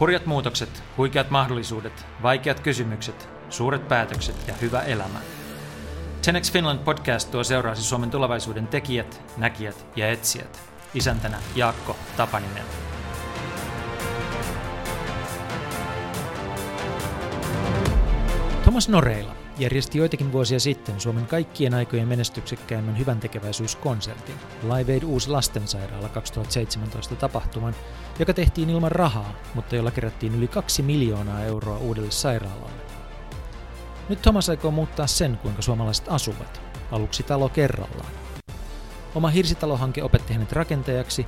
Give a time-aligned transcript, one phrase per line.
[0.00, 5.18] Hurjat muutokset, huikeat mahdollisuudet, vaikeat kysymykset, suuret päätökset ja hyvä elämä.
[6.24, 10.60] Tenex Finland podcast tuo seuraasi Suomen tulevaisuuden tekijät, näkijät ja etsijät.
[10.94, 12.64] Isäntänä Jaakko Tapaninen.
[18.62, 25.30] Thomas Noreila järjesti joitakin vuosia sitten Suomen kaikkien aikojen menestyksekkäimmän hyvän tekeväisyyskonsertin Live Aid Uusi
[25.30, 27.74] lastensairaala 2017 tapahtuman,
[28.18, 32.82] joka tehtiin ilman rahaa, mutta jolla kerättiin yli kaksi miljoonaa euroa uudelle sairaalalle.
[34.08, 38.12] Nyt Thomas aikoo muuttaa sen, kuinka suomalaiset asuvat, aluksi talo kerrallaan.
[39.14, 41.26] Oma hirsitalohanke opetti hänet rakentajaksi,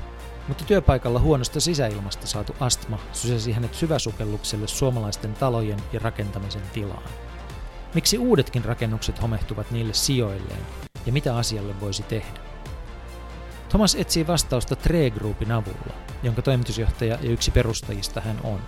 [0.48, 7.30] mutta työpaikalla huonosta sisäilmasta saatu astma sysäsi hänet syväsukellukselle suomalaisten talojen ja rakentamisen tilaan.
[7.95, 10.61] Miksi uudetkin rakennukset homehtuvat niille sijoilleen
[11.07, 12.41] ja mitä asialle voisi tehdä?
[13.69, 18.61] Thomas etsii vastausta Tre Groupin avulla, jonka toimitusjohtaja ja yksi perustajista hän on.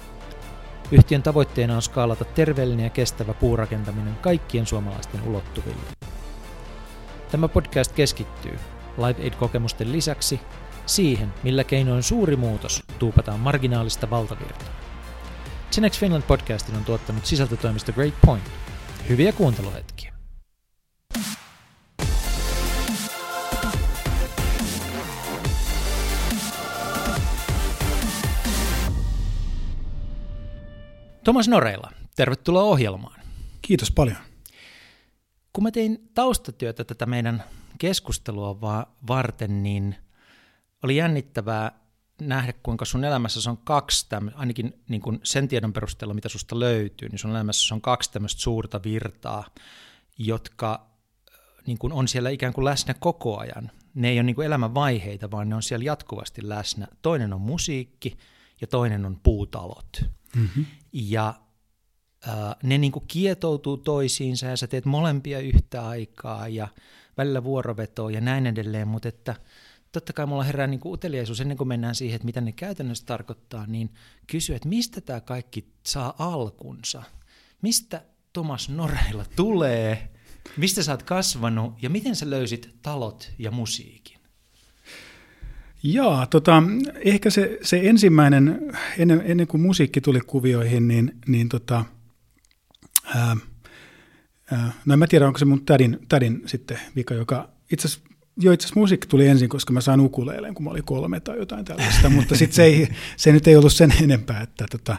[0.93, 5.83] Yhtiön tavoitteena on skaalata terveellinen ja kestävä puurakentaminen kaikkien suomalaisten ulottuville.
[7.31, 8.59] Tämä podcast keskittyy
[8.97, 10.41] Live Aid-kokemusten lisäksi
[10.87, 14.75] siihen, millä keinoin suuri muutos tuupataan marginaalista valtavirtaa.
[15.75, 18.45] Genex Finland podcastin on tuottanut sisältötoimisto Great Point–
[19.09, 20.13] Hyviä kuunteluhetkiä.
[31.25, 33.21] Thomas Noreilla, tervetuloa ohjelmaan.
[33.63, 34.17] Kiitos paljon.
[35.53, 37.45] Kun mä tein taustatyötä tätä meidän
[37.79, 38.61] keskustelua
[39.09, 39.97] varten, niin
[40.83, 41.82] oli jännittävää
[42.29, 46.61] nähdä, kuinka sun elämässä on kaksi, täm, ainakin niin kuin sen tiedon perusteella, mitä susta
[46.61, 49.45] löytyy, niin sun elämässä on kaksi tämmöistä suurta virtaa,
[50.19, 50.87] jotka
[51.33, 53.71] äh, niin kuin on siellä ikään kuin läsnä koko ajan.
[53.95, 56.89] Ne ei ole niin kuin elämän vaiheita, vaan ne on siellä jatkuvasti läsnä.
[57.03, 58.19] Toinen on musiikki
[58.61, 60.05] ja toinen on puutalot.
[60.37, 60.67] Mm-hmm.
[60.93, 61.35] Ja
[62.29, 66.69] äh, ne niin kuin kietoutuu toisiinsa ja sä teet molempia yhtä aikaa ja
[67.17, 69.35] välillä vuorovetoa ja näin edelleen, mutta että–
[69.93, 73.67] totta kai mulla herää niin uteliaisuus ennen kuin mennään siihen, että mitä ne käytännössä tarkoittaa,
[73.67, 73.91] niin
[74.27, 77.03] kysyä, että mistä tämä kaikki saa alkunsa?
[77.63, 80.09] Mistä Thomas Noreilla tulee?
[80.57, 84.19] Mistä sä oot kasvanut ja miten sä löysit talot ja musiikin?
[85.83, 86.63] Joo, tota,
[87.05, 91.85] ehkä se, se ensimmäinen, ennen, ennen kuin musiikki tuli kuvioihin, niin, niin tota,
[93.15, 93.37] ää,
[94.53, 98.12] ää, no en mä tiedä, onko se mun tädin, tädin sitten vika, joka itse asiassa
[98.41, 101.39] Joo, itse asiassa musiikki tuli ensin, koska mä sain ukuleilen, kun mä olin kolme tai
[101.39, 104.41] jotain tällaista, mutta sitten se, ei, se nyt ei ollut sen enempää.
[104.41, 104.97] Että tota,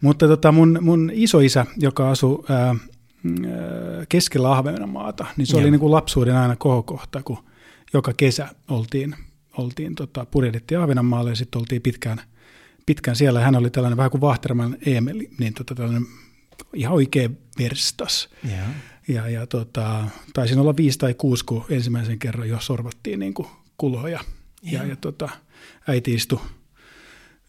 [0.00, 2.74] mutta tota mun, mun isoisä, joka asui ää,
[4.08, 5.62] keskellä Ahvenanmaata, niin se Joo.
[5.62, 7.38] oli niin kuin lapsuuden aina kohokohta, kun
[7.92, 9.16] joka kesä oltiin,
[9.58, 12.20] oltiin tota, purjehdittiin Ahvenanmaalle ja sitten oltiin pitkään,
[12.86, 13.40] pitkään siellä.
[13.40, 16.06] Hän oli tällainen vähän kuin Vahterman Emel, niin tota, tällainen
[16.74, 17.28] ihan oikea
[17.58, 18.28] verstas.
[18.48, 18.68] Yeah.
[19.08, 20.04] Ja, ja tota,
[20.34, 23.48] taisin olla viisi tai kuusi, kun ensimmäisen kerran jo sorvattiin niin kuin
[23.78, 24.20] kuloja.
[24.62, 25.28] Ja, ja, ja tota,
[25.88, 26.40] äiti istui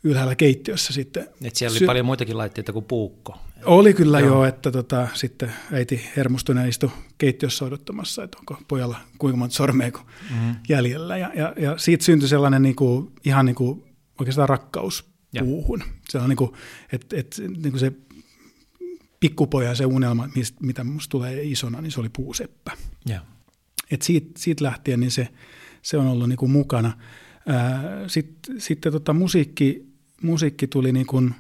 [0.03, 1.29] ylhäällä keittiössä sitten.
[1.43, 3.37] Et siellä oli Sy- paljon muitakin laitteita kuin puukko.
[3.65, 8.99] Oli kyllä joo, jo että tota, sitten äiti hermostuna istui keittiössä odottamassa, että onko pojalla
[9.17, 10.55] kuinka monta sormea kuin mm-hmm.
[10.69, 11.17] jäljellä.
[11.17, 13.83] Ja, ja, ja siitä syntyi sellainen niin kuin, ihan niin kuin,
[14.19, 15.05] oikeastaan rakkaus
[15.39, 15.83] puuhun.
[16.09, 16.51] Se on niin kuin,
[16.91, 17.91] että, että niin kuin se
[19.25, 22.71] pikkupoja se unelma, mistä, mitä musta tulee isona, niin se oli puuseppä.
[23.09, 23.23] Yeah.
[23.91, 25.27] Et siitä, siitä lähtien niin se,
[25.81, 26.97] se on ollut niin kuin mukana.
[28.07, 29.85] Sitten sit tota musiikki,
[30.21, 31.35] musiikki tuli niin kuin,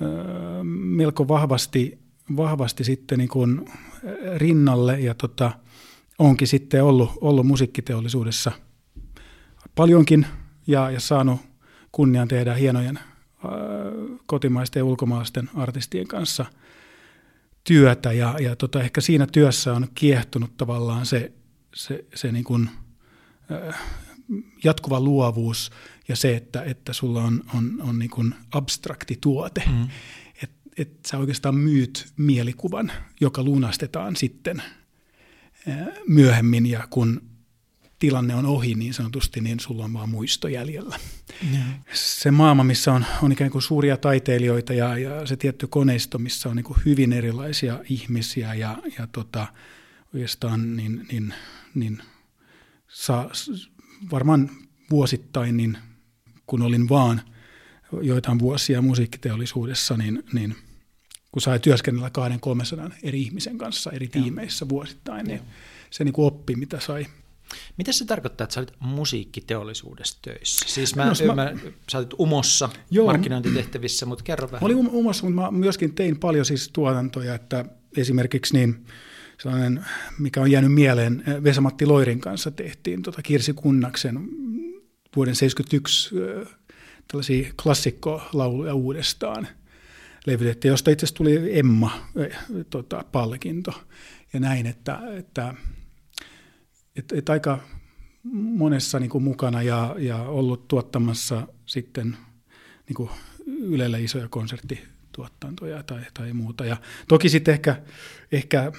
[0.00, 1.98] ää, melko vahvasti,
[2.36, 3.70] vahvasti sitten niin kuin
[4.36, 5.52] rinnalle ja tota,
[6.18, 8.52] onkin sitten ollut, ollut musiikkiteollisuudessa
[9.74, 10.26] paljonkin
[10.66, 11.40] ja, ja saanut
[11.92, 13.52] kunnian tehdä hienojen ää,
[14.26, 16.46] kotimaisten ja ulkomaalaisten artistien kanssa–
[17.64, 21.32] työtä ja, ja tota, ehkä siinä työssä on kiehtonut tavallaan se,
[21.74, 22.70] se, se niin kuin,
[23.52, 23.80] äh,
[24.64, 25.70] jatkuva luovuus
[26.08, 29.62] ja se, että, että sulla on, on, on niin kuin abstrakti tuote.
[29.66, 29.88] Mm.
[30.42, 34.62] Että et sä oikeastaan myyt mielikuvan, joka lunastetaan sitten
[35.68, 35.78] äh,
[36.08, 37.22] myöhemmin ja kun
[38.04, 40.96] tilanne on ohi niin sanotusti, niin sulla on vaan muisto jäljellä.
[41.52, 41.58] Ja.
[41.92, 46.48] Se maailma, missä on, on ikään kuin suuria taiteilijoita ja, ja se tietty koneisto, missä
[46.48, 49.46] on niin kuin hyvin erilaisia ihmisiä ja, ja tota,
[50.14, 51.34] oikeastaan niin, niin,
[51.74, 52.02] niin
[52.88, 53.30] saa,
[54.10, 54.50] varmaan
[54.90, 55.78] vuosittain, niin
[56.46, 57.22] kun olin vaan
[58.02, 60.56] joitain vuosia musiikkiteollisuudessa, niin, niin
[61.32, 62.10] kun sai työskennellä
[62.88, 65.40] 200-300 eri ihmisen kanssa eri tiimeissä vuosittain, niin
[65.90, 67.06] se niin kuin oppi, mitä sai
[67.76, 70.66] Mitä se tarkoittaa, että sä olit musiikkiteollisuudessa töissä?
[70.68, 71.52] Siis mä, no, mä,
[71.92, 74.62] sä olit Umossa joo, markkinointitehtävissä, mutta kerro vähän.
[74.62, 77.64] Mä olin Umossa, mutta mä myöskin tein paljon siis tuotantoja, että
[77.96, 78.84] esimerkiksi niin
[79.42, 79.84] sellainen,
[80.18, 84.14] mikä on jäänyt mieleen, Vesamatti Loirin kanssa tehtiin tota Kirsi Kunnaksen
[85.16, 86.14] vuoden 1971
[87.08, 89.48] tällaisia klassikkolauluja uudestaan
[90.26, 92.08] levytettiin, josta itse asiassa tuli Emma
[92.70, 93.72] tota, palkinto
[94.32, 95.54] ja näin, että, että,
[96.96, 97.58] että, että aika
[98.32, 102.16] monessa niin kuin mukana ja, ja ollut tuottamassa sitten
[102.88, 103.10] niin kuin
[103.46, 106.64] Ylelle isoja konserttituotantoja tai, tai muuta.
[106.64, 106.76] Ja
[107.08, 107.82] toki sitten ehkä,
[108.32, 108.72] ehkä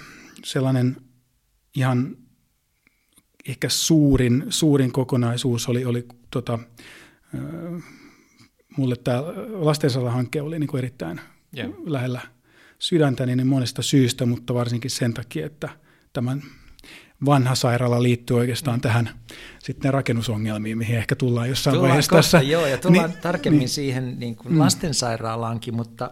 [0.44, 0.98] sellainen
[1.76, 2.18] ihan
[3.48, 6.60] ehkä suurin, suurin kokonaisuus oli, oli tota,
[8.78, 11.22] mulle tämä lastensala-hanke oli niin kuin erittäin
[11.58, 11.72] yeah.
[11.86, 12.22] lähellä
[12.80, 15.70] sydäntäni niin monesta syystä, mutta varsinkin sen takia, että
[16.14, 16.44] tämän
[17.26, 19.10] vanha sairaala liittyy oikeastaan tähän
[19.60, 22.42] sitten rakennusongelmiin, mihin ehkä tullaan jossain tullaan vaiheessa kohta, tässä.
[22.42, 24.60] Joo, ja tullaan niin, tarkemmin niin, siihen niin kuin mm.
[24.60, 26.12] lastensairaalaankin, mutta,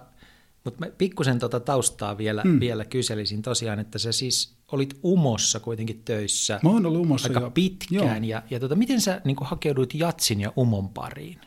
[0.63, 2.59] mutta mä pikkusen tuota taustaa vielä, mm.
[2.59, 7.39] vielä kyselisin tosiaan, että sä siis olit Umossa kuitenkin töissä mä oon ollut Umossa aika
[7.39, 7.51] jo.
[7.51, 8.37] pitkään, joo.
[8.37, 11.39] ja, ja tota, miten sä niin kuin hakeuduit Jatsin ja Umon pariin?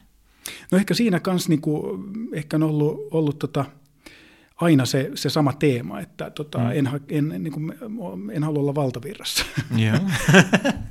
[0.73, 3.65] No ehkä siinä kanssa niin kuin, ehkä on ollut, ollut tota,
[4.57, 6.71] aina se, se sama teema, että tota, mm.
[6.71, 7.75] en, en, niin kuin,
[8.33, 9.45] en halua olla valtavirrassa.
[9.81, 10.03] Yeah.
[10.03, 10.11] Mä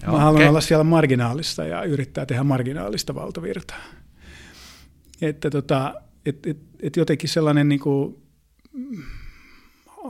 [0.08, 0.20] okay.
[0.20, 3.80] haluan olla siellä marginaalissa ja yrittää tehdä marginaalista valtavirtaa.
[5.22, 8.16] Että tota, et, et, et jotenkin sellainen niin kuin,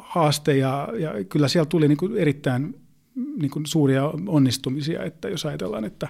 [0.02, 2.76] haaste ja, ja kyllä siellä tuli niin kuin erittäin
[3.16, 6.08] niin kuin suuria onnistumisia, että jos ajatellaan, että,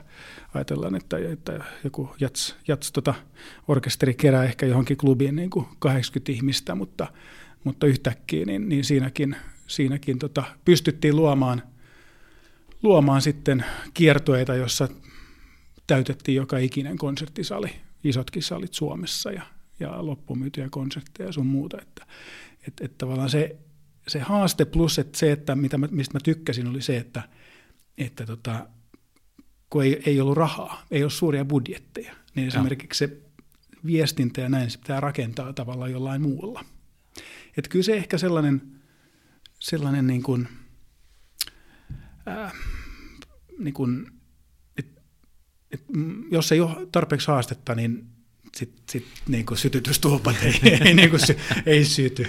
[0.53, 3.13] ajatellaan, että, että joku jats, jats tota,
[3.67, 7.07] orkesteri kerää ehkä johonkin klubiin niin kuin 80 ihmistä, mutta,
[7.65, 9.35] mutta yhtäkkiä niin, niin siinäkin,
[9.67, 11.61] siinäkin tota, pystyttiin luomaan,
[12.83, 14.87] luomaan sitten kiertoeita, jossa
[15.87, 17.69] täytettiin joka ikinen konserttisali,
[18.03, 19.43] isotkin salit Suomessa ja,
[19.79, 22.05] ja loppumyytyjä konsertteja ja sun muuta, että,
[22.67, 23.57] että, että tavallaan se
[24.07, 27.29] se haaste plus että se, että mitä mä, mistä mä tykkäsin, oli se, että,
[27.97, 28.67] että tota,
[29.69, 33.17] kun ei, ei ollut rahaa, ei ole suuria budjetteja, niin esimerkiksi se
[33.85, 36.65] viestintä ja näin se pitää rakentaa tavallaan jollain muulla.
[37.57, 38.61] Että kyllä se ehkä sellainen,
[39.59, 40.47] sellainen niin kuin,
[42.27, 42.53] äh,
[43.57, 44.11] niin kuin,
[44.77, 45.01] et,
[45.71, 45.83] et,
[46.31, 48.15] jos ei ole tarpeeksi haastetta, niin
[48.55, 52.27] sitten sit, niin sytytystulpat ei, ei, niin kuin sy, ei syty.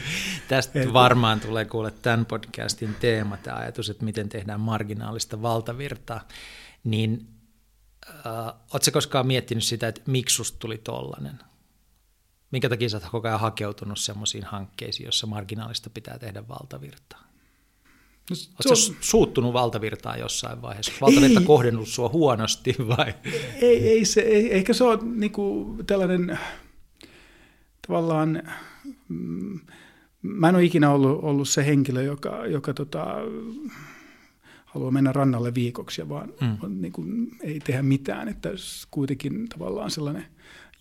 [0.49, 6.29] Tästä Et, varmaan tulee kuulla tämän podcastin teema, tämä ajatus, että miten tehdään marginaalista valtavirtaa.
[6.85, 7.27] Niin
[8.09, 11.39] äh, oletko koskaan miettinyt sitä, että miksi susta tuli tollainen?
[12.51, 17.27] Minkä takia sä oot koko ajan hakeutunut sellaisiin hankkeisiin, jossa marginaalista pitää tehdä valtavirtaa?
[18.31, 18.97] No, Oletko on...
[19.01, 20.93] suuttunut valtavirtaan jossain vaiheessa?
[21.01, 23.15] Valtavirta ei, kohdennut sua huonosti vai?
[23.63, 26.39] Ei, ei se, ei, eikä se ole niinku tällainen
[27.87, 28.43] tavallaan,
[29.09, 29.61] mm,
[30.23, 33.07] mä en ole ikinä ollut, ollut se henkilö, joka, joka tota,
[34.65, 36.81] haluaa mennä rannalle viikoksi ja vaan mm.
[36.81, 38.51] niin kuin, ei tehdä mitään, että
[38.91, 40.27] kuitenkin tavallaan sellainen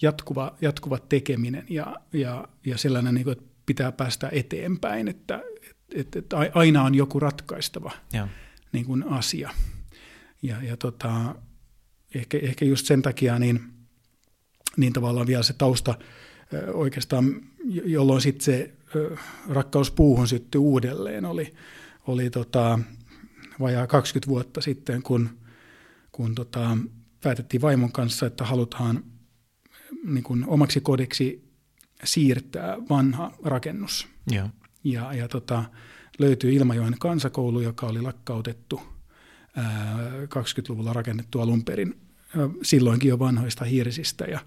[0.02, 5.44] jatkuva, jatkuva tekeminen ja, ja, ja sellainen, niin kuin, että pitää päästä eteenpäin, että,
[5.96, 8.28] että, että aina on joku ratkaistava ja.
[8.72, 9.50] niin kuin asia.
[10.42, 11.36] Ja, ja tota,
[12.16, 13.60] ehkä, ehkä just sen takia niin,
[14.78, 15.96] niin tavallaan vielä se tausta
[16.74, 17.42] oikeastaan,
[17.86, 18.74] jolloin sitten se
[19.50, 21.54] rakkaus puuhun syttyi uudelleen, oli,
[22.08, 22.80] oli tota,
[23.60, 25.30] vajaa 20 vuotta sitten, kun,
[26.12, 26.78] kun tota,
[27.24, 29.04] päätettiin vaimon kanssa, että halutaan
[30.04, 31.46] niin kuin omaksi kodiksi
[32.04, 34.08] siirtää vanha rakennus.
[34.32, 34.50] Ja
[34.86, 35.64] ja, ja tota,
[36.20, 38.82] löytyy Ilmajoen kansakoulu, joka oli lakkautettu
[39.56, 39.66] ää,
[40.24, 41.96] 20-luvulla rakennettu alun perin,
[42.38, 44.26] ää, silloinkin jo vanhoista hirsistä.
[44.26, 44.40] Ja,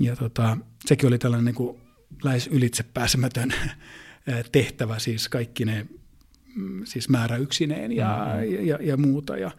[0.00, 0.56] ja tota,
[0.86, 1.80] sekin oli tällainen niin kuin
[2.24, 3.54] lähes ylitsepääsemätön
[4.52, 5.86] tehtävä, siis kaikki ne
[6.56, 8.66] mm, siis määräyksineen ja, mm-hmm.
[8.66, 9.36] ja, ja muuta.
[9.36, 9.50] Ja,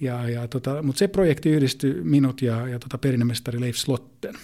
[0.00, 4.34] ja, ja tota, Mutta se projekti yhdistyi minut ja, ja tota perinnemestari Leif Slotten.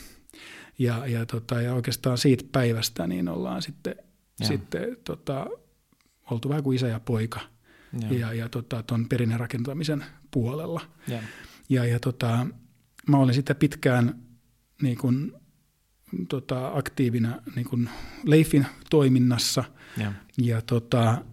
[0.79, 3.97] Ja, ja, tota, ja oikeastaan siitä päivästä niin ollaan sitten
[4.41, 4.47] ja.
[4.47, 5.47] sitten tota,
[6.31, 7.41] oltu vähän kuin isä ja poika.
[8.01, 10.81] Ja, ja, ja tota, tuon perinnerakentamisen puolella.
[11.09, 11.23] Ja,
[11.69, 12.47] ja, ja tota,
[13.09, 14.23] mä olin sitten pitkään
[14.83, 15.33] niin kuin,
[16.29, 17.91] tota, aktiivina niin kuin
[18.25, 19.65] Leifin toiminnassa.
[19.97, 21.25] Ja, ja, tota,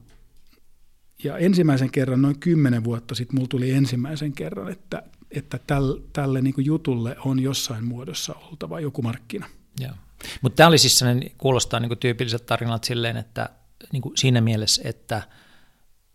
[1.24, 6.41] ja ensimmäisen kerran, noin kymmenen vuotta sitten, mulla tuli ensimmäisen kerran, että, että tälle, tälle
[6.41, 9.45] niin kuin jutulle on jossain muodossa oltava joku markkina.
[9.79, 9.93] Joo.
[10.41, 13.50] Mutta tämä oli siis sellainen, kuulostaa niin tyypilliset tarinat silleen, että
[13.91, 15.23] niin kuin siinä mielessä, että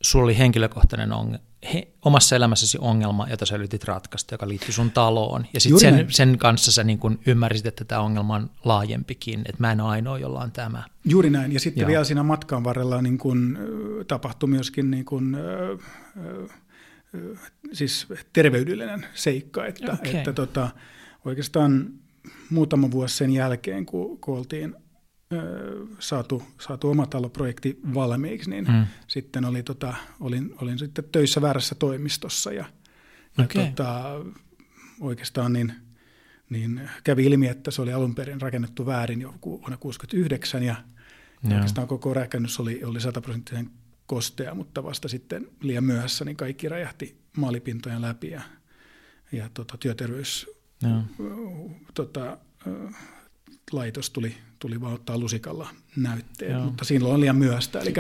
[0.02, 1.38] sulla oli henkilökohtainen, on,
[1.74, 5.46] he, omassa elämässäsi ongelma, jota sä yritit ratkaista, joka liittyy sun taloon.
[5.52, 9.56] Ja sitten sen, sen kanssa sä niin kun ymmärsit, että tämä ongelma on laajempikin, että
[9.58, 10.84] mä en ole ainoa, jolla on tämä.
[11.04, 11.52] Juuri näin.
[11.52, 11.88] Ja sitten Joo.
[11.88, 13.58] vielä siinä matkan varrella niin kun,
[14.08, 15.70] tapahtui myöskin niin kun, äh,
[16.26, 16.58] äh,
[17.72, 20.16] siis terveydellinen seikka, että, okay.
[20.16, 20.70] että tota,
[21.24, 21.92] oikeastaan
[22.50, 24.74] muutama vuosi sen jälkeen, kun, kun oltiin
[25.98, 28.86] saatu, saatu omataloprojekti valmiiksi, niin mm.
[29.06, 32.64] sitten oli, tota, olin, olin sitten töissä väärässä toimistossa ja,
[33.38, 33.66] ja okay.
[33.66, 34.20] tota,
[35.00, 35.72] oikeastaan niin,
[36.50, 40.76] niin kävi ilmi, että se oli alun perin rakennettu väärin jo vuonna 1969 ja
[41.50, 43.70] ja oikeastaan koko rakennus oli, oli sataprosenttisen
[44.06, 48.42] kostea, mutta vasta sitten liian myöhässä niin kaikki räjähti maalipintojen läpi ja,
[49.32, 50.46] ja tota, työterveys
[50.82, 51.02] ja.
[51.94, 52.38] Tota,
[53.72, 56.64] laitos tuli, tuli vaan ottaa lusikalla näytteet, Joo.
[56.64, 57.80] mutta siinä on liian myöstä.
[57.80, 57.94] Eli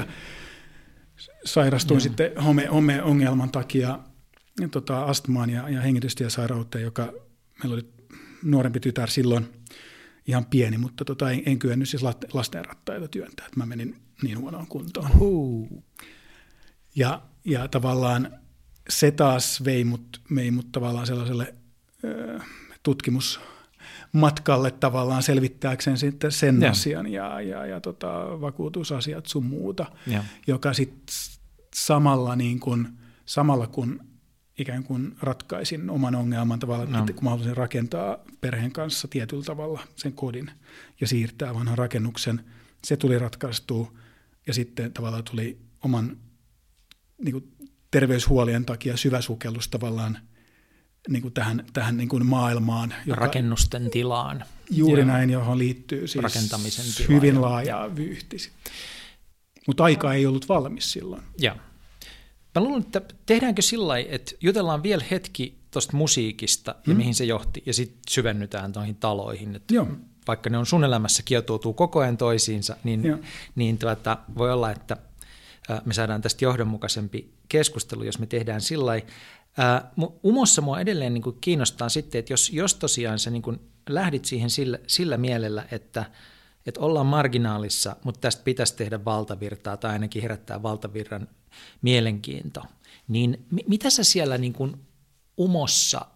[1.44, 2.00] sairastuin Joo.
[2.00, 3.98] sitten home, home-ongelman takia
[4.60, 7.12] ja, tota, astmaan ja, ja hengitystiesairauteen, joka
[7.62, 7.88] meillä oli
[8.42, 9.46] nuorempi tytär silloin
[10.26, 14.66] ihan pieni, mutta tota, en, en kyennyt siis lastenrattaita työntää, että mä menin niin huonoon
[14.66, 15.10] kuntoon.
[15.20, 15.82] Uh.
[16.96, 18.30] Ja, ja tavallaan
[18.88, 21.54] se taas vei mut, vei mut tavallaan sellaiselle
[22.04, 22.40] ö,
[22.82, 23.40] tutkimus
[24.12, 26.70] matkalle tavallaan selvittääkseen sitten sen ja.
[26.70, 30.24] asian ja, ja, ja tota, vakuutusasiat sun muuta, ja.
[30.46, 31.14] joka sitten
[31.74, 32.88] samalla, niin kun,
[33.26, 34.00] samalla kun
[34.58, 37.06] ikään kuin ratkaisin oman ongelman tavalla, no.
[37.06, 40.50] kun mä halusin rakentaa perheen kanssa tietyllä tavalla sen kodin
[41.00, 42.44] ja siirtää vanhan rakennuksen,
[42.84, 43.92] se tuli ratkaistua
[44.46, 46.16] ja sitten tavallaan tuli oman
[47.22, 47.56] niin kuin
[47.90, 50.18] terveyshuolien takia syvä sukellus tavallaan–
[51.08, 52.94] niin kuin tähän, tähän niin kuin maailmaan.
[53.06, 54.44] Joka, Rakennusten tilaan.
[54.70, 58.36] Juuri ja näin, johon liittyy siis rakentamisen hyvin laaja vyyhti.
[59.66, 61.22] Mutta aika ei ollut valmis silloin.
[61.40, 61.56] Ja.
[62.54, 66.96] Mä luulen, että tehdäänkö sillä lailla, että jutellaan vielä hetki tuosta musiikista ja hmm.
[66.96, 69.56] mihin se johti, ja sitten syvennytään noihin taloihin.
[69.56, 69.88] Että Joo.
[70.26, 74.96] Vaikka ne on sun elämässä kietoutuu koko ajan toisiinsa, niin, niin tuota, voi olla, että
[75.84, 79.06] me saadaan tästä johdonmukaisempi keskustelu, jos me tehdään sillä lailla,
[80.24, 84.24] Umossa mua edelleen niin kuin kiinnostaa sitten, että jos, jos tosiaan sä niin kuin lähdit
[84.24, 86.04] siihen sillä, sillä mielellä, että,
[86.66, 91.28] että ollaan marginaalissa, mutta tästä pitäisi tehdä valtavirtaa tai ainakin herättää valtavirran
[91.82, 92.62] mielenkiinto,
[93.08, 94.76] niin mitä sä siellä niin kuin
[95.40, 96.06] Umossa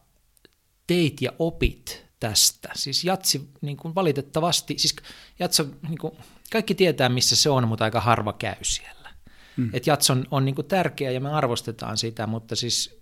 [0.86, 2.70] teit ja opit tästä?
[2.74, 4.96] Siis Jatsi niin kuin valitettavasti, siis
[5.38, 6.12] Jatsa, niin kuin,
[6.52, 9.10] kaikki tietää missä se on, mutta aika harva käy siellä.
[9.56, 9.70] Mm.
[9.72, 13.00] Et Jats on, on niin kuin tärkeä ja me arvostetaan sitä, mutta siis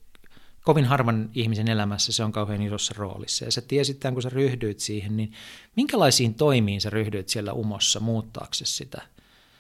[0.62, 3.44] kovin harvan ihmisen elämässä se on kauhean isossa roolissa.
[3.44, 5.32] Ja sä tiesit tämän, kun sä ryhdyit siihen, niin
[5.76, 9.02] minkälaisiin toimiin sä ryhdyit siellä umossa muuttaaksesi sitä?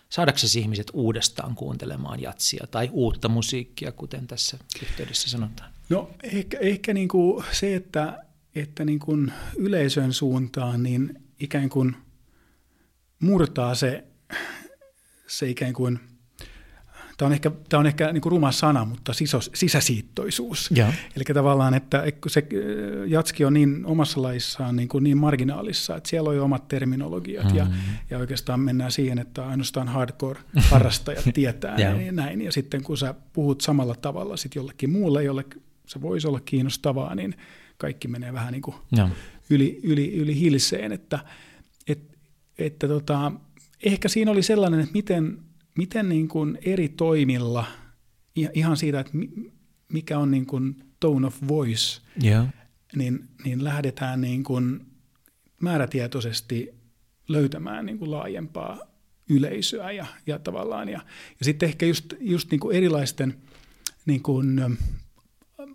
[0.08, 5.70] Saadaksesi ihmiset uudestaan kuuntelemaan jatsia tai uutta musiikkia, kuten tässä yhteydessä sanotaan?
[5.88, 8.24] No ehkä, ehkä niin kuin se, että,
[8.60, 11.96] että niin kuin yleisön suuntaan niin ikään kuin
[13.20, 14.04] murtaa se,
[15.26, 16.00] se ikään kuin–
[17.18, 20.70] Tämä on ehkä, tämä on ehkä niin kuin ruma sana, mutta sisos, sisäsiittoisuus.
[20.74, 20.92] Ja.
[21.16, 26.08] Eli tavallaan, että se äh, jatski on niin omassa laissaan niin, kuin niin marginaalissa, että
[26.08, 27.58] siellä on jo omat terminologiat mm-hmm.
[27.58, 27.66] ja,
[28.10, 31.94] ja oikeastaan mennään siihen, että ainoastaan hardcore-harrastajat tietää ja.
[31.94, 32.40] Niin näin.
[32.40, 35.44] Ja sitten kun sä puhut samalla tavalla sit jollekin muulle, jolle
[35.86, 37.34] se voisi olla kiinnostavaa, niin
[37.78, 38.76] kaikki menee vähän niin kuin
[39.50, 40.92] yli, yli, yli hilseen.
[40.92, 41.18] Että,
[41.86, 42.18] et,
[42.58, 43.32] että tota,
[43.82, 47.64] ehkä siinä oli sellainen, että miten miten niin kuin eri toimilla,
[48.54, 49.12] ihan siitä, että
[49.92, 52.46] mikä on niin kuin tone of voice, yeah.
[52.96, 54.86] niin, niin lähdetään niin kuin
[55.60, 56.74] määrätietoisesti
[57.28, 58.78] löytämään niin kuin laajempaa
[59.28, 60.88] yleisöä ja, ja tavallaan.
[60.88, 61.00] Ja,
[61.38, 63.34] ja sitten ehkä just, just niin kuin erilaisten
[64.06, 64.76] niin kuin,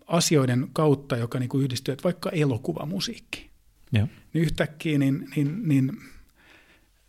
[0.08, 3.50] asioiden kautta, joka niin kuin yhdistyy, että vaikka elokuvamusiikki.
[3.96, 4.10] Yeah.
[4.34, 6.02] Niin yhtäkkiä niin, niin, niin,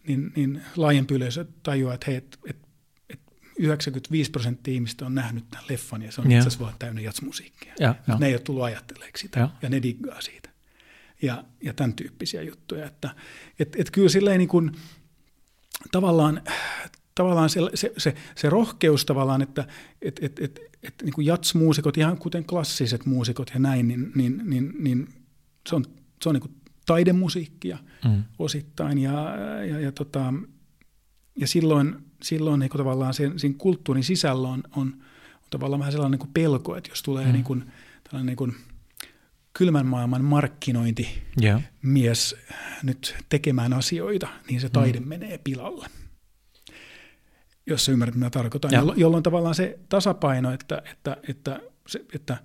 [0.07, 2.59] niin, niin laajempi yleisö tajuaa, että hei, et, et
[3.59, 7.75] 95 prosenttia ihmistä on nähnyt tämän leffan ja se on itse asiassa vaan täynnä jatsmusiikkia.
[7.81, 8.19] Ja, ja.
[8.19, 9.49] Ne ei ole tullut ajatteleeksi sitä ja.
[9.63, 10.51] ja ne diggaa siitä.
[11.23, 12.87] Ja, ja tämän tyyppisiä juttuja.
[12.87, 13.15] Että
[13.59, 14.73] et, et kyllä silleen niin kuin,
[15.93, 16.43] tavallaan,
[17.15, 19.67] tavallaan se, se, se, se rohkeus tavallaan, että
[20.03, 24.43] et, et, et, et, niin kuin jatsmuusikot, ihan kuten klassiset muusikot ja näin, niin, niin,
[24.45, 25.09] niin, niin
[25.69, 25.85] se on,
[26.23, 26.55] se on niin kuin
[26.87, 28.25] taidemusiikkia mm.
[28.39, 29.37] osittain ja,
[29.69, 30.35] ja, ja, tota,
[31.37, 34.87] ja silloin silloin niin kuin tavallaan sen, sen kulttuurin sisällä on, on,
[35.43, 37.33] on tavallaan vähän sellainen niin kuin pelko, että jos tulee mm.
[37.33, 37.65] niin kuin,
[38.05, 38.55] tällainen niin kuin
[39.53, 41.63] kylmän maailman markkinointi yeah.
[41.83, 42.37] mies
[42.83, 45.09] nyt tekemään asioita, niin se taide mm.
[45.09, 45.87] menee pilalle.
[47.67, 48.73] Jos sä ymmärrät, mitä tarkoitan.
[48.73, 48.85] Yeah.
[48.97, 52.37] Jolloin tavallaan se tasapaino, että, että, että se, että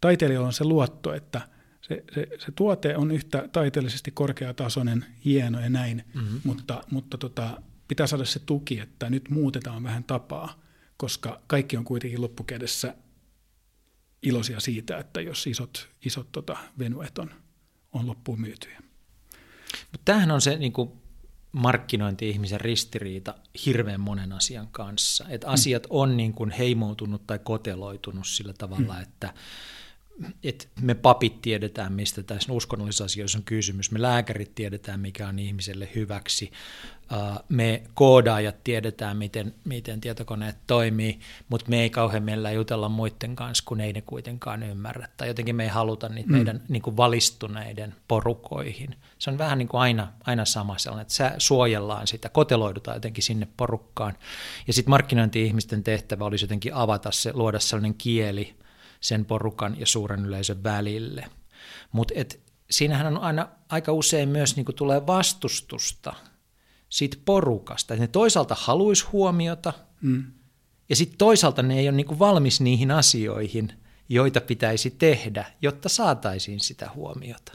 [0.00, 1.40] taiteilijalla on se luotto, että
[1.80, 6.40] se, se, se tuote on yhtä taiteellisesti korkeatasoinen, hieno ja näin, mm-hmm.
[6.44, 10.60] mutta, mutta tota, pitää saada se tuki, että nyt muutetaan vähän tapaa,
[10.96, 12.94] koska kaikki on kuitenkin loppukädessä
[14.22, 17.30] iloisia siitä, että jos isot, isot tota, venuet on,
[17.92, 18.82] on loppuun myytyjä.
[19.92, 20.92] Mutta tämähän on se niin kuin
[21.58, 23.34] markkinointi-ihmisen ristiriita
[23.66, 25.24] hirveän monen asian kanssa.
[25.28, 25.52] Että mm.
[25.52, 29.02] asiat on niin kuin heimoutunut tai koteloitunut sillä tavalla, mm.
[29.02, 29.34] että
[30.42, 35.38] että me papit tiedetään, mistä tässä uskonnollisissa asioissa on kysymys, me lääkärit tiedetään, mikä on
[35.38, 36.52] ihmiselle hyväksi,
[37.48, 43.64] me koodaajat tiedetään, miten, miten tietokoneet toimii, mutta me ei kauhean meillä jutella muiden kanssa,
[43.66, 46.36] kun ei ne kuitenkaan ymmärrä, tai jotenkin me ei haluta niitä mm.
[46.36, 48.96] meidän niin kuin valistuneiden porukoihin.
[49.18, 53.48] Se on vähän niin kuin aina, aina sama sellainen, että suojellaan sitä, koteloidutaan jotenkin sinne
[53.56, 54.14] porukkaan,
[54.66, 58.54] ja sitten markkinointi-ihmisten tehtävä olisi jotenkin avata se, luoda sellainen kieli,
[59.00, 61.24] sen porukan ja suuren yleisön välille.
[61.92, 62.14] Mutta
[62.70, 66.14] siinähän on aina aika usein myös niin tulee vastustusta
[66.88, 67.96] siitä porukasta.
[67.96, 70.24] Ne toisaalta haluaisi huomiota, mm.
[70.88, 73.72] ja sitten toisaalta ne ei ole niin valmis niihin asioihin,
[74.08, 77.52] joita pitäisi tehdä, jotta saataisiin sitä huomiota.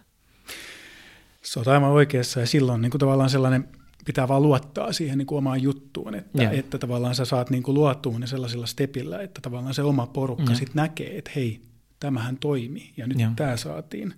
[1.41, 3.69] Se on aivan oikeassa, ja silloin niin kuin tavallaan sellainen–
[4.05, 6.53] pitää vaan luottaa siihen niin kuin omaan juttuun, että, yeah.
[6.53, 10.43] että tavallaan sä saat niin kuin luottua ne sellaisella stepillä, että tavallaan se oma porukka
[10.43, 10.59] yeah.
[10.59, 11.61] sitten näkee, että hei,
[11.99, 13.35] tämähän toimii ja nyt yeah.
[13.35, 14.13] tämä saatiin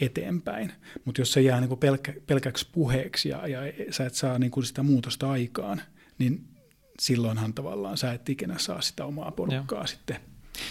[0.00, 0.72] eteenpäin.
[1.04, 4.50] Mutta jos se jää niin kuin pelkä, pelkäksi puheeksi ja, ja sä et saa niin
[4.50, 5.82] kuin sitä muutosta aikaan,
[6.18, 6.44] niin
[7.00, 9.88] silloinhan tavallaan sä et ikinä saa sitä omaa porukkaa yeah.
[9.88, 10.16] sitten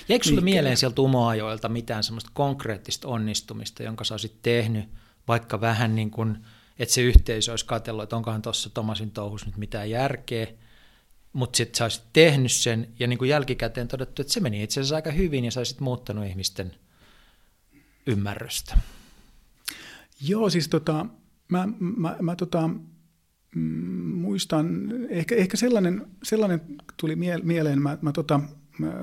[0.09, 4.85] Jäikö sinulle mieleen sieltä umoajoilta mitään semmoista konkreettista onnistumista, jonka sä olisit tehnyt
[5.27, 6.37] vaikka vähän niin kuin–
[6.79, 10.47] että se yhteisö olisi katsellut, että onkohan tuossa Tomasin touhus nyt mitään järkeä,
[11.33, 14.79] mutta sitten sä olisit tehnyt sen ja niin kuin jälkikäteen todettu, että se meni itse
[14.79, 16.75] asiassa aika hyvin ja sä olisit muuttanut ihmisten
[18.05, 18.77] ymmärrystä.
[20.21, 21.05] Joo, siis tota,
[21.49, 22.69] mä, mä, mä tota,
[23.55, 23.61] mm,
[24.15, 26.61] muistan, ehkä, ehkä sellainen, sellainen
[26.97, 28.39] tuli mieleen, mä, mä, tota,
[28.79, 28.93] mä,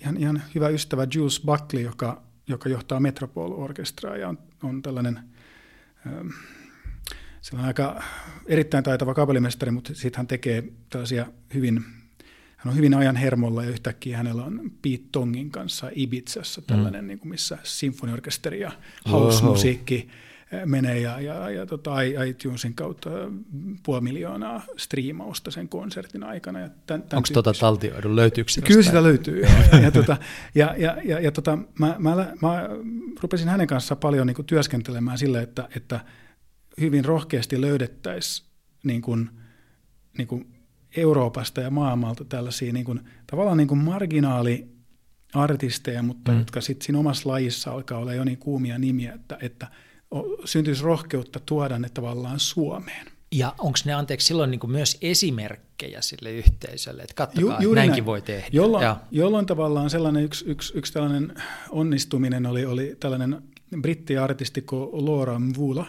[0.00, 5.20] ihan, ihan hyvä ystävä Jules Buckley, joka, joka johtaa Metropol-orkestraa ja on, on tällainen–
[7.40, 8.02] se on aika
[8.46, 11.84] erittäin taitava kabelimestari, mutta sitten hän tekee tällaisia hyvin,
[12.60, 17.08] hän on hyvin ajan hermolla ja yhtäkkiä hänellä on Pete Tongin kanssa Ibizassa tällainen, mm.
[17.08, 18.72] niin kuin missä sinfoniorkesteri ja
[19.10, 20.08] house-musiikki
[20.64, 23.10] menee ja, ja, ja tota, iTunesin kautta
[23.82, 26.60] puoli miljoonaa striimausta sen konsertin aikana.
[26.60, 28.16] Ja tämän, tämän Onko tuota taltioidu?
[28.16, 28.66] Löytyykö sitä?
[28.66, 29.40] Kyllä sitä löytyy.
[29.72, 30.16] ja, ja, tota,
[30.54, 32.68] ja, ja, ja, ja tota, mä, mä, mä,
[33.20, 36.00] rupesin hänen kanssa paljon niin kuin, työskentelemään sille, että, että
[36.80, 38.48] hyvin rohkeasti löydettäisiin
[38.84, 39.30] niin kuin,
[40.18, 40.59] niin kuin
[40.96, 44.68] Euroopasta ja maailmalta tällaisia niin kuin, tavallaan niin kuin marginaali
[45.34, 46.38] artisteja, mutta mm.
[46.38, 49.66] jotka sitten siinä omassa lajissa alkaa olla jo niin kuumia nimiä, että, että–
[50.44, 53.06] syntyisi rohkeutta tuoda ne tavallaan Suomeen.
[53.32, 57.92] Ja onko ne anteeksi silloin niin kuin myös esimerkkejä sille yhteisölle, että katsokaa, Ju, näinkin
[57.92, 58.06] näin.
[58.06, 58.48] voi tehdä.
[58.52, 58.96] Jolloin, ja.
[59.10, 61.34] jolloin tavallaan sellainen yksi, yksi, yksi tällainen
[61.70, 63.42] onnistuminen oli, oli tällainen
[63.80, 65.86] brittiartisti kuin Laura Mvula,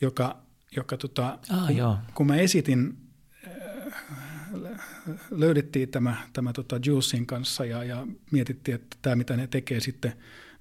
[0.00, 0.36] joka,
[0.76, 1.96] joka tota, ah, kun, joo.
[2.14, 2.96] kun mä esitin,
[5.30, 10.12] löydettiin tämä, tämä tota Julesin kanssa ja, ja mietittiin, että tämä mitä ne tekee sitten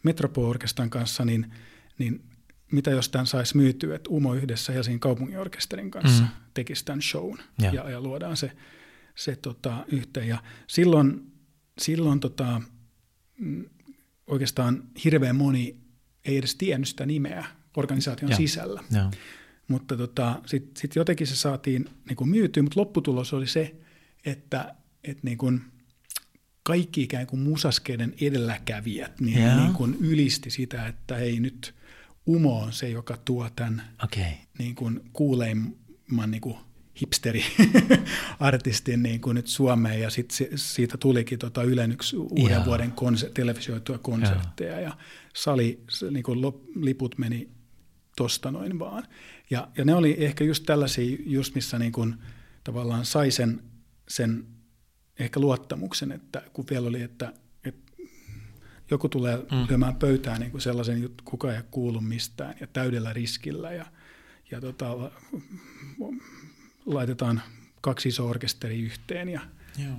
[0.03, 1.51] Metropol-orkestan kanssa, niin,
[1.97, 2.23] niin
[2.71, 6.29] mitä jos tämän saisi myytyä, että Umo yhdessä Helsingin kaupunginorkesterin kanssa mm.
[6.53, 8.51] tekisi tämän shown ja, ja, ja luodaan se,
[9.15, 10.27] se tota, yhteen.
[10.27, 11.31] Ja silloin,
[11.79, 12.61] silloin tota,
[13.37, 13.65] mm,
[14.27, 15.77] oikeastaan hirveän moni
[16.25, 17.45] ei edes tiennyt sitä nimeä
[17.77, 18.37] organisaation ja.
[18.37, 18.83] sisällä.
[18.91, 19.11] Ja.
[19.67, 23.75] Mutta tota, sitten sit jotenkin se saatiin niin kuin myytyä, mutta lopputulos oli se,
[24.25, 25.61] että, että niin kuin
[26.63, 31.73] kaikki ikään kuin musaskeiden edelläkävijät niin, niin kuin ylisti sitä, että ei nyt–
[32.27, 34.31] Umo on se, joka tuo tämän okay.
[34.59, 36.57] niin kuin kuuleimman niin kuin
[37.01, 42.65] hipsteri-artistin niin kuin nyt Suomeen, ja sitten siitä tulikin tota Ylen yksi uuden Jaa.
[42.65, 44.81] vuoden konser- televisioitua konsertteja, Jaa.
[44.81, 44.97] ja
[45.35, 46.39] sali, niin kuin
[46.75, 47.49] liput meni
[48.17, 49.03] tosta noin vaan.
[49.49, 52.15] Ja, ja ne oli ehkä just tällaisia, just missä niin kuin
[52.63, 53.61] tavallaan sai sen,
[54.07, 54.47] sen
[55.19, 57.33] ehkä luottamuksen, että kun vielä oli, että
[58.91, 59.67] joku tulee mm.
[59.69, 63.85] lyömään pöytään niin kuin sellaisen, kuka ei kuulu mistään ja täydellä riskillä ja,
[64.51, 65.11] ja tota,
[66.85, 67.41] laitetaan
[67.81, 69.41] kaksi isoa orkesteria yhteen ja,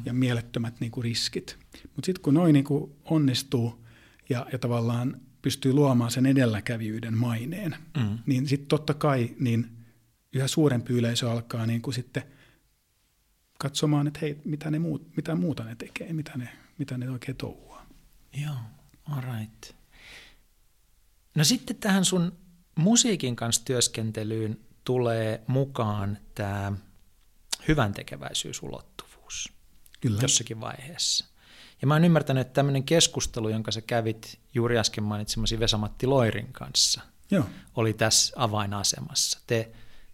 [0.04, 1.58] ja mielettömät niin kuin riskit.
[1.82, 3.84] Mutta sitten kun noin niin kuin onnistuu
[4.28, 8.18] ja, ja tavallaan pystyy luomaan sen edelläkävijyyden maineen, mm.
[8.26, 9.86] niin sitten totta kai niin
[10.32, 12.22] yhä suurempi yleisö alkaa niin kuin sitten
[13.58, 17.36] katsomaan, että hei, mitä, ne muut, mitä muuta ne tekee, mitä ne, mitä ne oikein
[17.36, 17.76] touhuu.
[18.42, 18.54] Joo,
[19.04, 19.76] all right.
[21.34, 22.32] No sitten tähän sun
[22.74, 26.72] musiikin kanssa työskentelyyn tulee mukaan tämä
[27.68, 29.52] hyvän tekeväisyysulottuvuus
[30.00, 30.18] Kyllä.
[30.22, 31.26] jossakin vaiheessa.
[31.80, 36.52] Ja mä oon ymmärtänyt, että tämmöinen keskustelu, jonka sä kävit juuri äsken mainitsemasi Vesamatti Loirin
[36.52, 37.44] kanssa, Joo.
[37.76, 39.40] oli tässä avainasemassa.
[39.46, 39.70] Te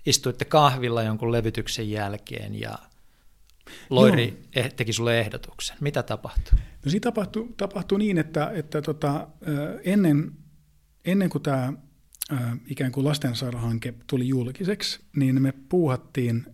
[0.07, 2.79] istuitte kahvilla jonkun levytyksen jälkeen ja
[3.90, 4.68] Loiri Joo.
[4.77, 5.77] teki sulle ehdotuksen.
[5.81, 6.59] Mitä tapahtui?
[6.85, 9.29] No siinä tapahtui, tapahtui niin, että, että tota,
[9.85, 10.33] ennen,
[11.05, 11.72] ennen kuin tämä
[12.66, 16.46] ikään kuin lastensairahanke tuli julkiseksi, niin me puuhattiin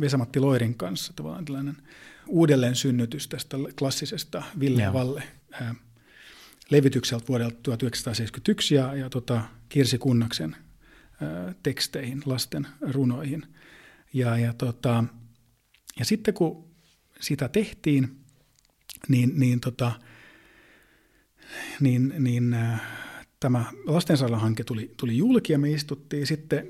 [0.00, 1.76] Vesamatti Loirin kanssa tavallaan tällainen
[2.28, 4.92] uudelleen synnytys tästä klassisesta Ville ja.
[4.92, 5.74] Valle ää,
[6.70, 10.56] levitykseltä vuodelta 1971 ja, ja tota, Kirsi Kunnaksen
[11.20, 13.46] ää, teksteihin, lasten runoihin.
[14.12, 15.04] Ja, ja, tota,
[15.98, 16.70] ja sitten kun
[17.20, 18.20] sitä tehtiin,
[19.08, 19.92] niin, niin, tota,
[21.80, 22.78] niin, niin ää,
[23.40, 26.68] tämä lastensairaalahanke tuli, tuli julki ja me istuttiin sitten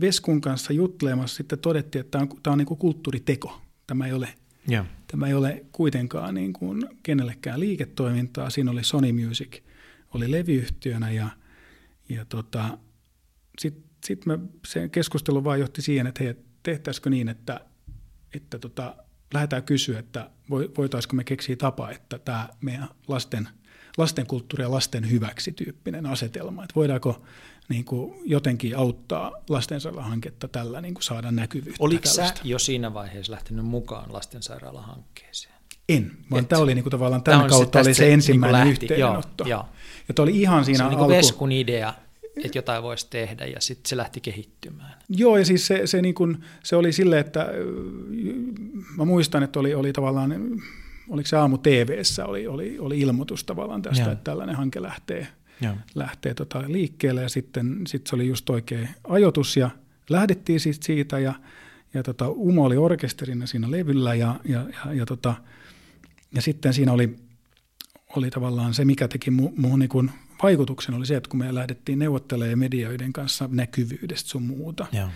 [0.00, 3.60] Veskun kanssa juttelemassa sitten todettiin, että tämä on, tämä on niin kuin kulttuuriteko.
[3.92, 4.28] Tämä ei ole,
[4.70, 4.86] yeah.
[5.06, 8.50] tämä ei ole kuitenkaan niin kuin kenellekään liiketoimintaa.
[8.50, 9.62] Siinä oli Sony Music,
[10.14, 11.28] oli levyyhtiönä ja,
[12.08, 12.78] ja tota,
[13.58, 17.60] sitten sit me, se keskustelu vaan johti siihen, että hei, tehtäisikö niin, että,
[18.34, 18.96] että tota,
[19.34, 23.48] lähdetään kysyä, että voitaisiinko me keksiä tapa, että tämä meidän lasten,
[23.98, 27.22] lasten kulttuuri ja lasten hyväksi tyyppinen asetelma, että voidaanko
[27.68, 31.84] niin kuin jotenkin auttaa lastensairaalahanketta tällä niin kuin saada näkyvyyttä.
[31.84, 35.54] Oliko sä jo siinä vaiheessa lähtenyt mukaan lastensairaalahankkeeseen?
[35.88, 38.72] En, vaan Et, tämä oli niin kuin tavallaan tämän kautta se, oli se ensimmäinen niin
[38.72, 39.44] yhteydenotto.
[39.44, 39.66] Joo,
[40.08, 41.94] Ja oli ihan siinä se on niin kuin Veskun idea,
[42.44, 44.94] että jotain voisi tehdä ja sitten se lähti kehittymään.
[45.08, 47.48] Joo ja siis se, se, niin kuin, se oli sille, että
[48.96, 50.60] mä muistan, että oli, oli tavallaan,
[51.08, 54.12] oliko se aamu TVssä oli, oli, oli ilmoitus tavallaan tästä, Joo.
[54.12, 55.26] että tällainen hanke lähtee–
[55.62, 55.76] Joo.
[55.94, 59.70] lähtee tota liikkeelle ja sitten sit se oli just oikea ajoitus ja
[60.10, 61.34] lähdettiin siis siitä ja,
[61.94, 65.34] ja tota, Umo oli orkesterina siinä levyllä ja, ja, ja, ja, tota,
[66.34, 67.16] ja sitten siinä oli,
[68.16, 70.10] oli tavallaan se, mikä teki mu, muuhun niin
[70.42, 75.08] vaikutuksen, oli se, että kun me lähdettiin neuvottelemaan medioiden kanssa näkyvyydestä sun muuta, Joo.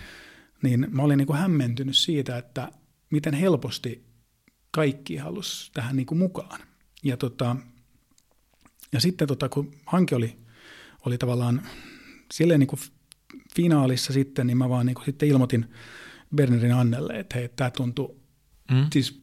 [0.61, 2.71] niin mä olin niin kuin hämmentynyt siitä, että
[3.09, 4.05] miten helposti
[4.71, 6.59] kaikki halusi tähän niin kuin mukaan.
[7.03, 7.55] Ja tota,
[8.93, 10.37] ja sitten tota, kun hanke oli,
[11.05, 11.61] oli tavallaan
[12.33, 12.79] silleen niin kuin
[13.55, 15.65] finaalissa sitten, niin mä vaan niin kuin sitten ilmoitin
[16.35, 18.23] Bernerin Annelle, että hei, tämä tuntuu,
[18.71, 18.87] mm.
[18.93, 19.21] siis,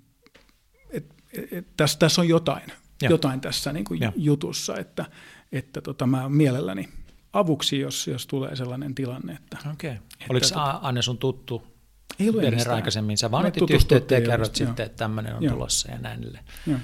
[0.90, 2.62] että et, et, tässä, tässä on jotain,
[3.03, 3.11] ja.
[3.11, 5.05] jotain tässä niin kuin jutussa, että,
[5.53, 6.88] että tota, mä mielelläni
[7.33, 9.33] avuksi, jos, jos tulee sellainen tilanne.
[9.33, 9.90] Että, okay.
[9.90, 11.74] että, Oliko tota, Anne sun tuttu
[12.18, 13.18] ei Berner aikaisemmin?
[13.18, 15.55] Sä vaan otit yhteyttä ja kerrot sitten, että tämmöinen on Joo.
[15.55, 16.38] tulossa ja näin.
[16.66, 16.79] Joo.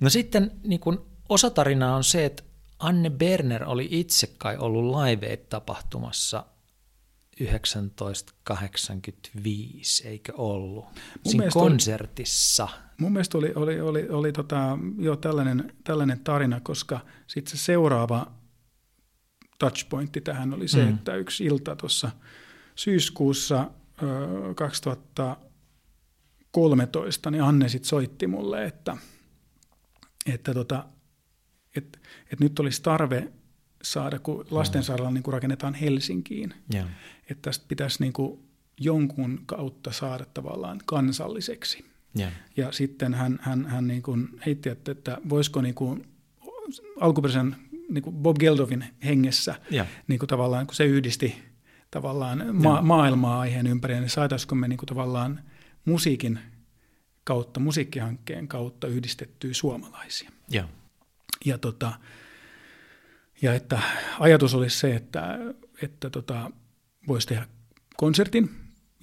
[0.00, 2.42] No sitten niin kun Osa tarinaa on se, että
[2.78, 6.46] Anne Berner oli itse kai ollut Live tapahtumassa
[7.96, 10.84] 1985, eikö ollut?
[10.84, 10.94] Mun
[11.26, 12.64] Siinä konsertissa.
[12.64, 17.56] Oli, mun mielestä oli, oli, oli, oli tota, jo tällainen, tällainen tarina, koska sitten se
[17.64, 18.32] seuraava
[19.58, 20.94] touchpointti tähän oli se, mm.
[20.94, 22.10] että yksi ilta tuossa
[22.76, 23.70] syyskuussa
[24.02, 28.96] ö, 2013, niin Anne sitten soitti mulle, että,
[30.26, 30.84] että tota,
[32.32, 33.32] että et nyt olisi tarve
[33.82, 36.88] saada, kun lastensairaala niin kuin rakennetaan Helsinkiin, yeah.
[37.30, 38.40] että tästä pitäisi niin kuin
[38.80, 41.84] jonkun kautta saada tavallaan kansalliseksi.
[42.18, 42.32] Yeah.
[42.56, 46.06] Ja sitten hän, hän, hän niin kuin heitti, että, että voisiko niin kuin
[47.00, 47.56] alkuperäisen
[47.88, 49.86] niin kuin Bob Geldofin hengessä yeah.
[50.08, 51.42] niin kuin tavallaan, kun se yhdisti
[51.90, 55.40] tavallaan ma- maailmaa aiheen ympärille, niin saataisiko me niin kuin tavallaan
[55.84, 56.38] musiikin
[57.24, 60.30] kautta, musiikkihankkeen kautta yhdistettyä suomalaisia.
[60.54, 60.68] Yeah.
[61.44, 61.92] Ja, tota,
[63.42, 63.80] ja että
[64.18, 65.38] ajatus olisi se, että,
[65.82, 66.50] että tota,
[67.08, 67.46] voisi tehdä
[67.96, 68.50] konsertin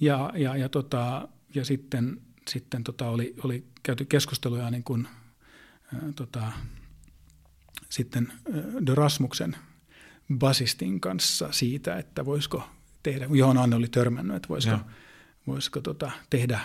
[0.00, 5.08] ja, ja, ja, tota, ja sitten, sitten tota oli, oli käyty keskusteluja niin kuin,
[5.94, 6.52] ää, tota,
[7.88, 8.32] sitten
[8.86, 9.56] De Rasmuksen
[10.38, 12.68] basistin kanssa siitä, että voisiko
[13.02, 14.76] tehdä, johon Anne oli törmännyt, että voisiko,
[15.46, 16.60] voisiko tota, tehdä,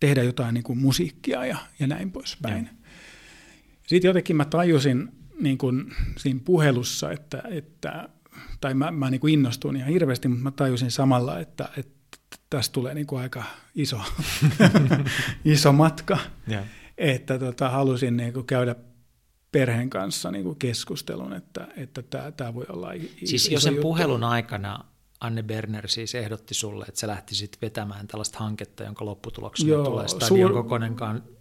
[0.00, 2.64] tehdä jotain niin kuin musiikkia ja, ja näin poispäin.
[2.64, 2.88] Ja.
[3.86, 8.08] Sitten jotenkin mä tajusin niin kuin siinä puhelussa, että, että
[8.60, 12.72] tai mä, mä niin kuin innostuin ihan hirveästi, mutta mä tajusin samalla, että, että tästä
[12.72, 14.00] tulee niin kuin aika iso,
[15.44, 16.18] iso matka.
[16.50, 16.64] Yeah.
[16.98, 18.74] Että tota, halusin niin kuin käydä
[19.52, 23.74] perheen kanssa niin kuin keskustelun, että, että tämä, tämä voi olla iso Siis jo sen
[23.74, 23.82] juttu.
[23.82, 24.84] puhelun aikana
[25.20, 30.08] Anne Berner siis ehdotti sulle, että sä lähtisit vetämään tällaista hanketta, jonka lopputuloksena Joo, tulee
[30.08, 30.64] stadion suur...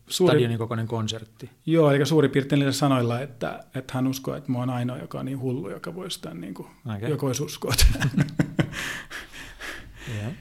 [0.10, 1.50] suuri, stadionin kokoinen konsertti.
[1.66, 5.20] Joo, eli suurin piirtein niillä sanoilla, että, että hän uskoo, että mä oon ainoa, joka
[5.20, 7.10] on niin hullu, joka voisi tämän, niin kuin, okay.
[7.10, 7.74] joka voisi uskoa.
[10.16, 10.32] yeah.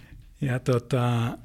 [0.40, 1.38] Ja tota,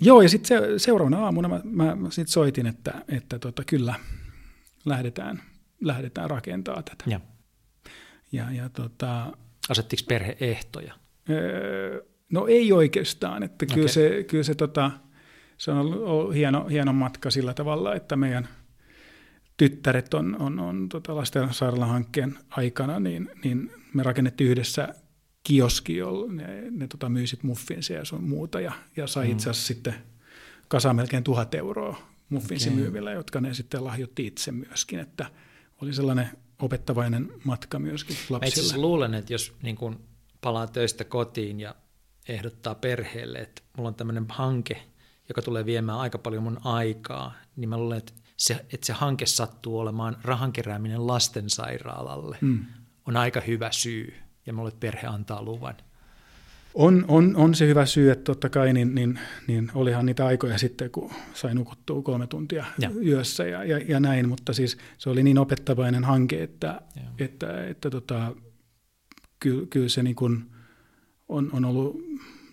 [0.00, 3.94] joo, ja sitten se, seuraavana aamuna mä, mä, mä sit soitin, että, että tota, kyllä
[4.84, 5.42] lähdetään,
[5.80, 7.04] lähdetään rakentaa tätä.
[7.06, 7.20] Ja,
[8.32, 9.32] ja, ja tota,
[9.68, 10.94] Asettiko perhe ehtoja?
[11.30, 13.88] Öö, no ei oikeastaan, että kyllä okay.
[13.88, 14.90] se, kyllä se, tota,
[15.58, 18.48] se on ollut hieno, hieno matka sillä tavalla, että meidän
[19.56, 24.94] tyttäret on, on, on tota lastensairaalahankkeen aikana, niin, niin me rakennettiin yhdessä
[25.42, 29.32] kioski, jolla ne, ne tota, myy sit muffinsia ja sun muuta, ja, ja sai mm.
[29.32, 29.94] itse asiassa sitten
[30.68, 33.18] kasaan melkein tuhat euroa muffinsimyyvillä, okay.
[33.18, 35.30] jotka ne sitten lahjoitti itse myöskin, että
[35.82, 38.72] oli sellainen opettavainen matka myöskin lapsille.
[38.72, 40.00] Mä luulen, että jos niin kun
[40.40, 41.74] palaa töistä kotiin ja
[42.28, 44.82] ehdottaa perheelle, että mulla on tämmöinen hanke,
[45.28, 49.26] joka tulee viemään aika paljon mun aikaa, niin mä luulen, että se, että se hanke
[49.26, 52.64] sattuu olemaan rahan kerääminen lastensairaalalle, mm.
[53.06, 54.14] on aika hyvä syy.
[54.46, 55.74] Ja mulle perhe antaa luvan.
[56.74, 60.58] On, on, on se hyvä syy, että totta kai niin, niin, niin olihan niitä aikoja
[60.58, 62.90] sitten, kun sai nukuttua kolme tuntia ja.
[63.06, 67.66] yössä ja, ja, ja näin, mutta siis se oli niin opettavainen hanke, että, että, että,
[67.66, 68.34] että tota,
[69.40, 70.50] kyllä, kyllä se niin kuin
[71.28, 71.96] on, on ollut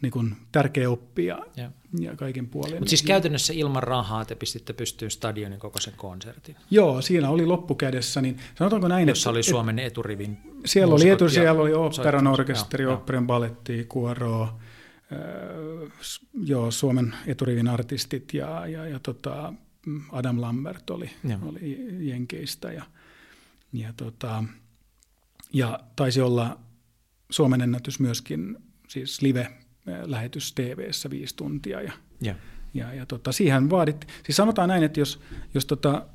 [0.01, 1.71] niin kuin tärkeä oppia ja,
[2.03, 2.73] ja kaiken puolin.
[2.73, 6.55] Mutta siis käytännössä ilman rahaa te pistitte pystyyn stadionin kokoisen konsertin.
[6.71, 11.29] Joo, siinä oli loppukädessä, niin sanotaanko näin, Jossa että, oli Suomen eturivin Siellä oli etu,
[11.29, 14.49] siellä oli operan orkesteri, operan baletti, kuoro, äh,
[16.43, 19.53] joo, Suomen eturivin artistit ja, ja, ja tota,
[20.11, 22.83] Adam Lambert oli, oli Jenkeistä ja,
[23.73, 24.43] ja, tota,
[25.53, 26.59] ja taisi olla
[27.29, 31.81] Suomen ennätys myöskin siis live lähetys TV-ssä viisi tuntia.
[31.81, 32.35] Ja, ja.
[32.73, 35.21] ja, ja tota, siihen vaadit, siis sanotaan näin, että jos,
[35.53, 36.05] jos tota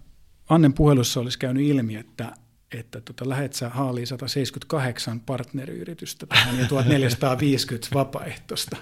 [0.48, 2.32] Annen puhelussa olisi käynyt ilmi, että,
[2.78, 8.76] että tota, lähet sä haaliin 178 partneriyritystä tähän ja 1450 vapaaehtoista,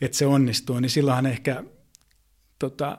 [0.00, 1.64] että se onnistuu, niin silloinhan ehkä
[2.58, 2.98] tota,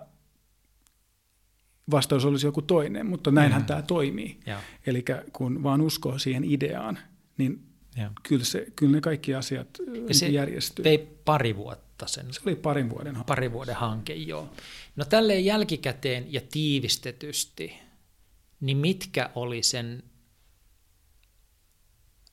[1.92, 3.66] vastaus olisi joku toinen, mutta näinhän mm.
[3.66, 4.40] tämä toimii.
[4.86, 7.00] Eli kun vaan uskoo siihen ideaan,
[7.38, 7.75] niin
[8.24, 9.68] Kyllä, se, kyllä ne kaikki asiat
[10.08, 10.84] ja se järjestyy.
[10.84, 12.34] Vei pari vuotta sen.
[12.34, 13.28] Se oli parin vuoden hanke.
[13.28, 14.50] Pari vuoden hanke, joo.
[14.96, 17.74] No tälleen jälkikäteen ja tiivistetysti,
[18.60, 20.04] niin mitkä oli sen,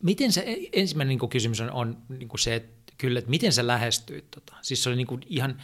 [0.03, 4.31] miten se, ensimmäinen niin kysymys on, on niin se, että kyllä, että miten sä lähestyit
[4.31, 4.55] tota.
[4.63, 5.63] Siis se oli niin kuin ihan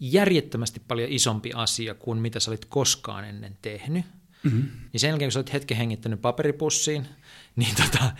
[0.00, 4.04] järjettömästi paljon isompi asia kuin mitä sä olit koskaan ennen tehnyt.
[4.42, 4.68] Mm-hmm.
[4.92, 7.06] Niin sen jälkeen, kun sä olit hetken hengittänyt paperipussiin,
[7.56, 8.12] niin tota,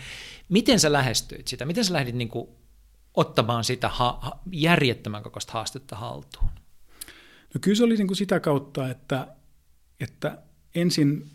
[0.51, 1.65] Miten sä lähestyit sitä?
[1.65, 2.49] Miten sä lähdit niin kuin
[3.13, 6.49] ottamaan sitä ha- ha- järjettömän kokoista haastetta haltuun?
[7.53, 9.27] No kyllä se oli niin kuin sitä kautta, että,
[9.99, 10.37] että
[10.75, 11.29] ensin,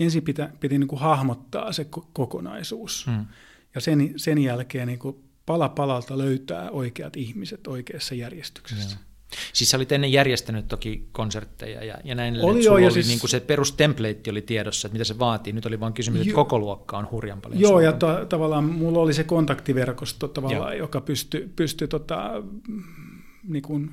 [0.00, 3.06] ensin pitä, piti niin kuin hahmottaa se kokonaisuus.
[3.06, 3.26] Hmm.
[3.74, 8.96] Ja sen, sen jälkeen niin kuin pala palalta löytää oikeat ihmiset oikeassa järjestyksessä.
[8.96, 9.09] Hmm.
[9.52, 13.08] Siis sä olit ennen järjestänyt toki konsertteja ja, ja näin, oli jo, ja oli siis...
[13.08, 15.52] niin kuin se perustemplate oli tiedossa, että mitä se vaatii.
[15.52, 17.94] Nyt oli vain kysymys, että koko luokka on hurjan paljon Joo, suurempi.
[17.94, 20.84] ja ta- tavallaan mulla oli se kontaktiverkosto tavallaan, Joo.
[20.84, 22.42] joka pystyi pysty tota,
[23.48, 23.90] niin kuin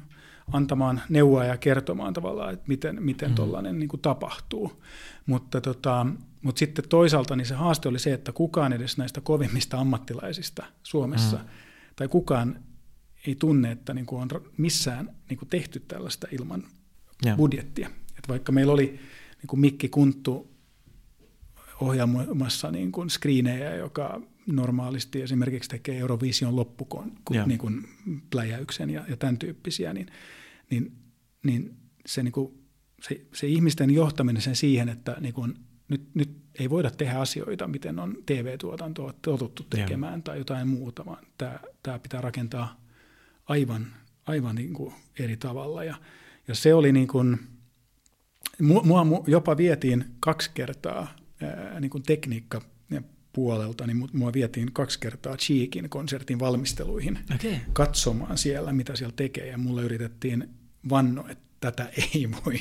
[0.53, 3.35] antamaan neuvoa ja kertomaan tavallaan, että miten, miten mm.
[3.35, 4.83] tuollainen niin tapahtuu.
[5.25, 6.05] Mutta, tota,
[6.41, 11.37] mutta sitten toisaalta niin se haaste oli se, että kukaan edes näistä kovimmista ammattilaisista Suomessa,
[11.37, 11.43] mm.
[11.95, 12.59] tai kukaan
[13.27, 16.63] ei tunne, että niin kuin on missään niin kuin tehty tällaista ilman
[17.25, 17.35] ja.
[17.35, 17.89] budjettia.
[18.17, 18.85] Et vaikka meillä oli
[19.37, 20.57] niin kuin Mikki Kunttu
[21.81, 27.11] ohjaamassa niin kuin screenejä, joka normaalisti esimerkiksi tekee Eurovision loppukon
[27.45, 27.83] niin kuin
[28.29, 30.07] pläjäyksen ja, ja tämän tyyppisiä, niin,
[30.69, 30.91] niin,
[31.43, 32.53] niin, se, niin kuin,
[33.01, 35.55] se, se ihmisten johtaminen sen siihen, että niin kuin,
[35.87, 40.21] nyt, nyt ei voida tehdä asioita, miten on TV-tuotantoa totuttu tekemään ja.
[40.21, 42.86] tai jotain muuta, vaan tämä, tämä pitää rakentaa
[43.47, 43.87] aivan,
[44.25, 45.83] aivan niin kuin eri tavalla.
[45.83, 45.95] Ja,
[46.47, 47.39] ja se oli niin kuin,
[48.59, 52.61] mua jopa vietiin kaksi kertaa ää, niin kuin tekniikka
[53.37, 57.55] puolelta, niin mua vietiin kaksi kertaa Cheekin konsertin valmisteluihin okay.
[57.73, 60.49] katsomaan siellä, mitä siellä tekee, ja mulle yritettiin
[60.89, 61.83] vannoa, että tätä
[62.15, 62.59] ei voi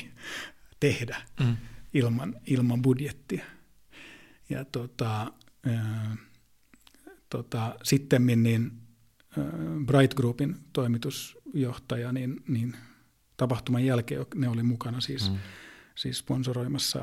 [0.79, 1.57] tehdä mm.
[1.93, 3.45] ilman, ilman budjettia.
[4.49, 5.33] Ja tota,
[5.65, 6.17] ää,
[7.29, 8.71] tota, sitten niin
[9.85, 12.75] Bright Groupin toimitusjohtaja, niin, niin
[13.37, 15.37] tapahtuman jälkeen ne oli mukana siis, mm.
[15.95, 16.99] siis sponsoroimassa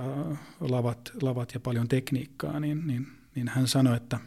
[0.60, 4.20] lavat, lavat ja paljon tekniikkaa, niin, niin, niin hän sanoi, että,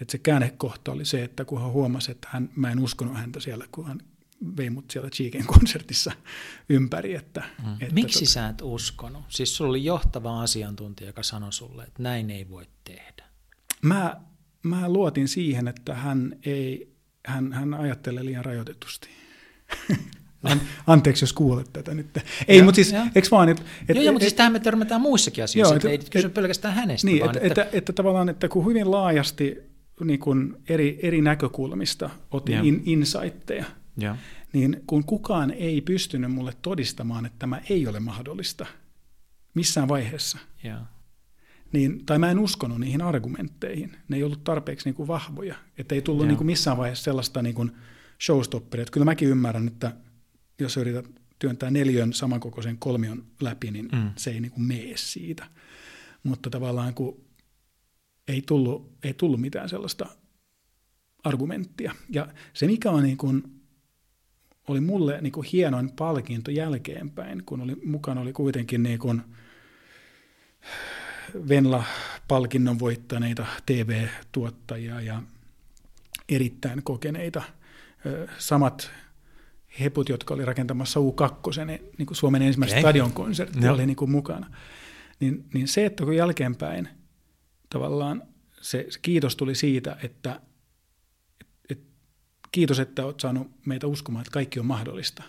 [0.00, 3.40] että se käännekohta oli se, että kun hän huomasi, että hän, mä en uskonut häntä
[3.40, 3.98] siellä, kun hän
[4.56, 6.12] vei mut siellä Cheeken konsertissa
[6.68, 7.14] ympäri.
[7.14, 7.72] Että, Mm.
[7.72, 9.22] että Miksi tota, sä et uskonut?
[9.28, 13.24] Siis sulla oli johtava asiantuntija, joka sanoi sulle, että näin ei voi tehdä.
[13.82, 14.20] mä,
[14.62, 16.91] mä luotin siihen, että hän, ei,
[17.26, 19.08] hän, hän ajattelee liian rajoitetusti.
[20.42, 22.06] An, anteeksi, jos kuulet tätä nyt.
[22.48, 23.62] Ei, Joo, mutta siis, eikö vaan, että...
[23.88, 26.10] Et, joo, joo, mutta et- siis tähän me törmätään muissakin asioissa, Joo, että et- ei
[26.10, 29.58] kysy et- pelkästään hänestä, Niin, vaan että, että, että, että tavallaan, että kun hyvin laajasti
[30.04, 32.64] niin kun eri, eri näkökulmista otin Joo.
[32.64, 33.64] in, insightteja,
[33.96, 34.16] Joo.
[34.52, 38.66] niin kun kukaan ei pystynyt mulle todistamaan, että tämä ei ole mahdollista
[39.54, 40.78] missään vaiheessa, Joo.
[41.72, 43.96] Niin, tai mä en uskonut niihin argumentteihin.
[44.08, 45.54] Ne ei ollut tarpeeksi niin kuin vahvoja.
[45.78, 46.28] Että ei tullut Joo.
[46.28, 47.72] niin kuin missään vaiheessa sellaista niin kuin
[48.24, 48.82] showstopperia.
[48.82, 49.96] Että kyllä mäkin ymmärrän, että
[50.60, 51.06] jos yrität
[51.38, 53.98] työntää neljön samankokoisen kolmion läpi, niin Mm.
[53.98, 54.10] mm.
[54.16, 55.46] se ei niin kuin mene siitä.
[56.22, 57.24] Mutta tavallaan kun
[58.28, 60.06] ei tullut, ei tullut mitään sellaista
[61.24, 61.94] argumenttia.
[62.08, 63.42] Ja se, mikä on niin kuin,
[64.68, 69.22] oli mulle niin kuin hienoin palkinto jälkeenpäin, kun oli, mukana oli kuitenkin niin kuin
[71.48, 75.22] Venla-palkinnon voittaneita TV-tuottajia ja
[76.28, 77.42] erittäin kokeneita.
[78.38, 78.90] Samat
[79.80, 82.82] heput, jotka oli rakentamassa U2, niin kuin Suomen ensimmäistä Okei.
[82.82, 83.74] stadionkonserttia Joo.
[83.74, 84.56] oli niin kuin mukana.
[85.20, 86.88] Niin, niin se, että kun jälkeenpäin
[87.70, 88.22] tavallaan
[88.60, 90.40] se, se kiitos tuli siitä, että
[91.40, 91.80] et, et,
[92.52, 95.22] kiitos, että olet saanut meitä uskomaan, että kaikki on mahdollista.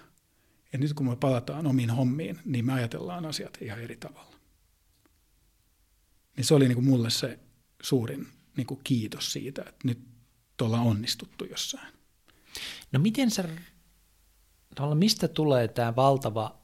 [0.73, 4.32] Ja nyt kun me palataan omiin hommiin, niin me ajatellaan asiat ihan eri tavalla.
[6.37, 7.39] Niin se oli niin kuin mulle se
[7.81, 9.99] suurin niin kuin kiitos siitä, että nyt
[10.61, 11.93] ollaan onnistuttu jossain.
[12.91, 13.43] No miten sä,
[14.93, 16.57] mistä tulee tämä valtava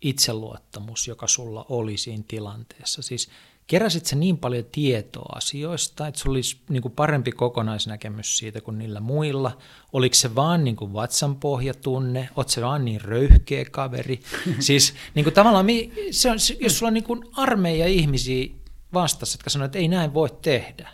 [0.00, 3.02] itseluottamus, joka sulla oli siinä tilanteessa?
[3.02, 3.28] Siis
[3.66, 8.78] keräsit sä niin paljon tietoa asioista, että sulla olisi niin kuin parempi kokonaisnäkemys siitä kuin
[8.78, 9.58] niillä muilla?
[9.92, 12.28] Oliko se vaan niin kuin vatsanpohjatunne?
[12.36, 14.20] Oot se vaan niin röyhkeä kaveri?
[14.60, 15.66] siis niin kuin tavallaan,
[16.10, 18.63] se on, jos sulla on niin kuin armeija ihmisiä
[18.94, 20.88] vastassa, jotka sanoo, että ei näin voi tehdä,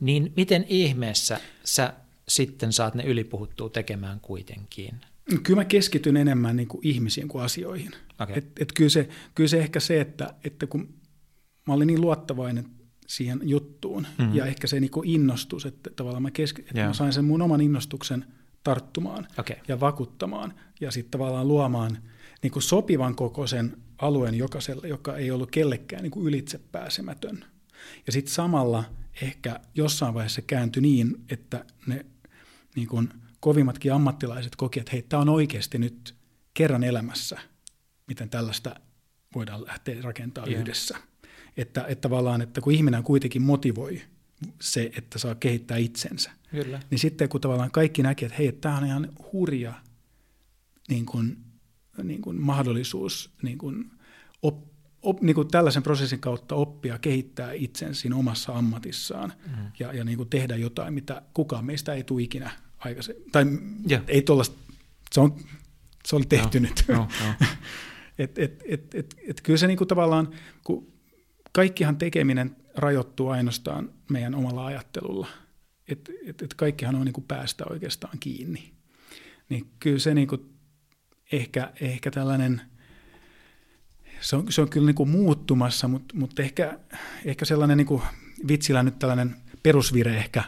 [0.00, 1.92] niin miten ihmeessä sä
[2.28, 4.94] sitten saat ne ylipuhuttua tekemään kuitenkin?
[5.42, 7.90] Kyllä mä keskityn enemmän niin kuin ihmisiin kuin asioihin.
[8.20, 8.38] Okei.
[8.38, 10.94] Et, et kyllä, se, kyllä se ehkä se, että, että kun
[11.66, 12.66] mä olin niin luottavainen
[13.06, 14.22] siihen juttuun Mhm.
[14.22, 14.36] mm-hmm.
[14.36, 16.86] ja ehkä se niin kuin innostus, että tavallaan mä, keski, että Joo.
[16.86, 18.24] mä sain sen mun oman innostuksen
[18.64, 19.56] tarttumaan Okei.
[19.68, 21.98] ja vakuuttamaan ja sitten tavallaan luomaan
[22.42, 27.44] niin kuin sopivan kokoisen alueen jokaiselle, joka ei ollut kellekään niin kuin ylitse pääsemätön.
[28.06, 28.84] Ja sitten samalla
[29.22, 32.06] ehkä jossain vaiheessa kääntyi niin, että ne
[32.76, 33.08] niin kuin
[33.40, 36.14] kovimmatkin ammattilaiset koki, että hei, tämä on oikeasti nyt
[36.54, 37.38] kerran elämässä,
[38.06, 38.80] miten tällaista
[39.34, 40.60] voidaan lähteä rakentamaan Joo.
[40.60, 40.98] yhdessä.
[41.56, 44.02] Että, että tavallaan, että kun ihminen kuitenkin motivoi
[44.60, 46.80] se, että saa kehittää itsensä, Kyllä.
[46.90, 49.74] niin sitten kun tavallaan kaikki näki, että hei, tämä on ihan hurja
[50.88, 51.36] niin kuin,
[52.02, 53.90] niin kuin mahdollisuus niin kuin
[54.42, 54.64] op,
[55.02, 59.52] op, niin kuin tällaisen prosessin kautta oppia kehittää itsensä siinä omassa ammatissaan Mm.
[59.78, 63.30] ja, ja niin kuin tehdä jotain, mitä kukaan meistä ei tule ikinä aikaisemmin.
[63.32, 63.44] Tai
[63.86, 64.00] Joo.
[64.08, 64.56] ei tuollaista,
[65.12, 65.36] se, on,
[66.06, 66.84] se oli tehty Joo, nyt.
[66.88, 67.34] joo, joo.
[68.18, 70.28] et, et, et, et, et kyllä se niin kuin tavallaan,
[70.64, 70.92] kun
[71.52, 75.26] kaikkihan tekeminen rajoittuu ainoastaan meidän omalla ajattelulla.
[75.88, 78.72] Et, et, et kaikkihan on niin kuin päästä oikeastaan kiinni.
[79.48, 80.55] Niin kyllä se niin kuin
[81.32, 82.60] ehkä, ehkä tällainen,
[84.20, 86.78] se on, se on kyllä niin kuin muuttumassa, mutta, mutta ehkä,
[87.24, 88.02] ehkä sellainen niin kuin
[88.48, 90.44] vitsillä nyt tällainen perusvire ehkä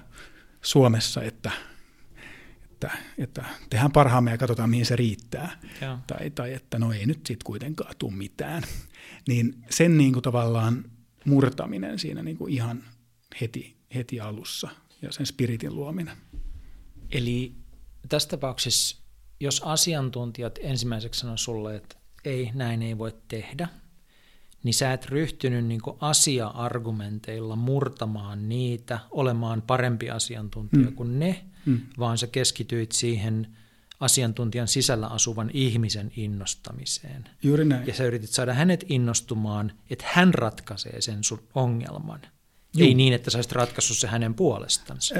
[0.62, 1.50] Suomessa, että,
[2.70, 5.98] että, että tehdään parhaamme ja katsotaan mihin se riittää Joo.
[6.06, 8.62] tai, tai että no ei nyt sitten kuitenkaan tule mitään,
[9.28, 10.84] niin sen niin kuin tavallaan
[11.24, 12.84] murtaminen siinä niin kuin ihan
[13.40, 14.68] heti, heti alussa
[15.02, 16.16] ja sen spiritin luominen.
[17.10, 17.54] Eli
[18.08, 19.02] tässä tapauksessa,
[19.40, 23.68] jos asiantuntijat ensimmäiseksi sanoo sulle, että ei, näin ei voi tehdä,
[24.62, 30.94] niin sä et ryhtynyt niin asia-argumenteilla murtamaan niitä, olemaan parempi asiantuntija mm.
[30.94, 31.80] kuin ne, Mm.
[31.98, 33.56] vaan sä keskityit siihen
[34.00, 37.28] asiantuntijan sisällä asuvan ihmisen innostamiseen.
[37.42, 37.86] Juuri näin.
[37.86, 42.20] Ja sä yritit saada hänet innostumaan, että hän ratkaisee sen sun ongelman.
[42.76, 42.88] Juu.
[42.88, 45.14] Ei niin, että sä olisit ratkaissut se hänen puolestansa.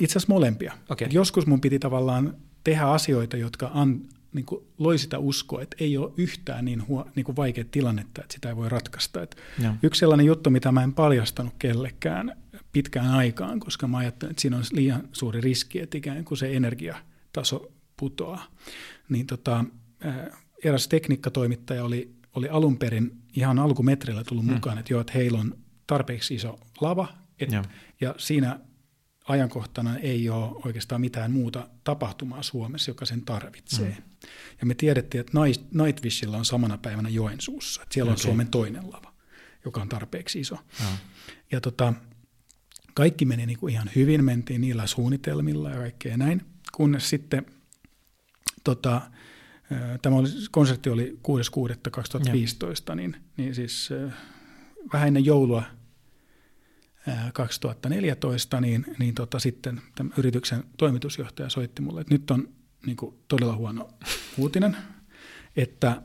[0.00, 0.72] Itse asiassa molempia.
[1.00, 4.00] Et Joskus mun piti tavallaan tehdä asioita, jotka an,
[4.32, 8.22] niin kuin loi sitä uskoa, että ei ole yhtään niin, huo, niin kuin vaikea tilannetta,
[8.22, 9.22] että sitä ei voi ratkaista.
[9.22, 9.74] Et Joo.
[9.82, 12.36] yksi sellainen juttu, mitä mä en paljastanut kellekään
[12.72, 16.56] pitkään aikaan, koska mä ajattelin, että siinä on liian suuri riski, että ikään kuin se
[16.56, 18.46] energiataso putoaa.
[19.08, 19.64] Niin tota,
[20.64, 24.54] eräs tekniikkatoimittaja oli, oli alun perin ihan alkumetrillä tullut Hmm.
[24.54, 25.54] mukaan, että joo, että heillä on
[25.86, 27.08] tarpeeksi iso lava,
[27.40, 27.50] et,
[28.00, 28.60] ja siinä
[29.32, 33.88] ajankohtana ei ole oikeastaan mitään muuta tapahtumaa Suomessa, joka sen tarvitsee.
[33.88, 34.28] Mm.
[34.60, 35.32] Ja me tiedettiin, että
[35.72, 37.82] Nightwishilla on samana päivänä Joensuussa.
[37.82, 38.20] Että siellä okay.
[38.20, 39.12] on Suomen toinen lava,
[39.64, 40.54] joka on tarpeeksi iso.
[40.54, 40.96] Mm.
[41.52, 41.94] Ja tota,
[42.94, 47.46] kaikki meni niin kuin ihan hyvin, mentiin niillä suunnitelmilla ja kaikkea näin, kunnes sitten
[48.64, 49.00] tota,
[50.02, 51.18] tämä oli, konsertti oli
[52.88, 53.90] 6.6.2015, niin, niin siis
[54.92, 55.62] vähän ennen joulua
[57.32, 62.48] 2014, niin, niin tota, sitten tämän yrityksen toimitusjohtaja soitti mulle, että nyt on
[62.86, 63.88] niin kuin, todella huono
[64.38, 64.76] uutinen,
[65.56, 66.02] että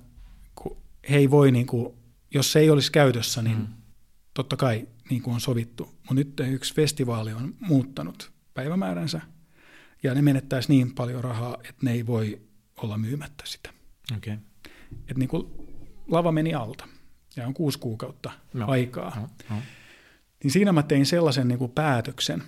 [0.56, 0.78] kun
[1.10, 1.94] he ei voi, niin kuin,
[2.34, 3.68] jos se ei olisi käytössä, niin mm.
[4.34, 9.22] totta kai niin kuin on sovittu, mutta nyt yksi festivaali on muuttanut päivämääränsä
[10.04, 12.42] ja ne menettäisi niin paljon rahaa, että ne ei voi
[12.78, 13.70] olla myymättä sitä.
[14.18, 14.38] Okay.
[14.94, 15.48] Että niin kuin
[16.08, 16.88] lava meni alta
[17.36, 18.68] ja on kuusi kuukautta no.
[18.68, 19.16] aikaa.
[19.16, 19.30] No.
[19.50, 19.62] No.
[20.44, 22.44] Niin siinä mä tein sellaisen niin kuin päätöksen,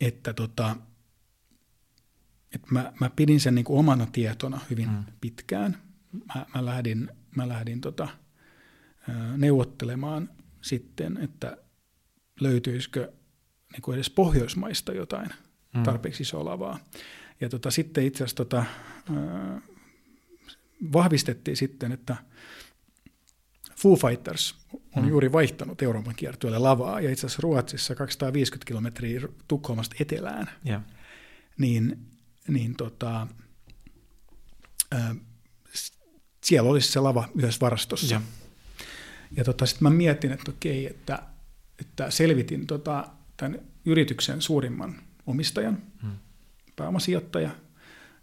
[0.00, 0.76] että, tota,
[2.54, 5.04] että mä, mä pidin sen niin kuin omana tietona hyvin mm.
[5.20, 5.78] pitkään.
[6.34, 8.08] Mä, mä lähdin, mä lähdin tota,
[9.36, 10.30] neuvottelemaan
[10.62, 11.56] sitten, että
[12.40, 13.12] löytyisikö
[13.72, 15.30] niin kuin edes Pohjoismaista jotain
[15.74, 15.82] mm.
[15.82, 16.78] tarpeeksi isoa lavaa.
[17.40, 18.64] Ja tota, sitten itse asiassa tota,
[20.92, 22.16] vahvistettiin sitten, että
[23.84, 24.54] Foo Fighters
[24.96, 25.08] on mm.
[25.08, 30.82] juuri vaihtanut Euroopan kiertueelle lavaa, ja itse asiassa Ruotsissa 250 kilometriä Tukholmasta etelään, yeah.
[31.58, 32.06] niin,
[32.48, 33.26] niin tota,
[34.94, 35.16] äh,
[36.44, 38.14] siellä olisi se lava myös varastossa.
[38.14, 38.22] Yeah.
[39.36, 41.18] Ja tota, sitten mä mietin, että okei, että,
[41.80, 46.10] että selvitin tota, tämän yrityksen suurimman omistajan, mm.
[46.76, 47.50] pääomasijoittaja,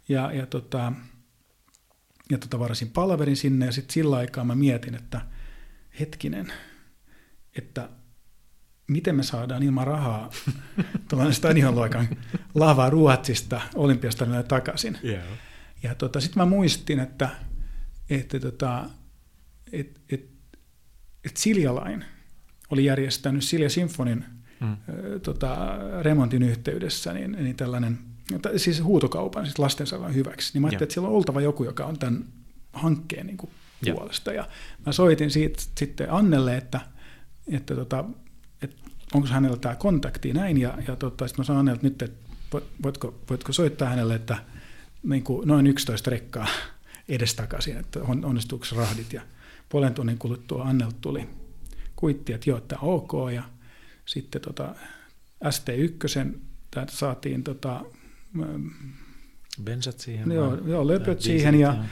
[0.08, 0.92] ja, ja, tota,
[2.30, 5.20] ja tota, varasin palaverin sinne, ja sitten sillä aikaa mä mietin, että–
[6.00, 6.52] hetkinen,
[7.58, 7.88] että
[8.88, 10.30] miten me saadaan ilman rahaa
[11.08, 12.08] tuollainen stadionluokan
[12.54, 14.98] lava Ruotsista olympiastadionille takaisin.
[15.04, 15.24] Yeah.
[15.82, 17.28] Ja tota, sitten mä muistin, että,
[18.10, 18.90] että tota,
[19.72, 20.30] et, et,
[21.24, 22.04] et Siljalain
[22.70, 24.24] oli järjestänyt Silja Symfonin
[24.60, 24.76] mm.
[25.22, 27.98] tota, remontin yhteydessä niin, niin tällainen,
[28.56, 30.52] siis huutokaupan siis lastensairaalan hyväksi.
[30.52, 30.82] Niin mä ajattelin, yeah.
[30.82, 32.24] että siellä on oltava joku, joka on tämän
[32.72, 33.50] hankkeen niin kuin
[33.90, 34.32] puolesta.
[34.32, 34.48] Ja
[34.86, 36.80] mä soitin siitä sitten Annelle, että,
[37.52, 38.04] että, tota,
[38.62, 38.76] että
[39.14, 42.22] onko hänellä tämä kontakti näin, ja, ja tota, sitten mä sanoin Annelle, että nyt, että
[42.82, 44.36] voitko, voitko soittaa hänelle, että
[45.02, 46.46] niin kuin noin 11 rekkaa
[47.08, 49.22] edestakaisin, että on, onnistuuko rahdit, ja
[49.68, 51.28] puolen tunnin kuluttua Annelta tuli
[51.96, 53.42] kuitti, että joo, että ok, ja
[54.04, 54.74] sitten tota,
[55.44, 56.38] ST1,
[56.70, 57.84] täältä saatiin tota,
[59.62, 60.32] Bensat siihen?
[60.32, 61.84] Joo, joo löpöt siihen ja, ja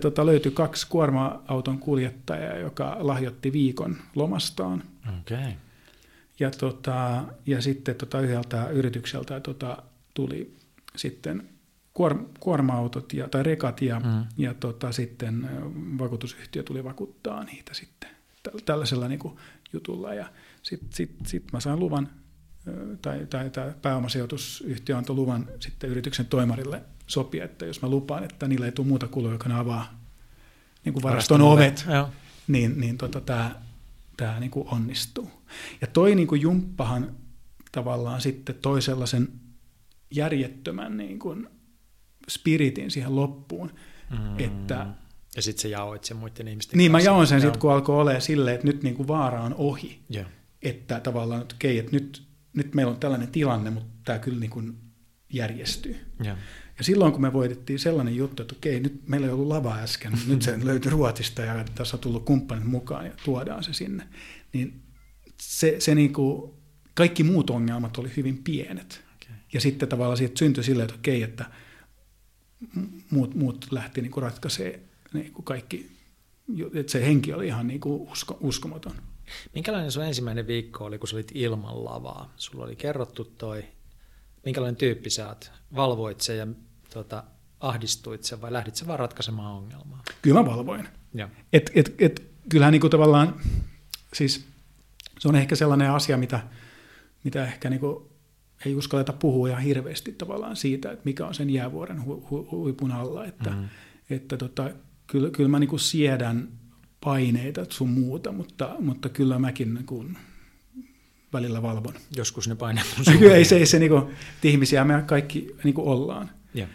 [0.00, 4.82] tota, löytyi kaksi kuorma-auton kuljettajaa, joka lahjoitti viikon lomastaan.
[5.20, 5.52] Okay.
[6.40, 9.82] Ja, tota, ja sitten tota, yhdeltä yritykseltä tota,
[10.14, 10.56] tuli
[10.96, 11.48] sitten
[11.94, 14.24] kuor, kuorma-autot ja, tai rekat ja, mm.
[14.36, 15.50] ja tota, sitten
[15.98, 18.10] vakuutusyhtiö tuli vakuuttaa niitä sitten
[18.64, 19.36] tällaisella niin kuin,
[19.72, 20.14] jutulla.
[20.14, 20.32] Ja
[20.62, 22.08] sitten sit, sit mä sain luvan,
[23.02, 28.48] tai, tai, tai pääomasijoitusyhtiö antoi luvan sitten yrityksen toimarille sopia, että jos mä lupaan, että
[28.48, 30.00] niillä ei tule muuta kuluja, joka ne avaa
[30.84, 32.08] niin kuin varaston ovet, Joo.
[32.48, 33.54] niin, niin tota, tämä
[34.16, 35.30] tää niin kuin onnistuu.
[35.80, 37.16] Ja toi niin kuin jumppahan
[37.72, 39.28] tavallaan sitten toi sellaisen
[40.10, 41.48] järjettömän niin kuin
[42.28, 43.70] spiritin siihen loppuun,
[44.10, 44.38] mm.
[44.38, 44.86] että
[45.36, 47.10] ja sitten se jaoit sen muiden ihmisten Niin, kanssa.
[47.10, 50.02] mä jaoin sen sitten, kun alkoi olemaan silleen, että nyt niin kuin vaara on ohi.
[50.14, 50.26] Yeah.
[50.62, 54.50] Että tavallaan, että okei, että nyt, nyt meillä on tällainen tilanne, mutta tämä kyllä niin
[54.50, 54.78] kuin
[55.32, 55.96] järjestyy.
[56.24, 56.38] Yeah.
[56.78, 60.12] Ja silloin kun me voitettiin sellainen juttu, että okei, nyt meillä ei ollut lava äsken,
[60.28, 64.08] nyt se löytyi Ruotsista ja tässä on tullut kumppanit mukaan ja tuodaan se sinne,
[64.52, 64.82] niin
[65.40, 66.52] se, se niin kuin,
[66.94, 69.04] kaikki muut ongelmat oli hyvin pienet.
[69.14, 69.36] Okay.
[69.52, 71.44] Ja sitten tavallaan siitä syntyi silleen, että okei, että
[73.10, 74.80] muut, muut lähti niin ratkaisemaan
[75.12, 75.90] niin kuin kaikki,
[76.74, 78.96] että se henki oli ihan niin kuin usko, uskomaton.
[79.54, 82.32] Minkälainen sun ensimmäinen viikko oli, kun sä olit ilman lavaa?
[82.36, 83.64] Sulla oli kerrottu toi,
[84.44, 85.50] minkälainen tyyppi sä oot?
[85.76, 86.46] Valvoit se ja
[86.92, 87.24] tota,
[87.60, 90.02] ahdistuit sen vai lähdit se vaan ratkaisemaan ongelmaa?
[90.22, 90.88] Kyllä mä valvoin.
[91.52, 93.34] Et, et, et, kyllähän niin kuin tavallaan,
[94.14, 94.46] siis
[95.18, 96.40] se on ehkä sellainen asia, mitä,
[97.24, 98.04] mitä ehkä niin kuin
[98.66, 102.92] ei uskalleta puhua ihan hirveästi tavallaan siitä, että mikä on sen jäävuoren hu, hu, huipun
[102.92, 103.24] alla.
[103.24, 103.68] Että, mm-hmm.
[104.10, 104.70] että tota,
[105.06, 106.48] kyllä, kyllä mä niin kuin siedän
[107.04, 110.18] paineita sun muuta, mutta, mutta kyllä mäkin niin kuin
[111.32, 111.94] välillä valvon.
[112.16, 114.04] Joskus ne paineet on Kyllä ei se, ei se niin kuin,
[114.42, 116.30] ihmisiä me kaikki niin kuin ollaan.
[116.56, 116.70] Yeah.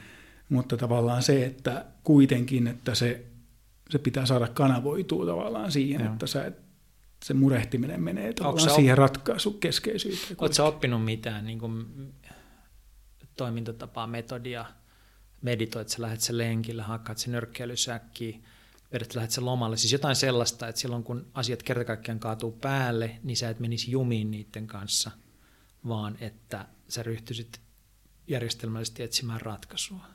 [0.50, 3.26] Mutta tavallaan se, että kuitenkin, että se,
[3.90, 6.14] se pitää saada kanavoitua tavallaan siihen, Joo.
[6.14, 6.64] että sä et,
[7.24, 10.36] se murehtiminen menee tavallaan siihen ratkaisukeskeisyyteen.
[10.38, 11.86] Oletko oppinut mitään niin kuin
[13.38, 14.66] toimintatapaa, metodia,
[15.42, 18.44] meditoit, sä lähdet sen lenkillä, hakkaat sen nyrkkeilysäkkiin,
[18.94, 19.78] vedät lähdet sen lomalle.
[19.78, 24.32] Siis jotain sellaista, että silloin kun asiat kertakaikkiaan kaatuu päälle, niin sä et menisi jumiin
[24.32, 25.12] niiden kanssa,
[25.88, 27.63] vaan että sä ryhtyisit
[28.28, 30.06] järjestelmällisesti etsimään ratkaisua.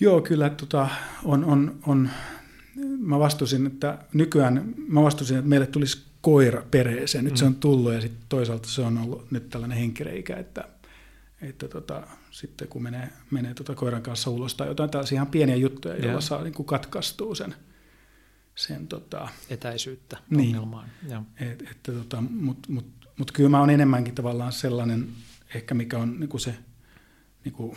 [0.00, 0.88] Joo, kyllä tota,
[1.24, 2.10] on, on, on,
[2.98, 7.24] mä vastusin, että nykyään mä vastusin, että meille tulisi koira pereeseen.
[7.24, 7.38] Nyt mm.
[7.38, 10.68] se on tullut ja sitten toisaalta se on ollut nyt tällainen henkireikä, että,
[11.42, 15.56] että tota, sitten kun menee, menee tota koiran kanssa ulos tai jotain tällaisia ihan pieniä
[15.56, 17.54] juttuja, joilla saa niin kuin katkaistua sen,
[18.54, 20.88] sen tota, etäisyyttä niin, ongelmaan.
[21.40, 22.86] Et, että tota, Mutta mut,
[23.18, 25.08] mut kyllä mä oon enemmänkin tavallaan sellainen,
[25.54, 26.54] ehkä mikä on niin kuin se
[27.44, 27.76] niin kuin,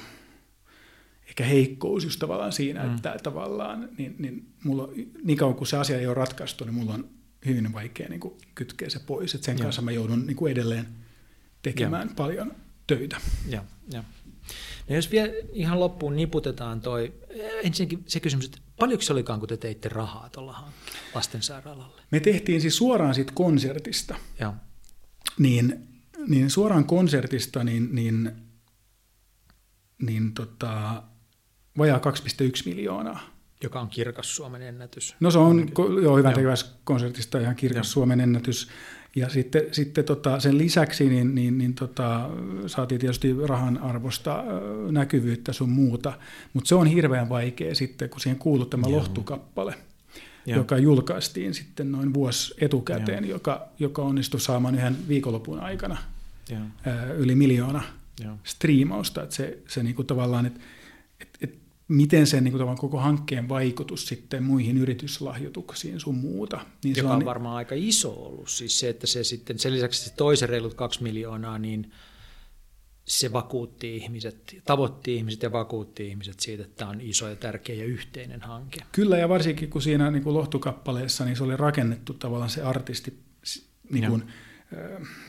[1.28, 2.95] ehkä heikkous just tavallaan siinä, mm.
[2.95, 4.89] että tavallaan niin, niin, mulla,
[5.23, 7.09] niin kauan kuin se asia ei ole ratkaistu, niin mulla on
[7.45, 9.36] hyvin vaikea niin kuin kytkeä se pois.
[9.36, 9.63] Että sen ja.
[9.63, 10.88] kanssa mä joudun niin kuin edelleen
[11.61, 12.13] tekemään ja.
[12.15, 12.55] paljon
[12.88, 13.17] töitä.
[13.47, 14.03] Ja, ja.
[14.89, 17.13] No jos vielä ihan loppuun niputetaan toi,
[17.63, 20.69] ensinnäkin se kysymys, että paljonko se olikaan, kun te teitte rahaa tuolla
[21.15, 22.01] lastensairaalalle?
[22.11, 24.15] Me tehtiin siis suoraan siitä konsertista.
[24.39, 24.53] Ja.
[25.39, 25.88] Niin,
[26.28, 28.32] niin suoraan konsertista, niin, niin,
[30.01, 31.03] niin tota,
[31.78, 33.36] vajaa 2,1 miljoonaa.
[33.63, 35.15] Joka on kirkas Suomen ennätys.
[35.19, 35.69] No se on
[36.03, 37.93] jo hyvän tekevässä konsertista ihan kirkas Joo.
[37.93, 38.67] Suomen ennätys.
[39.15, 42.30] Ja sitten, sitten tota, sen lisäksi niin, niin, niin tota,
[42.67, 44.43] saatiin tietysti rahan arvosta
[44.91, 46.13] näkyvyyttä sun muuta,
[46.53, 48.99] mutta se on hirveän vaikea sitten, kun siihen kuuluu tämä Joo.
[48.99, 49.76] lohtukappale,
[50.45, 50.57] Joo.
[50.57, 55.97] joka julkaistiin sitten noin vuosi etukäteen, joka, joka onnistui saamaan yhden viikonlopun aikana
[56.49, 56.61] Joo.
[57.17, 57.83] yli miljoona
[58.23, 58.37] Joo.
[58.43, 59.23] striimausta.
[59.23, 60.59] Että se, se niinku tavallaan, että
[61.19, 61.55] et, et
[61.87, 66.65] miten sen niin kuin, koko hankkeen vaikutus sitten muihin yrityslahjoituksiin sun muuta.
[66.83, 68.49] Niin Joka se on, on varmaan aika iso ollut.
[68.49, 71.91] Siis se, että se sitten, sen lisäksi se toisen reilut kaksi miljoonaa, niin
[73.07, 77.75] se vakuutti ihmiset, tavoitti ihmiset ja vakuutti ihmiset siitä, että tämä on iso ja tärkeä
[77.75, 78.79] ja yhteinen hanke.
[78.91, 83.19] Kyllä, ja varsinkin kun siinä niin kuin lohtukappaleessa, niin se oli rakennettu tavallaan se artisti
[83.89, 84.23] niin kuin,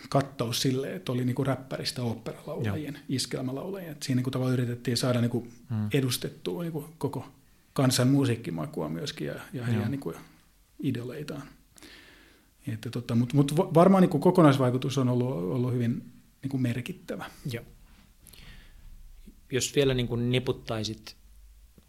[0.09, 3.93] kattaus sille, että oli niinku räppäristä oopperalaulajien, iskelmälaulajien.
[3.93, 5.89] Et siinä niinku tavallaan yritettiin saada niinku hmm.
[5.93, 7.29] edustettua niinku koko
[7.73, 10.15] kansan musiikkimakua myöskin ja, ja heidän niinku
[10.83, 11.43] idoleitaan.
[12.73, 16.13] Että tota, Mutta mut varmaan niinku kokonaisvaikutus on ollut, ollut hyvin
[16.43, 17.25] niinku merkittävä.
[17.53, 17.65] Joo.
[19.53, 21.17] Jos vielä niinku niputtaisit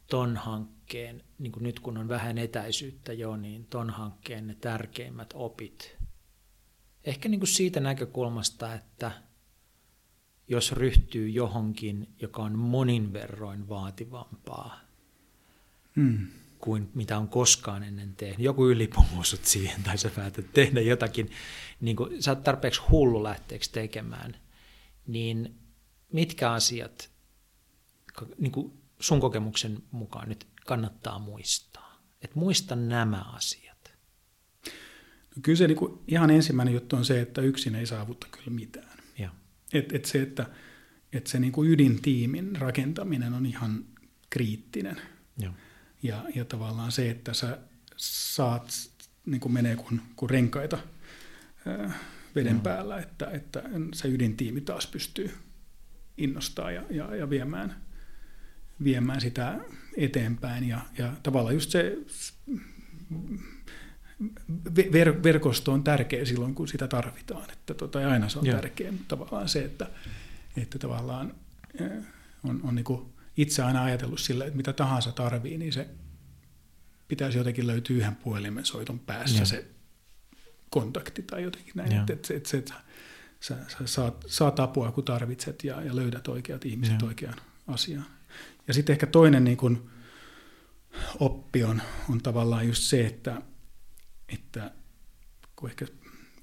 [0.07, 5.91] ton hankkeen, niin nyt kun on vähän etäisyyttä jo, niin ton hankkeen ne tärkeimmät opit–
[7.07, 9.11] Ehkä niin kuin siitä näkökulmasta, että
[10.47, 14.79] jos ryhtyy johonkin, joka on monin verroin vaativampaa
[15.95, 16.27] hmm.
[16.59, 21.31] kuin mitä on koskaan ennen tehnyt, joku ylipumusut siihen tai sä päätät tehdä jotakin,
[21.81, 24.35] niin kuin sä oot tarpeeksi hullu lähteeksi tekemään,
[25.07, 25.55] niin
[26.13, 27.11] mitkä asiat
[28.37, 31.87] niin kuin sun kokemuksen mukaan nyt kannattaa muistaa?
[32.21, 33.66] että muista nämä asiat.
[35.41, 38.97] Kyllä se niin kuin ihan ensimmäinen juttu on se, että yksin ei saavutta kyllä mitään.
[39.73, 40.45] Et, et se, että
[41.13, 43.85] et se niin kuin ydintiimin rakentaminen on ihan
[44.29, 45.01] kriittinen.
[45.37, 45.53] Ja,
[46.03, 47.59] ja, ja tavallaan se, että sä
[47.97, 48.91] saat,
[49.25, 50.77] niin kuin menee kuin, kuin renkaita
[51.65, 51.93] ää,
[52.35, 52.61] veden ja.
[52.61, 53.63] päällä, että, että
[53.93, 55.31] se ydintiimi taas pystyy
[56.17, 57.75] innostaa ja, ja, ja viemään,
[58.83, 59.59] viemään sitä
[59.97, 60.67] eteenpäin.
[60.67, 61.97] Ja, ja tavallaan just se
[64.93, 67.49] ver, verkosto on tärkeä silloin, kun sitä tarvitaan.
[67.51, 68.55] Että tota, ja aina se on Joo.
[68.55, 69.87] tärkeä, mutta tavallaan se, että,
[70.57, 71.35] että tavallaan
[71.81, 71.91] eh,
[72.43, 72.85] on, on niin
[73.37, 75.87] itse aina ajatellut sillä, että mitä tahansa tarvii, niin se
[77.07, 79.45] pitäisi jotenkin löytyä yhden puhelimen soiton päässä Joo.
[79.45, 79.67] se
[80.69, 81.91] kontakti tai jotenkin näin.
[81.91, 82.73] Että, että, että, se, että
[83.39, 87.07] sä, sä saat, saat apua, kun tarvitset ja, ja löydät oikeat ihmiset Joo.
[87.07, 87.37] oikeaan
[87.67, 88.05] asiaan.
[88.67, 89.89] Ja sitten ehkä toinen niin kun,
[91.19, 93.41] oppi on, on tavallaan just se, että
[94.29, 94.71] että
[95.55, 95.85] kun ehkä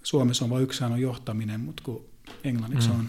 [0.03, 2.05] Suomessa on vain yksi on johtaminen, mutta kun
[2.45, 2.95] englanniksi mm.
[2.95, 3.09] on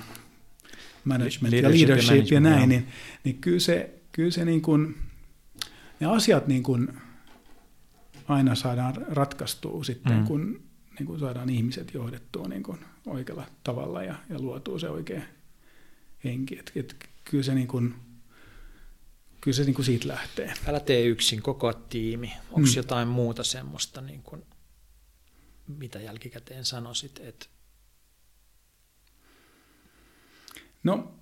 [1.04, 2.88] management leadership ja leadership ja, ja näin, niin,
[3.24, 4.96] niin kyllä se, kyllä se niin kuin,
[6.00, 6.88] ne asiat niin kuin
[8.28, 10.26] aina saadaan ratkaistua sitten, mm.
[10.26, 10.64] kun
[11.00, 15.22] niin kuin saadaan ihmiset johdettua niin kuin oikealla tavalla ja, ja luotuu se oikea
[16.24, 16.60] henki.
[16.60, 17.96] Et, et kyllä se, niin kuin,
[19.42, 20.54] kyllä se niin kuin siitä lähtee.
[20.68, 22.34] Älä tee yksin, koko tiimi.
[22.52, 22.76] Onko mm.
[22.76, 24.44] jotain muuta semmoista niin kuin
[25.68, 27.20] mitä jälkikäteen sanoisit?
[27.24, 27.46] Että...
[30.84, 31.16] No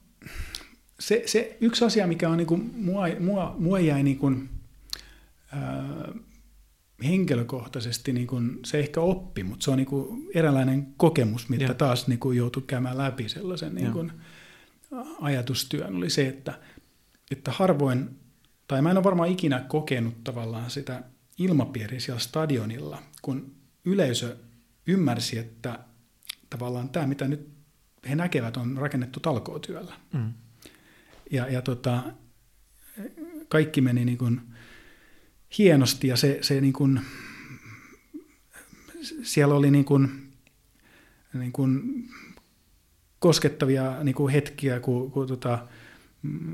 [1.00, 4.50] se, se yksi asia, mikä on niin kuin, mua, mua, mua jäi niin kuin,
[5.52, 6.14] ää,
[7.04, 11.74] henkilökohtaisesti niin kuin, se ehkä oppi, mutta se on niin kuin eräänlainen kokemus, mitä ja.
[11.74, 14.12] taas niin kuin joutui käymään läpi sellaisen niin kuin
[15.22, 16.60] ajatustyön, oli se, että,
[17.32, 18.10] että harvoin,
[18.68, 21.04] tai mä en ole varmaan ikinä kokenut tavallaan sitä
[21.38, 23.56] ilmapiiriä siellä stadionilla, kun
[23.86, 24.38] yleisö
[24.88, 25.80] ymmärsi, että
[26.50, 27.50] tavallaan tämä, mitä nyt
[28.10, 29.96] he näkevät, on rakennettu talkootyöllä.
[30.14, 30.34] Mm.
[31.32, 32.04] Ja, ja tota,
[33.48, 34.42] kaikki meni niin kuin
[35.58, 37.02] hienosti ja se, se niin kuin,
[39.24, 40.34] siellä oli niin kuin,
[41.34, 41.82] niin kuin
[43.20, 45.68] koskettavia niin kuin hetkiä, kun, kun tota,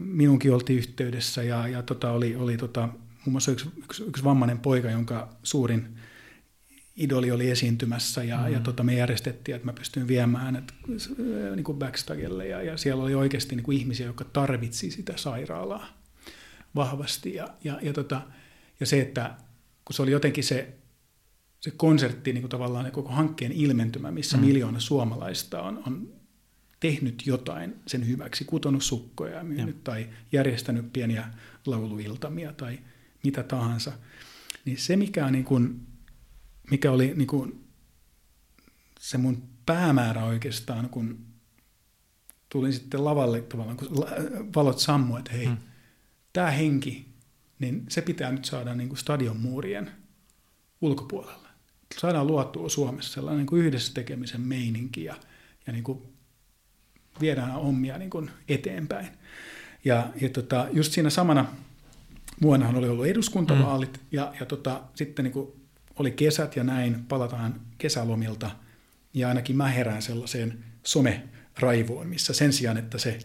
[0.03, 2.87] minunkin oltiin yhteydessä ja, ja tota, oli, oli tota,
[3.25, 5.97] muun muassa yksi, yksi, yksi vammainen poika, jonka suurin
[6.99, 8.53] idoli oli esiintymässä ja, mm.
[8.53, 10.73] ja tota, me järjestettiin, että mä pystyin viemään hänet
[11.55, 15.87] niin kuin backstagelle ja, ja siellä oli oikeasti niin kuin ihmisiä, jotka tarvitsi sitä sairaalaa
[16.75, 18.21] vahvasti ja, ja, ja, tota,
[18.79, 19.35] ja se, että
[19.85, 20.73] kun se oli jotenkin se,
[21.59, 24.45] se konsertti niin kuin tavallaan koko hankkeen ilmentymä, missä mm.
[24.45, 26.13] miljoona suomalaista on, on
[26.79, 29.81] tehnyt jotain sen hyväksi, kutonut sukkoja ja myynyt ja.
[29.83, 31.27] tai järjestänyt pieniä
[31.65, 32.79] lauluiltamia tai
[33.23, 33.91] mitä tahansa,
[34.65, 35.81] niin se mikä, on niin kuin,
[36.71, 37.65] mikä oli niin kuin
[38.99, 41.25] se mun päämäärä oikeastaan, kun
[42.49, 43.87] tulin sitten lavalle tavallaan, kun
[44.55, 45.57] valot sammuivat, että hei, hmm.
[46.33, 47.05] tämä henki,
[47.59, 49.91] niin se pitää nyt saada niin kuin stadion muurien
[50.81, 51.49] ulkopuolella.
[51.97, 55.15] Saadaan luotua Suomessa sellainen niin kuin yhdessä tekemisen meininki ja,
[55.67, 56.01] ja niin kuin
[57.21, 59.07] viedään hommia niin kuin eteenpäin.
[59.85, 61.45] Ja, ja tota, just siinä samana
[62.41, 64.07] vuonnahan oli ollut eduskuntavaalit mm.
[64.11, 65.58] ja, ja tota, sitten niin kuin
[65.99, 68.51] oli kesät ja näin, palataan kesälomilta
[69.13, 73.19] ja ainakin mä herään sellaiseen some-raivoon, missä sen sijaan, että se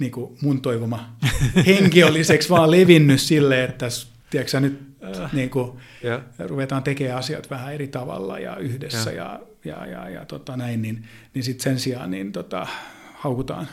[0.00, 1.16] niin kuin mun toivoma
[1.66, 3.86] henki oliseksi vaan levinnyt sille, että
[4.30, 4.80] tiedätkö, nyt
[5.20, 6.22] äh, niin kuin, yeah.
[6.38, 9.26] ruvetaan tekemään asiat vähän eri tavalla ja yhdessä yeah.
[9.26, 11.04] ja, ja, ja, ja tota näin, niin,
[11.34, 12.66] niin sitten sen sijaan niin tota,
[13.14, 13.68] haukutaan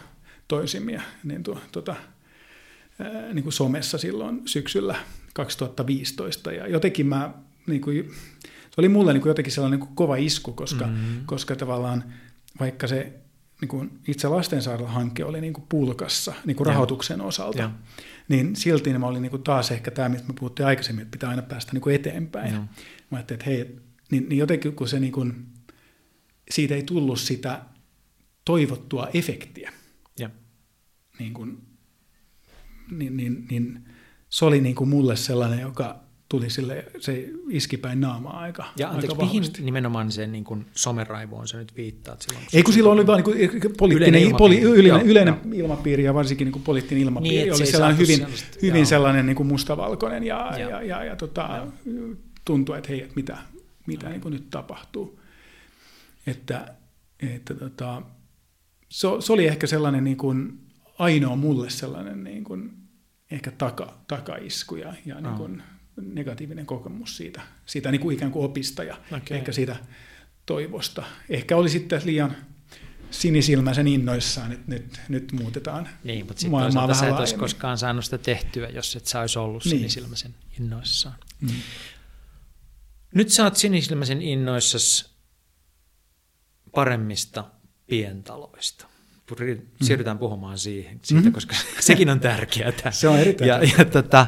[0.48, 1.96] toisimia niin, tu, tota,
[3.00, 4.96] ää, niin kuin somessa silloin syksyllä
[5.34, 7.34] 2015 ja jotenkin mä
[7.68, 8.12] niin kuin,
[8.44, 11.26] se oli mulle niin kuin jotenkin sellainen niin kuin kova isku, koska, mm-hmm.
[11.26, 12.04] koska tavallaan
[12.60, 13.14] vaikka se
[13.62, 17.26] niin kuin itse lastensairaala-hanke oli niin kuin pulkassa niin kuin rahoituksen ja.
[17.26, 17.72] osalta, ja.
[18.28, 21.30] niin silti mä olin niin kuin taas ehkä tämä, mistä me puhuttiin aikaisemmin, että pitää
[21.30, 22.54] aina päästä niin kuin eteenpäin.
[22.54, 22.60] Ja.
[22.60, 23.80] Mä ajattelin, että hei,
[24.12, 25.46] niin, niin jotenkin kun se niin kuin,
[26.52, 27.62] siitä ei tullut sitä
[28.46, 29.74] toivottua efektiä,
[30.20, 30.30] ja.
[31.20, 31.62] Niin, kuin,
[32.92, 33.90] niin, niin, niin
[34.30, 38.90] se oli niin kuin mulle sellainen, joka tuli sille, se iski päin naamaa aika Ja
[38.90, 42.46] anteeksi, aika mihin nimenomaan sen niin kuin someraivoon sä nyt viittaat silloin?
[42.54, 46.46] Ei kun silloin oli vain niin poliittinen, yleinen ilmapiiri, poli, yleinen, yleinen ilmapiiri ja varsinkin
[46.46, 48.86] niin kuin poliittinen ilmapiiri niin, oli se sellainen hyvin, sellaista, hyvin joo.
[48.86, 51.68] sellainen niin kuin mustavalkoinen ja, ja, ja, ja, ja tota,
[52.46, 53.38] tuntui, että hei, että mitä,
[53.88, 55.20] mitä niin kuin nyt tapahtuu.
[56.28, 56.74] Että,
[57.20, 58.02] että tota,
[58.90, 60.60] se, se oli ehkä sellainen niin kuin
[61.00, 62.72] ainoa mulle sellainen niin kuin
[63.32, 65.64] ehkä taka, takaisku ja, ja niin kuin
[66.14, 69.38] negatiivinen kokemus siitä, siitä niin kuin ikään kuin opista ja okay.
[69.38, 69.76] ehkä siitä
[70.46, 71.04] toivosta.
[71.30, 72.36] Ehkä oli sitten liian
[73.12, 78.06] sinisilmäisen innoissaan, että nyt, nyt muutetaan Niin, mutta sitten toisaalta sä et olisi koskaan saanut
[78.06, 79.78] sitä tehtyä, jos et sä olisi ollut niin.
[79.78, 81.16] sinisilmäisen innoissaan.
[81.42, 81.50] Mm.
[83.16, 85.16] Nyt sä oot sinisilmäisen innoissas
[86.76, 87.44] paremmista
[87.88, 88.86] pientaloista.
[89.82, 90.20] Siirrytään mm.
[90.20, 91.34] puhumaan siihen, siitä, mm.
[91.34, 92.72] koska sekin on tärkeää.
[92.92, 94.28] Se on erittäin ja, ja, tota,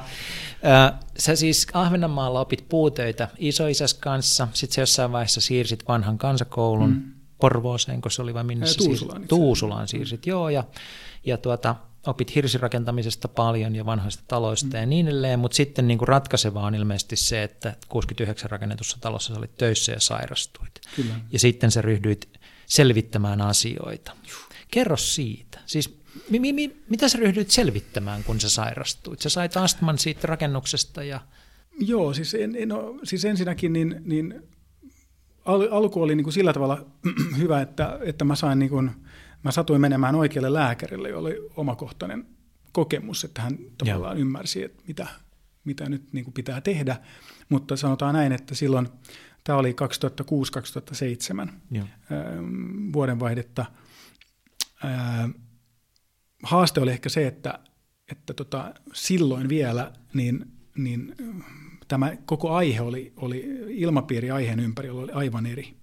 [1.18, 7.14] Sä siis Ahvenanmaalla opit puutöitä isoisäs kanssa, sitten sä jossain vaiheessa siirsit vanhan kansakoulun mm.
[7.40, 9.30] Porvooseen, kun se oli vai minne Tuusulaan, siirsit?
[9.30, 10.64] Tuusulaan siirsit, joo, ja,
[11.26, 11.76] ja tuota,
[12.08, 14.80] opit hirsirakentamisesta paljon ja vanhoista taloista mm.
[14.80, 19.34] ja niin edelleen, mutta sitten niin kuin ratkaisevaa on ilmeisesti se, että 69 rakennetussa talossa
[19.34, 20.82] sä olit töissä ja sairastuit.
[20.96, 21.14] Kyllä.
[21.32, 22.30] Ja sitten sä ryhdyit
[22.66, 24.12] selvittämään asioita.
[24.72, 25.60] Kerro siitä.
[25.66, 29.20] Siis mi, mi, mi, mitä sä ryhdyit selvittämään, kun sä sairastuit?
[29.20, 31.22] Sä sait astman siitä rakennuksesta ja...
[31.80, 34.42] Joo, siis, en, no, siis ensinnäkin niin, niin
[35.46, 36.86] al, alku oli niin kuin sillä tavalla
[37.42, 38.92] hyvä, että, että mä sain niin kuin,
[39.44, 42.26] mä satuin menemään oikealle lääkärille, jolla oli omakohtainen
[42.72, 44.22] kokemus, että hän tavallaan Joo.
[44.22, 45.08] ymmärsi, että mitä,
[45.64, 46.98] mitä nyt niin kuin pitää tehdä.
[47.50, 48.90] Mutta sanotaan näin, että silloin,
[49.44, 49.76] tämä oli
[51.48, 51.86] 2006-2007 Joo.
[52.94, 53.66] vuodenvaihdetta,
[56.44, 57.60] haaste oli ehkä se, että,
[58.12, 60.46] että tota, silloin vielä niin,
[60.78, 61.16] niin
[61.88, 65.74] tämä koko aihe oli, oli ilmapiiri aiheen ympärillä oli aivan eri.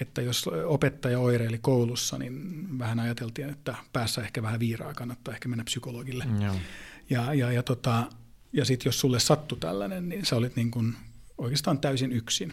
[0.00, 5.48] Että jos opettaja oireili koulussa, niin vähän ajateltiin, että päässä ehkä vähän viiraa, kannattaa ehkä
[5.48, 6.24] mennä psykologille.
[6.24, 6.40] Mm,
[7.10, 8.06] ja ja, ja, tota,
[8.52, 10.94] ja sitten jos sulle sattui tällainen, niin sä olit niin kuin
[11.38, 12.52] oikeastaan täysin yksin.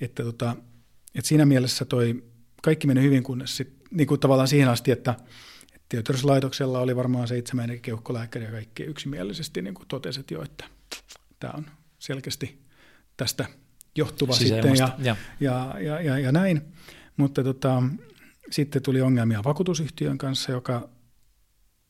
[0.00, 0.56] Että, tota,
[1.14, 2.24] että siinä mielessä toi
[2.62, 5.14] kaikki meni hyvin, kunnes sit, niin kuin tavallaan siihen asti, että
[5.92, 10.64] Työterveyslaitoksella oli varmaan seitsemän eri keuhkolääkäriä ja kaikki yksimielisesti niin kuin totesivat jo, että
[11.40, 11.66] tämä on
[11.98, 12.62] selkeästi
[13.16, 13.46] tästä
[13.96, 15.16] johtuva sitten ja, ja.
[15.40, 16.62] Ja, ja, ja, ja näin.
[17.16, 17.82] Mutta tota,
[18.50, 20.88] sitten tuli ongelmia vakuutusyhtiön kanssa, joka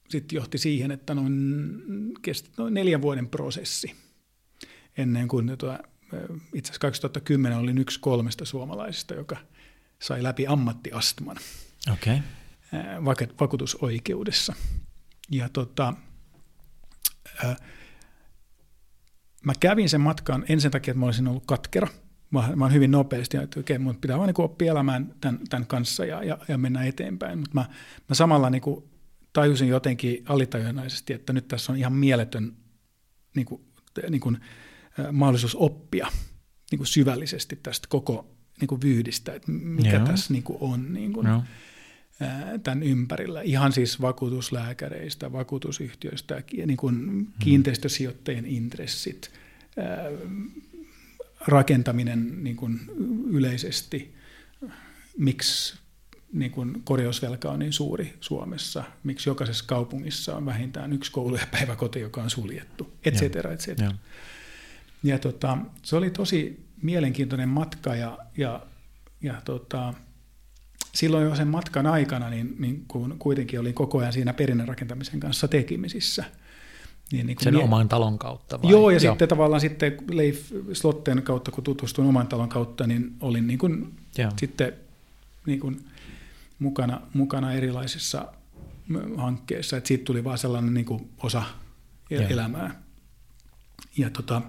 [0.08, 1.82] sitten johti siihen, että noin,
[2.22, 3.94] kesti noin neljän vuoden prosessi
[4.96, 5.78] ennen kuin tuota,
[6.54, 9.36] itse asiassa 2010 olin yksi kolmesta suomalaisista, joka
[9.98, 11.36] sai läpi ammattiastman
[11.92, 12.18] okay.
[13.40, 14.54] Vakuutusoikeudessa.
[15.30, 15.94] Ja tota,
[19.44, 21.88] mä kävin sen matkan en sen takia, että mä olisin ollut katkera,
[22.30, 25.66] mä, mä oon hyvin nopeasti, että okei, mun pitää vaan niin oppia elämään tämän, tämän
[25.66, 27.38] kanssa ja, ja, ja mennä eteenpäin.
[27.38, 27.64] Mutta mä,
[28.08, 28.84] mä samalla niin kuin
[29.32, 32.56] tajusin jotenkin alitajunaisesti, että nyt tässä on ihan mieletön
[33.34, 33.62] niin kuin,
[34.10, 34.38] niin kuin,
[35.12, 36.08] mahdollisuus oppia
[36.70, 40.06] niin kuin syvällisesti tästä koko niin kuin vyydistä, että mikä Joo.
[40.06, 41.26] tässä niin kuin on niin kuin,
[42.62, 43.42] tämän ympärillä.
[43.42, 49.30] Ihan siis vakuutuslääkäreistä, vakuutusyhtiöistä, niin kuin kiinteistösijoittajien intressit,
[51.46, 52.80] rakentaminen niin kuin
[53.30, 54.14] yleisesti,
[55.18, 55.82] miksi
[56.32, 61.46] niin kuin korjausvelka on niin suuri Suomessa, miksi jokaisessa kaupungissa on vähintään yksi koulu ja
[61.50, 63.88] päiväkoti, joka on suljettu, et cetera, et cetera.
[63.88, 63.94] Ja,
[65.02, 68.66] ja tota, se oli tosi mielenkiintoinen matka ja, ja,
[69.22, 69.94] ja tota,
[70.94, 75.48] silloin jo sen matkan aikana, niin, niin kun kuitenkin oli koko ajan siinä perinnerakentamisen kanssa
[75.48, 76.24] tekemisissä–
[77.12, 78.70] niin, niin Sen mie- oman talon kautta vai?
[78.70, 79.12] Joo, ja Joo.
[79.12, 83.94] sitten tavallaan sitten Leif Slotten kautta, kun tutustuin oman talon kautta, niin olin niin kuin
[84.40, 84.72] sitten
[85.46, 85.84] niin kuin
[86.58, 88.32] mukana, mukana erilaisissa
[89.16, 91.42] hankkeissa, että siitä tuli vaan sellainen niin kuin osa
[92.10, 92.22] Joo.
[92.22, 92.82] elämää.
[93.96, 94.42] Ja tota,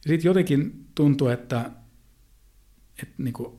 [0.00, 1.70] sitten jotenkin tuntui, että,
[3.02, 3.58] että niin kuin,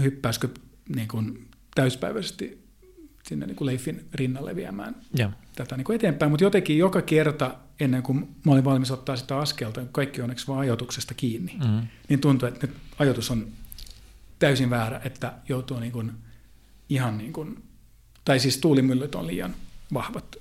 [0.00, 0.48] hyppäisikö
[0.96, 2.66] niin kuin täyspäiväisesti
[3.28, 5.32] sinne niin kuin Leifin rinnalle viemään ja.
[5.54, 6.30] tätä niin kuin eteenpäin.
[6.30, 10.60] Mutta jotenkin joka kerta ennen kuin mä olin valmis ottaa sitä askelta, kaikki onneksi vaan
[10.60, 11.86] ajoituksesta kiinni, mm-hmm.
[12.08, 13.46] niin tuntui, että nyt ajoitus on
[14.38, 16.12] täysin väärä, että joutuu niin kuin
[16.88, 17.62] ihan niin kuin,
[18.24, 19.54] tai siis tuulimyllyt on liian
[19.94, 20.36] vahvat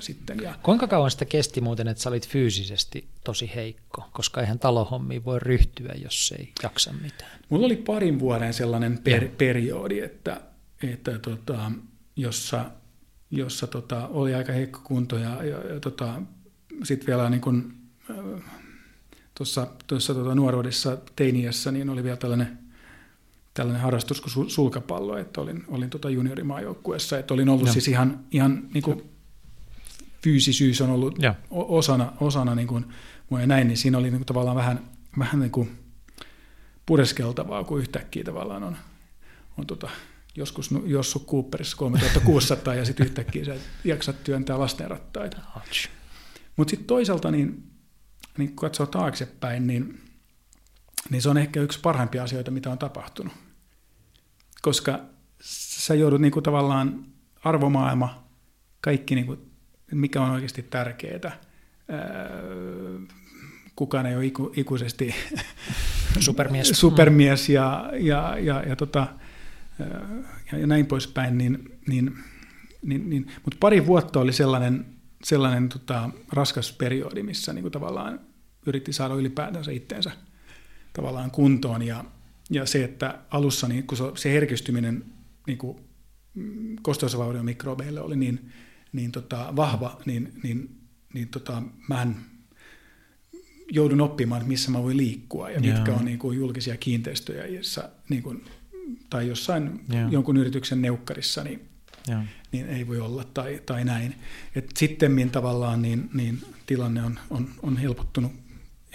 [0.00, 0.40] sitten.
[0.42, 0.54] Ja...
[0.62, 5.38] Kuinka kauan sitä kesti muuten, että sä olit fyysisesti tosi heikko, koska eihän talohommiin voi
[5.38, 7.40] ryhtyä, jos ei jaksa mitään?
[7.48, 10.40] Mulla oli parin vuoden sellainen per, periodi, että,
[10.82, 11.72] että tota,
[12.16, 12.64] jossa,
[13.30, 16.22] jossa tota, oli aika heikko kunto ja, ja, ja tota,
[16.82, 17.74] sitten vielä niin kun,
[18.10, 18.42] äh,
[19.34, 22.58] tuossa, tuossa tota nuoruudessa teiniässä niin oli vielä tällainen,
[23.54, 27.72] tällainen harrastus kuin sulkapallo, että olin, olin tota juniorimaajoukkueessa, että olin ollut ja.
[27.72, 29.02] siis ihan, ihan niin kuin
[30.22, 31.34] fyysisyys on ollut ja.
[31.50, 32.84] osana, osana niin kuin,
[33.40, 35.78] ja näin, niin siinä oli niin kuin tavallaan vähän, vähän niin kuin
[36.86, 38.76] pureskeltavaa, kun yhtäkkiä tavallaan on,
[39.58, 39.90] on tota,
[40.36, 43.54] joskus Jossu Cooperissa 3600 ja sitten yhtäkkiä sä
[43.84, 45.36] jaksat työntää lastenrattaita.
[46.56, 47.70] Mutta sitten toisaalta, niin,
[48.38, 50.00] niin kun katsoo taaksepäin, niin,
[51.10, 53.32] niin se on ehkä yksi parhaimpia asioita, mitä on tapahtunut.
[54.62, 55.00] Koska
[55.42, 57.04] sä joudut niin kuin tavallaan
[57.44, 58.24] arvomaailma,
[58.80, 59.47] kaikki, niin kuin,
[59.92, 61.40] mikä on oikeasti tärkeää.
[63.76, 65.14] kukaan ei ole iku, ikuisesti
[66.20, 69.06] supermies, supermies ja, ja, ja, ja tota,
[70.52, 72.18] ja, ja näin poispäin, niin, niin,
[72.82, 74.86] niin, niin, mutta pari vuotta oli sellainen,
[75.24, 78.20] sellainen tota, raskas periodi, missä niin kuin tavallaan
[78.66, 80.10] yritti saada ylipäätänsä itteensä
[80.92, 81.82] tavallaan kuntoon.
[81.82, 82.04] Ja,
[82.50, 85.04] ja se, että alussa niin kun se herkistyminen
[85.46, 85.78] niin kuin
[86.34, 86.76] mm,
[87.42, 88.52] mikrobeille oli niin,
[88.92, 90.80] niin tota, vahva, niin, niin,
[91.14, 92.06] niin tota, mä
[93.72, 98.22] joudun oppimaan, missä mä voin liikkua ja mitkä on niin kuin julkisia kiinteistöjä, joissa niin
[98.22, 98.44] kuin
[99.10, 100.08] tai jossain Joo.
[100.10, 101.68] jonkun yrityksen neukkarissa, niin,
[102.52, 104.14] niin ei voi olla tai, tai näin.
[104.54, 108.32] Et sittemmin tavallaan niin, niin tilanne on, on, on helpottunut,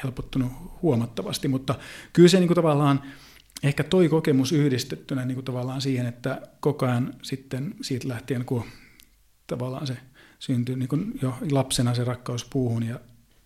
[0.03, 1.75] helpottunut huomattavasti, mutta
[2.13, 3.01] kyllä se niin kuin tavallaan
[3.63, 8.65] ehkä toi kokemus yhdistettynä niin kuin tavallaan siihen, että koko ajan sitten siitä lähtien, kun
[9.47, 9.97] tavallaan se
[10.39, 12.99] syntyi niin kuin jo lapsena se rakkaus puuhun ja,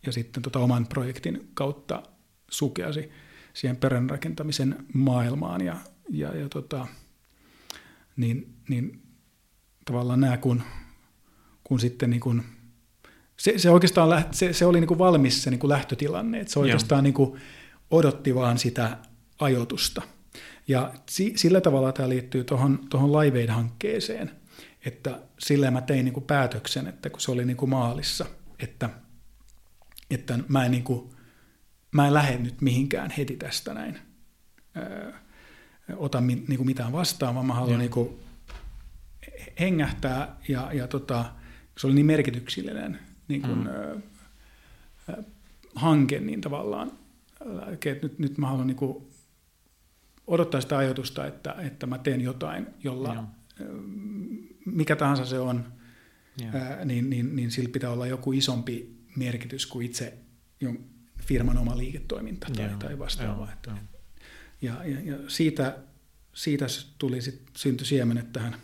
[0.05, 2.03] ja sitten tota oman projektin kautta
[2.51, 3.11] sukeasi
[3.53, 5.65] siihen peränrakentamisen maailmaan.
[5.65, 5.77] Ja
[6.09, 6.87] ja, ja tota,
[8.17, 9.01] niin, niin
[9.85, 10.63] tavallaan nämä, kun,
[11.63, 12.43] kun sitten niin kun,
[13.37, 16.53] se, se oikeastaan läht, se, se oli niin kuin valmis se niin kuin lähtötilanne, että
[16.53, 17.39] se oikeastaan niin kuin
[17.91, 18.97] odotti vaan sitä
[19.39, 20.01] ajoitusta.
[20.67, 24.31] Ja si, sillä tavalla tämä liittyy tuohon tohon Live Aid-hankkeeseen,
[24.87, 28.25] että sillä mä tein niin kuin päätöksen, että kun se oli niin kuin maalissa,
[28.59, 28.89] että,
[30.09, 31.09] että mä en niin kuin
[31.91, 33.99] mä en lähde nyt mihinkään heti tästä näin.
[34.77, 35.11] Öö,
[35.95, 38.19] ota mi, niin kuin mitään vastaan, vaan mä haluan niin kuin
[39.59, 41.25] hengähtää ja, ja tota,
[41.77, 43.67] se oli niin merkityksellinen niin kuin, mm.
[43.67, 45.23] ö,
[45.75, 46.91] hanke, niin tavallaan,
[47.67, 49.07] että nyt, nyt mä haluan niin kuin
[50.27, 53.23] odottaa sitä ajatusta, että, että mä teen jotain, jolla Joo.
[54.71, 55.73] Mikä tahansa se on,
[56.53, 60.17] ää, niin, niin, niin sillä pitää olla joku isompi merkitys kuin itse
[61.21, 63.51] firman oma liiketoiminta tai, tai vastaava.
[63.53, 63.71] Että,
[64.61, 65.77] ja, ja, ja siitä,
[66.33, 66.65] siitä
[66.97, 68.55] tuli sit, syntyi siemenet tähän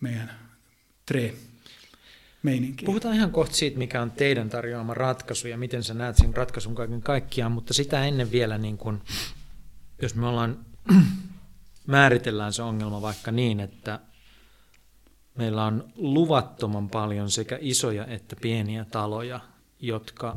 [0.00, 0.30] meidän
[1.06, 1.34] tre
[2.42, 2.86] meininkiin.
[2.86, 6.74] Puhutaan ihan kohta siitä, mikä on teidän tarjoama ratkaisu ja miten sä näet sen ratkaisun
[6.74, 9.02] kaiken kaikkiaan, mutta sitä ennen vielä, niin kun,
[10.02, 10.66] jos me ollaan,
[11.86, 14.00] määritellään se ongelma vaikka niin, että
[15.36, 19.40] meillä on luvattoman paljon sekä isoja että pieniä taloja,
[19.80, 20.36] jotka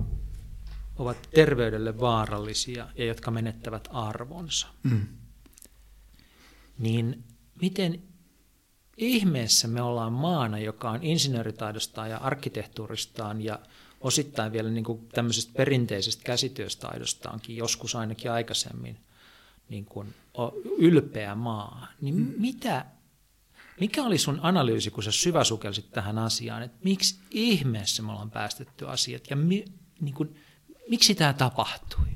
[0.98, 4.68] ovat terveydelle vaarallisia ja jotka menettävät arvonsa.
[4.84, 5.08] Mm.
[6.80, 7.24] Niin
[7.62, 8.04] miten
[8.98, 13.60] ihmeessä me ollaan maana, joka on insinööritaidostaan ja arkkitehtuuristaan ja
[14.02, 18.98] osittain vielä niin kuin tämmöisestä perinteisestä käsityöstaidostaankin, joskus ainakin aikaisemmin,
[19.70, 20.14] niin kuin
[20.78, 21.88] ylpeä maa.
[22.02, 22.34] Niin mm.
[22.38, 22.86] mitä,
[23.80, 28.88] mikä oli sun analyysi, kun sä syväsukelsit tähän asiaan, että miksi ihmeessä me ollaan päästetty
[28.88, 29.66] asiat ja mi,
[30.02, 30.36] niin kuin,
[30.90, 32.08] miksi tämä tapahtui?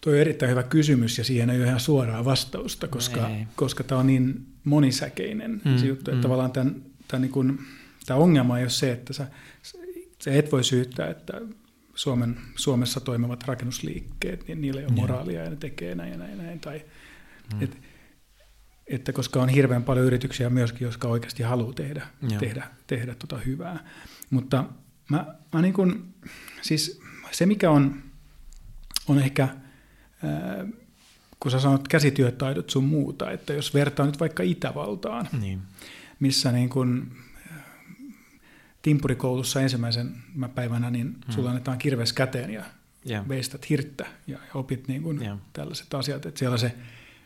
[0.00, 3.98] Tuo on erittäin hyvä kysymys ja siihen ei ole ihan suoraa vastausta, koska, koska tämä
[3.98, 6.22] on niin monisäkeinen mm, se juttu, että mm.
[6.22, 7.58] tavallaan tämän, tämän, niin kuin,
[8.06, 9.26] tämä ongelma ei ole se, että sä,
[10.18, 11.40] sä et voi syyttää, että
[11.94, 16.38] Suomen, Suomessa toimivat rakennusliikkeet, niin niillä ei ole moraalia ja ne tekee näin ja näin,
[16.38, 16.84] näin tai,
[17.54, 17.62] mm.
[17.62, 17.76] et,
[18.86, 22.06] että koska on hirveän paljon yrityksiä myöskin, jotka oikeasti haluaa tehdä,
[22.38, 23.84] tehdä, tehdä tota hyvää.
[24.30, 24.64] Mutta
[25.10, 26.14] mä, mä niin kuin,
[26.62, 28.02] siis se mikä on,
[29.08, 29.48] on ehkä
[31.40, 35.62] kun sä sanot käsityötaidot sun muuta, että jos vertaa nyt vaikka Itävaltaan, niin.
[36.20, 37.12] missä niin kun
[38.82, 40.16] timpurikoulussa ensimmäisen
[40.54, 41.32] päivänä, niin hmm.
[41.32, 42.64] sulla annetaan kirves käteen ja
[43.10, 43.28] yeah.
[43.28, 45.38] veistät hirttä ja opit niin kun yeah.
[45.52, 46.72] tällaiset asiat, että siellä se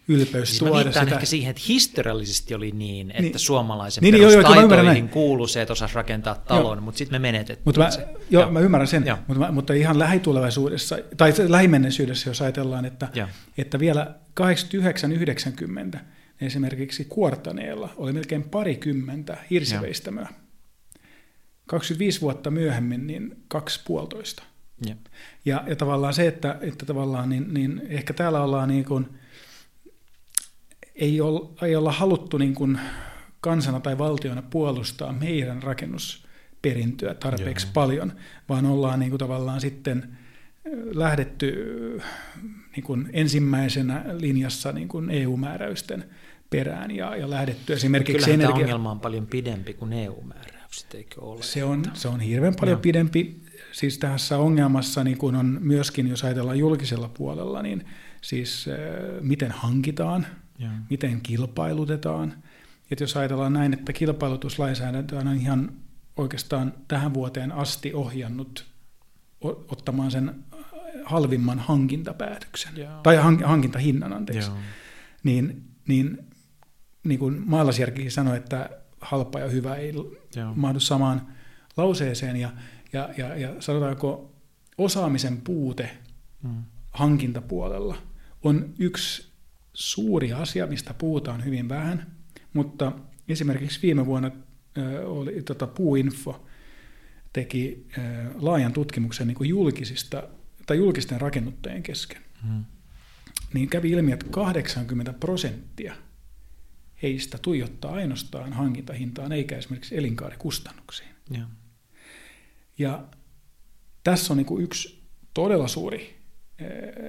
[0.09, 1.01] ylpeys siis tuoda sitä.
[1.01, 5.73] ehkä siihen, että historiallisesti oli niin, että niin, suomalaisen niin, perustaitoihin niin, kuului se, että
[5.73, 6.85] osasi rakentaa talon, joo.
[6.85, 8.07] mutta sitten me menetettiin mutta mä, se.
[8.31, 13.09] Joo, joo, mä ymmärrän sen, mutta, mä, mutta ihan lähitulevaisuudessa, tai lähimenneisyydessä, jos ajatellaan, että,
[13.59, 14.15] että vielä
[15.95, 15.99] 89-90
[16.41, 20.29] esimerkiksi Kuortaneella oli melkein parikymmentä hirsiveistämöä.
[21.67, 24.43] 25 vuotta myöhemmin niin kaksi puolitoista.
[24.87, 24.95] Ja.
[25.45, 29.09] Ja, ja tavallaan se, että, että tavallaan niin, niin ehkä täällä ollaan niin kuin–
[30.97, 32.81] ei olla, ei olla haluttu niin kuin
[33.41, 37.73] kansana tai valtiona puolustaa meidän rakennusperintöä tarpeeksi Joo.
[37.73, 38.13] paljon,
[38.49, 40.17] vaan ollaan niin kuin tavallaan sitten
[40.95, 41.53] lähdetty
[42.77, 46.05] niin kuin ensimmäisenä linjassa niin kuin EU-määräysten
[46.51, 48.55] perään ja, ja lähdetty esimerkiksi Kyllähän energia...
[48.55, 51.43] tämä ongelma on paljon pidempi kuin EU-määräykset, eikö ole?
[51.43, 52.83] Se on, se on hirveän paljon Joo.
[52.83, 53.41] pidempi.
[53.73, 57.87] Siis tässä ongelmassa niin kuin on myöskin, jos ajatellaan julkisella puolella, niin
[58.21, 58.75] siis äh,
[59.23, 60.27] miten hankitaan–
[60.59, 60.71] ja.
[60.91, 62.35] miten kilpailutetaan.
[62.91, 65.73] Et jos ajatellaan näin, että kilpailutuslainsäädäntö on ihan
[66.17, 68.67] oikeastaan tähän vuoteen asti ohjannut
[69.69, 70.45] ottamaan sen
[71.05, 73.01] halvimman hankintapäätöksen, Joo.
[73.03, 74.59] tai hankintahinnan, anteeksi, Joo.
[75.23, 76.19] niin, niin,
[77.05, 79.93] niin kuin maalaisjärkikin sanoi, että halpa ja hyvä ei
[80.37, 80.55] Joo.
[80.55, 81.27] mahdu samaan
[81.77, 82.53] lauseeseen, ja,
[82.93, 84.33] ja, ja, ja sanotaanko
[84.79, 85.99] osaamisen puute
[86.43, 86.65] mm.
[86.93, 87.97] hankintapuolella
[88.43, 89.33] on yksi
[89.77, 92.17] suuri asia, mistä puhutaan hyvin vähän,
[92.53, 92.93] mutta
[93.29, 94.31] esimerkiksi viime vuonna
[95.05, 96.47] oli, tota, Puuinfo
[97.33, 97.87] teki
[98.35, 100.29] laajan tutkimuksen niin kuin julkisista
[100.67, 102.23] tai julkisten rakennuttajien kesken.
[102.43, 102.65] Hmm.
[103.55, 105.97] Niin kävi ilmi, että 80 prosenttia
[107.03, 111.09] heistä tuijottaa ainoastaan hankintahintaan eikä esimerkiksi elinkaarikustannuksiin.
[111.31, 111.47] Ja,
[112.79, 113.05] ja
[114.05, 115.03] tässä on niin kuin yksi
[115.35, 116.16] todella suuri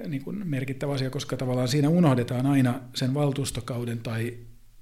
[0.08, 4.38] niin kuin merkittävä asia, koska tavallaan siinä unohdetaan aina sen valtuustokauden tai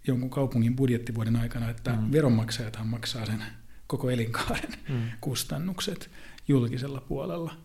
[0.06, 2.12] jonkun kaupungin budjettivuoden aikana, että mm.
[2.12, 3.42] veronmaksajathan maksaa sen
[3.86, 5.02] koko elinkaaren mm.
[5.20, 6.10] kustannukset
[6.48, 7.56] julkisella puolella.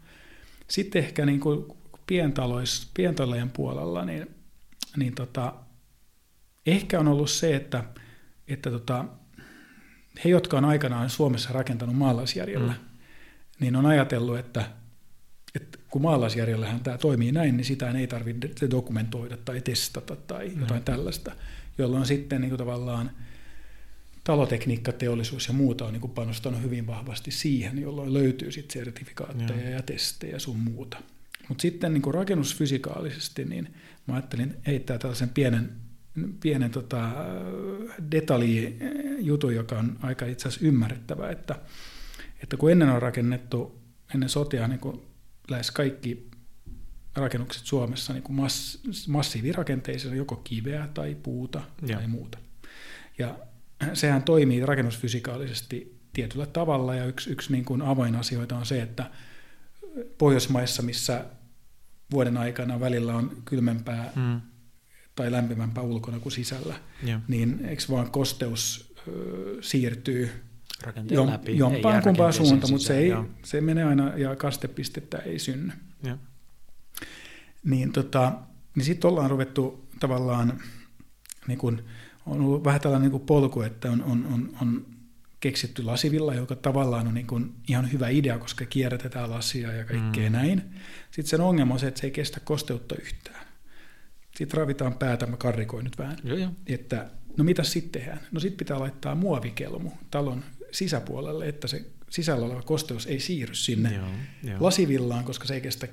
[0.67, 1.65] Sitten ehkä niin kuin
[2.07, 4.35] pientalois, pientalojen puolella, niin,
[4.97, 5.53] niin tota,
[6.65, 7.83] ehkä on ollut se, että,
[8.47, 9.05] että tota,
[10.25, 12.79] he, jotka on aikanaan Suomessa rakentanut maalaisjärjellä, mm.
[13.59, 14.80] niin on ajatellut, että että
[15.91, 20.85] kun maalaisjärjellähän tämä toimii näin, niin sitä ei tarvitse dokumentoida tai testata tai jotain mm.
[20.85, 21.31] tällaista,
[21.77, 23.11] jolloin sitten niin kuin tavallaan
[24.23, 29.63] talotekniikka, teollisuus ja muuta on niin kuin panostanut hyvin vahvasti siihen, jolloin löytyy sitten sertifikaatteja
[29.63, 29.69] ja.
[29.69, 30.97] ja testejä sun muuta.
[31.49, 33.73] Mutta sitten niin kuin rakennusfysikaalisesti, niin
[34.07, 35.71] mä ajattelin heittää tällaisen pienen,
[36.39, 37.09] pienen tota,
[38.11, 41.55] detaljijutun, joka on aika itse asiassa ymmärrettävä, että,
[42.43, 43.81] että kun ennen on rakennettu,
[44.13, 45.01] ennen sotia niin kuin
[45.51, 46.29] lähes kaikki
[47.15, 51.97] rakennukset Suomessa niin kuin mass, massiivirakenteisilla, joko kiveä tai puuta ja.
[51.97, 52.37] tai muuta.
[53.17, 53.39] Ja
[53.93, 59.11] sehän toimii rakennusfysikaalisesti tietyllä tavalla, ja yksi, yksi niin kuin avainasioita on se, että
[60.17, 61.25] Pohjoismaissa, missä
[62.11, 64.41] vuoden aikana välillä on kylmempää mm.
[65.15, 67.19] tai lämpimämpää ulkona kuin sisällä, ja.
[67.27, 70.31] niin eikö vaan kosteus ö, siirtyy
[71.09, 71.57] jom, läpi.
[71.57, 73.11] jompaan kumpaan suuntaan, mutta se, ei,
[73.43, 75.73] se menee aina ja kastepistettä ei synny.
[76.03, 76.17] Ja.
[77.63, 78.33] Niin, tota,
[78.75, 80.59] niin sitten ollaan ruvettu tavallaan,
[81.47, 81.83] niin kun,
[82.25, 84.85] on ollut vähän tällainen niin polku, että on, on, on, on
[85.39, 90.29] keksitty lasivilla, joka tavallaan on niin kuin ihan hyvä idea, koska kierrätetään lasia ja kaikkea
[90.29, 90.33] mm.
[90.33, 90.63] näin.
[91.11, 93.45] Sitten sen ongelma on se, että se ei kestä kosteutta yhtään.
[94.37, 96.51] Sitten ravitaan päätä, mä karrikoin nyt vähän, joo, joo.
[96.67, 98.19] että no mitä sitten tehdään?
[98.31, 103.95] No sitten pitää laittaa muovikelmu talon sisäpuolelle, että se sisällä oleva kosteus ei siirry sinne
[103.95, 104.07] joo,
[104.43, 104.57] joo.
[104.59, 105.87] lasivillaan, koska se ei kestä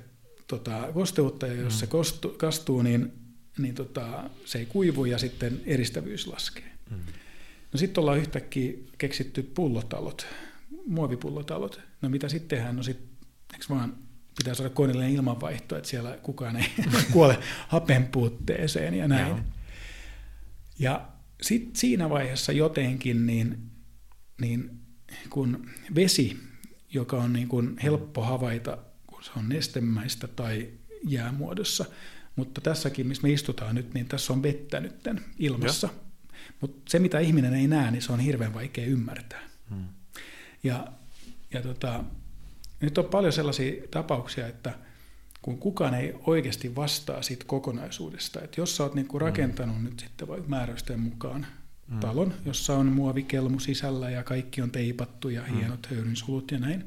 [0.47, 1.79] tota, kosteutta, ja jos mm.
[1.79, 3.13] se kostu, kastuu, niin,
[3.57, 6.71] niin tota, se ei kuivu ja sitten eristävyys laskee.
[6.91, 6.97] Mm.
[7.73, 10.27] No sitten ollaan yhtäkkiä keksitty pullotalot,
[10.87, 11.81] muovipullotalot.
[12.01, 12.75] No mitä sitten tehdään?
[12.75, 13.07] No sitten,
[13.53, 13.97] eikö vaan
[14.37, 16.69] pitää saada koneellinen ilmanvaihto, että siellä kukaan ei
[17.13, 19.27] kuole hapen puutteeseen ja näin.
[19.27, 19.39] Joo.
[20.79, 21.07] Ja
[21.41, 23.57] sitten siinä vaiheessa jotenkin, niin,
[24.39, 24.79] niin
[25.29, 25.65] kun
[25.95, 26.39] vesi,
[26.93, 28.77] joka on niin kun helppo havaita,
[29.07, 30.69] kun se on nestemäistä tai
[31.03, 31.85] jäämuodossa,
[32.35, 34.95] mutta tässäkin, missä me istutaan nyt, niin tässä on vettä nyt
[35.39, 35.89] ilmassa.
[36.61, 39.41] Mutta se, mitä ihminen ei näe, niin se on hirveän vaikea ymmärtää.
[39.69, 39.85] Hmm.
[40.63, 40.87] Ja,
[41.53, 42.03] ja tota,
[42.81, 44.73] nyt on paljon sellaisia tapauksia, että
[45.41, 49.85] kun kukaan ei oikeasti vastaa siitä kokonaisuudesta, että jos sä oot niinku rakentanut hmm.
[49.85, 51.47] nyt sitten vaikka määräysten mukaan
[51.89, 51.99] hmm.
[51.99, 55.57] talon, jossa on muovikelmu sisällä ja kaikki on teipattu ja hmm.
[55.57, 56.83] hienot höyrynsulut ja näin,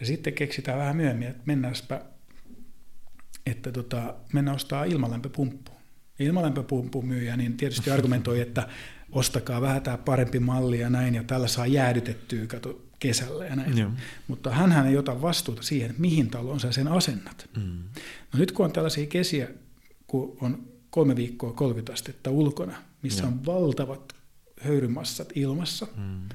[0.00, 2.00] ja sitten keksitään vähän myöhemmin, että mennäänpä,
[3.46, 5.80] että tota, mennään ostaa ilmalämpöpumppu
[6.20, 8.68] ilmalämpöpumpun myyjä, niin tietysti argumentoi, että
[9.12, 13.78] ostakaa vähän tämä parempi malli ja näin, ja tällä saa jäädytettyä kato, kesällä ja näin.
[13.78, 13.90] Joo.
[14.28, 17.48] Mutta hän ei ota vastuuta siihen, että mihin taloon sä sen asennat.
[17.56, 17.82] Mm.
[18.32, 19.48] No nyt kun on tällaisia kesiä,
[20.06, 24.12] kun on kolme viikkoa 30 astetta ulkona, missä on valtavat
[24.60, 26.28] höyrymassat ilmassa, mm.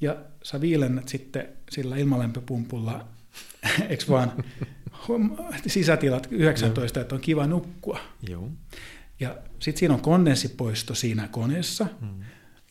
[0.00, 3.08] ja sä viilennät sitten sillä ilmalämpöpumpulla,
[3.88, 4.44] eikö vaan,
[5.66, 7.02] sisätilat 19, Joo.
[7.02, 8.00] että on kiva nukkua.
[8.28, 8.50] Joo.
[9.20, 12.24] Ja sitten siinä on kondenssipoisto siinä koneessa, hmm.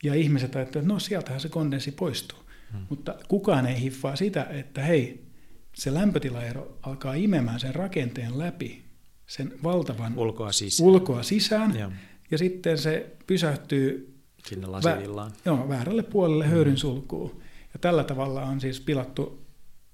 [0.04, 2.40] ja ihmiset ajattelevat, että no sieltähän se kondenssi poistuu.
[2.72, 2.86] Hmm.
[2.90, 5.26] Mutta kukaan ei hiffaa sitä, että hei,
[5.74, 8.84] se lämpötilaero alkaa imemään sen rakenteen läpi,
[9.28, 11.92] sen valtavan ulkoa sisään, ulkoa sisään ja.
[12.32, 14.68] Ja sitten se pysähtyy sinne.
[14.68, 16.54] Vä, joo, väärälle puolelle hmm.
[16.54, 17.42] höyryn sulkuun.
[17.74, 19.46] Ja tällä tavalla on siis pilattu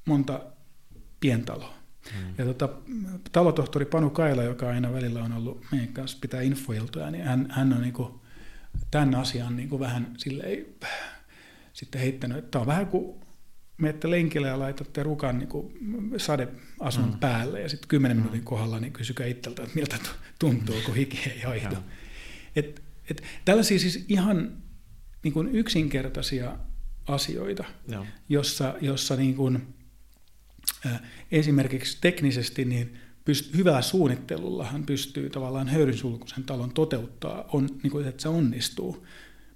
[0.06, 0.42] monta
[1.20, 1.74] pientaloa.
[2.14, 2.34] Mm.
[2.38, 2.70] Ja tota,
[3.32, 7.74] talotohtori Panu Kaila, joka aina välillä on ollut meidän kanssa pitää infoiltoja, niin hän, hän
[7.74, 8.14] on niin kuin,
[8.92, 10.66] tämän asian niin kuin vähän silleen,
[11.74, 13.16] sitten heittänyt, että tämä on vähän kuin
[13.78, 15.74] menette lenkille ja laitatte rukan niin kuin
[16.18, 17.20] sadeasun mm.
[17.20, 18.22] päälle ja sitten kymmenen mm.
[18.22, 19.98] minuutin kohdalla niin kysykää itseltä, että miltä
[20.40, 21.76] tuntuu, kun hiki ei hoidu.
[22.58, 24.58] Et, et, tällaisia siis ihan
[25.24, 26.58] niin kuin yksinkertaisia
[27.08, 28.06] asioita, Joo.
[28.30, 29.74] jossa, jossa niin kuin,
[31.32, 32.98] esimerkiksi teknisesti niin
[33.30, 39.08] pyst- hyvällä suunnittelullahan pystyy tavallaan höyrynsulkuisen talon toteuttaa, on, niin kuin, että se onnistuu.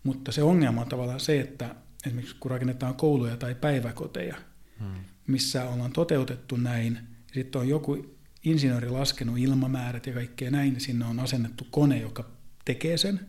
[0.04, 1.76] Mutta se ongelma on tavallaan se, että
[2.06, 4.36] esimerkiksi kun rakennetaan kouluja tai päiväkoteja,
[4.80, 5.04] hmm.
[5.28, 6.99] missä ollaan toteutettu näin,
[7.34, 12.41] sitten on joku insinööri laskenut ilmamäärät ja kaikkea näin, niin sinne on asennettu kone, joka
[12.66, 13.20] tekee sen,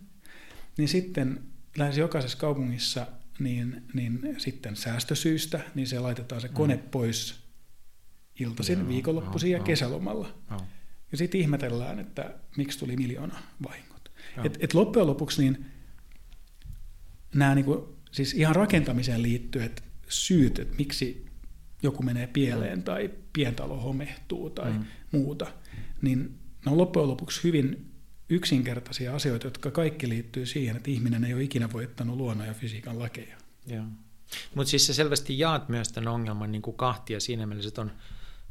[0.78, 1.40] niin sitten
[1.76, 3.06] lähes jokaisessa kaupungissa
[3.38, 6.88] niin, niin sitten säästösyystä, niin se laitetaan se kone hmm.
[6.90, 7.42] pois
[8.40, 10.34] iltaisin, joo, viikonloppuisin joo, ja kesälomalla.
[10.50, 10.60] Joo.
[11.12, 14.12] Ja sitten ihmetellään, että miksi tuli miljoona vahingot.
[14.44, 15.66] Et, et loppujen lopuksi niin
[17.34, 21.26] nämä niinku, siis ihan rakentamiseen liittyvät syyt, että miksi
[21.82, 22.82] joku menee pieleen mm.
[22.82, 24.84] tai pientalo homehtuu tai mm.
[25.12, 25.52] muuta,
[26.02, 27.91] niin ne on loppujen lopuksi hyvin
[28.34, 32.98] yksinkertaisia asioita, jotka kaikki liittyy siihen, että ihminen ei ole ikinä voittanut luonnon ja fysiikan
[32.98, 33.36] lakeja.
[34.54, 37.92] Mutta siis se selvästi jaat myös tämän ongelman niin kuin kahtia siinä mielessä, että on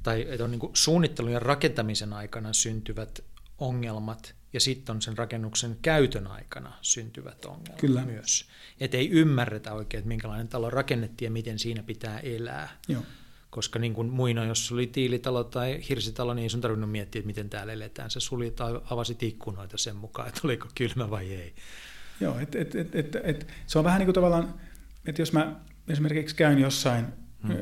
[0.04, 3.24] tai että on niin kuin suunnittelun ja rakentamisen aikana syntyvät
[3.58, 8.06] ongelmat ja sitten on sen rakennuksen käytön aikana syntyvät ongelmat Kyllä.
[8.06, 8.46] myös.
[8.80, 12.70] Että ei ymmärretä oikein, että minkälainen talo rakennettiin ja miten siinä pitää elää.
[12.88, 13.04] Joo.
[13.52, 17.28] Koska niin kuin muina, jos oli tiilitalo tai hirsitalo, niin ei sun tarvinnut miettiä, että
[17.28, 18.12] miten täällä eletään.
[18.12, 18.58] Sä sulit
[18.90, 21.54] avasit ikkunoita sen mukaan, että oliko kylmä vai ei.
[22.22, 24.54] Joo, et, et, et, et, et, se on vähän niin kuin tavallaan,
[25.06, 25.56] että jos mä
[25.88, 27.06] esimerkiksi käyn jossain
[27.48, 27.56] hmm.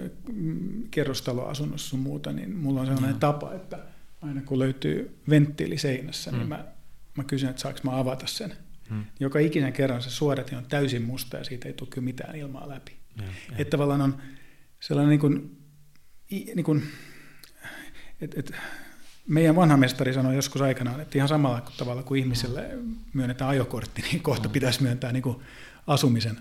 [0.91, 3.19] kerrostaloasunnossa sun muuta, niin mulla on sellainen Joo.
[3.19, 3.79] tapa, että
[4.21, 6.49] aina kun löytyy venttiili seinässä, niin hmm.
[6.49, 6.71] niin mä,
[7.17, 8.53] mä kysyn, että saanko mä avata sen.
[8.89, 9.03] Hmm.
[9.19, 12.69] Joka ikinen kerran se suodatin on täysin musta ja siitä ei tule kyllä mitään ilmaa
[12.69, 12.97] läpi.
[13.17, 13.23] Ja,
[13.57, 14.21] että tavallaan on
[14.79, 15.58] sellainen niin kuin,
[16.29, 16.83] niin kuin,
[18.21, 18.55] että, että
[19.27, 22.69] meidän vanha mestari sanoi joskus aikanaan, että ihan samalla tavalla kuin ihmiselle
[23.13, 24.51] myönnetään ajokortti, niin kohta mm.
[24.51, 25.37] pitäisi myöntää niin kuin
[25.87, 26.37] asumisen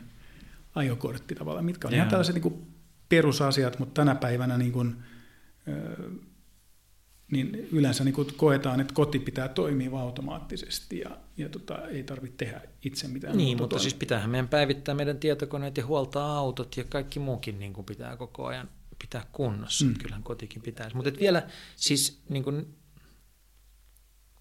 [0.74, 2.66] ajokortti tavallaan, mitkä on ihan tällaiset niin kuin
[3.08, 4.96] perusasiat, mutta tänä päivänä niin kuin,
[7.32, 12.36] niin yleensä niin kuin koetaan, että koti pitää toimia automaattisesti ja, ja tota, ei tarvitse
[12.36, 13.36] tehdä itse mitään.
[13.36, 17.72] Niin, mutta siis pitäähän meidän päivittää meidän tietokoneet ja huoltaa autot ja kaikki muukin niin
[17.72, 18.68] kuin pitää koko ajan
[18.98, 19.84] pitää kunnossa.
[19.84, 19.94] Mm.
[19.94, 20.96] Kyllähän kotikin pitäisi.
[20.96, 22.78] Mutta vielä siis niin kuin,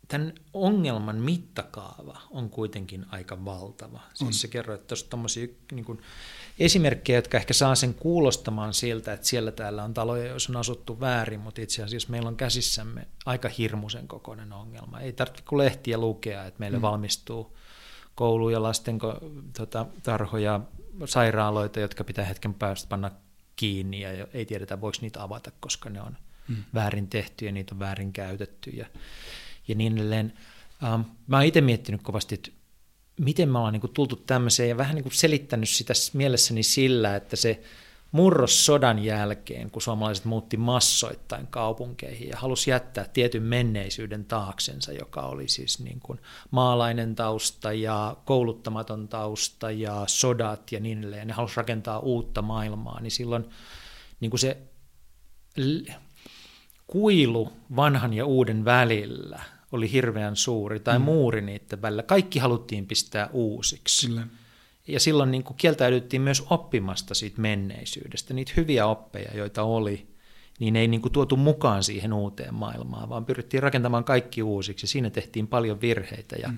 [0.07, 4.01] tämän ongelman mittakaava on kuitenkin aika valtava.
[4.13, 4.33] Siis on.
[4.33, 6.01] se kerroit, että tuossa tämmöisiä niin
[6.59, 10.99] esimerkkejä, jotka ehkä saa sen kuulostamaan siltä, että siellä täällä on taloja, joissa on asuttu
[10.99, 14.99] väärin, mutta itse asiassa meillä on käsissämme aika hirmuisen kokoinen ongelma.
[14.99, 16.81] Ei tarvitse kuin lehtiä lukea, että meille mm.
[16.81, 17.57] valmistuu
[18.15, 18.99] kouluja, lasten
[19.57, 20.59] tota, tarhoja,
[21.05, 23.11] sairaaloita, jotka pitää hetken päästä panna
[23.57, 26.63] kiinni ja ei tiedetä, voiko niitä avata, koska ne on mm.
[26.73, 28.85] väärin tehty ja niitä on väärin käytetty ja,
[29.67, 30.33] ja niin edelleen.
[30.93, 32.51] Um, mä oon itse miettinyt kovasti, että
[33.19, 37.15] miten me ollaan niin kuin tultu tämmöiseen ja vähän niin kuin selittänyt sitä mielessäni sillä,
[37.15, 37.63] että se
[38.11, 45.21] murros sodan jälkeen, kun suomalaiset muutti massoittain kaupunkeihin ja halusi jättää tietyn menneisyyden taaksensa, joka
[45.21, 46.19] oli siis niin kuin
[46.51, 53.01] maalainen tausta ja kouluttamaton tausta ja sodat ja niin edelleen, ne halusi rakentaa uutta maailmaa,
[53.01, 53.45] niin silloin
[54.19, 54.57] niin kuin se
[56.87, 59.39] kuilu vanhan ja uuden välillä–
[59.71, 61.05] oli hirveän suuri, tai mm.
[61.05, 62.03] muuri niiden välillä.
[62.03, 64.07] Kaikki haluttiin pistää uusiksi.
[64.07, 64.27] Kyllä.
[64.87, 68.33] Ja silloin niin kuin kieltäydyttiin myös oppimasta siitä menneisyydestä.
[68.33, 70.07] Niitä hyviä oppeja, joita oli,
[70.59, 74.87] niin ei niin kuin tuotu mukaan siihen uuteen maailmaan, vaan pyrittiin rakentamaan kaikki uusiksi.
[74.87, 76.57] Siinä tehtiin paljon virheitä, ja mm.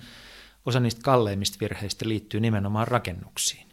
[0.65, 3.67] osa niistä kalleimmista virheistä liittyy nimenomaan rakennuksiin.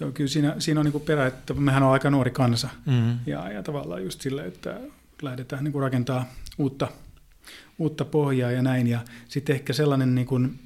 [0.00, 3.18] Joo, kyllä siinä, siinä on niin kuin perä, että mehän on aika nuori kansa, mm.
[3.26, 4.80] ja, ja tavallaan just sille, että
[5.22, 6.24] lähdetään niin kuin rakentaa
[6.58, 6.88] uutta
[7.78, 8.86] uutta pohjaa ja näin.
[8.86, 10.58] Ja sitten ehkä sellainen niin kuin,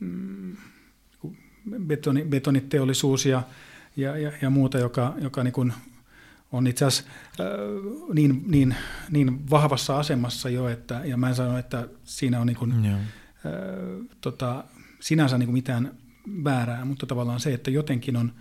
[0.00, 0.56] mm,
[1.86, 3.42] betoni, betoniteollisuus ja,
[3.96, 5.72] ja, ja, ja muuta, joka, joka niin kuin
[6.52, 7.46] on itse asiassa äh,
[8.14, 8.74] niin, niin,
[9.10, 12.96] niin vahvassa asemassa jo, että, ja mä en sano, että siinä on niin kuin, äh,
[14.20, 14.64] tota,
[15.00, 15.94] sinänsä niin kuin mitään
[16.44, 18.32] väärää, mutta tavallaan se, että jotenkin on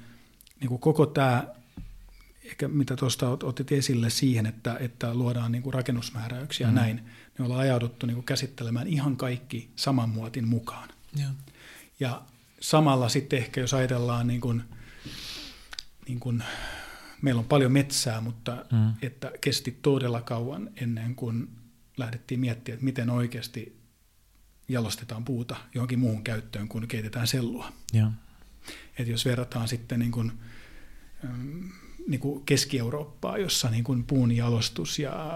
[0.59, 1.43] niin kuin koko tämä
[2.43, 6.73] ehkä mitä tuosta otit esille siihen, että, että luodaan niin kuin rakennusmääräyksiä mm.
[6.73, 10.89] näin, niin ollaan ajauduttu niin kuin käsittelemään ihan kaikki saman muotin mukaan.
[11.15, 11.27] Ja,
[11.99, 12.21] ja
[12.61, 14.63] samalla sitten ehkä, jos ajatellaan, niin kuin,
[16.07, 16.43] niin kuin,
[17.21, 18.93] meillä on paljon metsää, mutta mm.
[19.01, 21.49] että kesti todella kauan ennen kuin
[21.97, 23.79] lähdettiin miettimään, että miten oikeasti
[24.67, 27.71] jalostetaan puuta johonkin muuhun käyttöön, kun keitetään sellua.
[27.93, 28.11] Ja.
[28.97, 30.31] Et jos verrataan sitten niin kuin,
[32.07, 35.35] niin kuin Keski-Eurooppaa, jossa niin kuin puun jalostus ja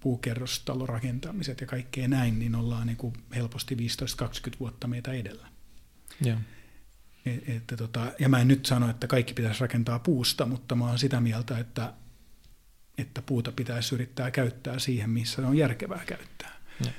[0.00, 3.78] puukerrostalorakentamiset ja kaikkea näin, niin ollaan niin kuin helposti 15-20
[4.60, 5.48] vuotta meitä edellä.
[6.24, 6.36] Ja.
[7.26, 10.88] Et, että tota, ja mä en nyt sano, että kaikki pitäisi rakentaa puusta, mutta mä
[10.88, 11.94] oon sitä mieltä, että,
[12.98, 16.56] että puuta pitäisi yrittää käyttää siihen, missä on järkevää käyttää.
[16.84, 16.92] Ja.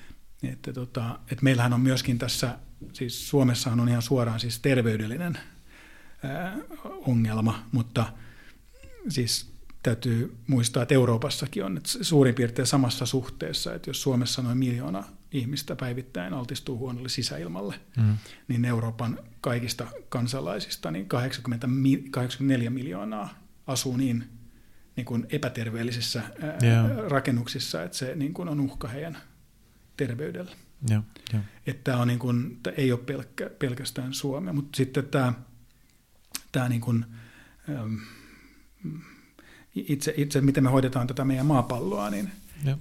[0.52, 2.58] Että tota, että meillähän on myöskin tässä,
[2.94, 5.38] siis Suomessahan on ihan suoraan siis terveydellinen
[6.24, 6.58] ää,
[7.06, 8.06] ongelma, mutta–
[9.10, 9.52] siis
[9.84, 15.04] täytyy muistaa, että Euroopassakin on että suurin piirtein samassa suhteessa, että jos Suomessa noin miljoona
[15.32, 18.18] ihmistä päivittäin altistuu huonolle sisäilmalle, mm.
[18.48, 21.68] niin Euroopan kaikista kansalaisista niin 80,
[22.12, 23.30] 84 miljoonaa
[23.68, 24.24] asuu niin,
[24.96, 26.24] niin kuin epäterveellisissä
[26.64, 26.86] yeah.
[27.08, 29.18] rakennuksissa, että se niin kuin on uhka heidän
[29.98, 30.52] terveydelle.
[30.90, 31.04] Yeah,
[31.34, 31.46] yeah.
[31.68, 35.34] Että tämä on niin kuin, ei ole pelkkä, pelkästään Suomea, mutta sitten tämä,
[36.52, 37.06] tämä niin kuin,
[39.76, 42.32] itse, itse, miten me hoidetaan tätä meidän maapalloa, niin,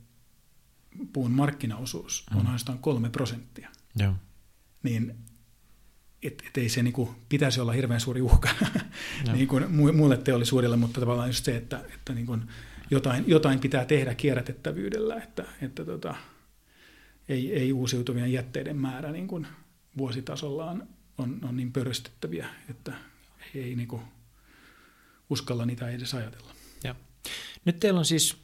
[1.13, 2.45] puun markkinaosuus on mm.
[2.45, 4.13] ainoastaan kolme prosenttia, Joo.
[4.83, 5.15] niin
[6.23, 8.49] et, et ei se niin kuin, pitäisi olla hirveän suuri uhka
[9.33, 12.43] niin kuin muille teollisuudelle, mutta tavallaan just se, että, että niin kuin
[12.91, 16.15] jotain, jotain pitää tehdä kierrätettävyydellä, että, että tota,
[17.29, 19.47] ei, ei uusiutuvien jätteiden määrä niin kuin
[19.97, 20.87] vuositasolla on,
[21.17, 22.93] on, on niin pöröstettäviä, että
[23.55, 24.01] ei niin kuin
[25.29, 26.55] uskalla niitä edes ajatella.
[26.83, 26.95] Ja.
[27.65, 28.37] Nyt teillä on siis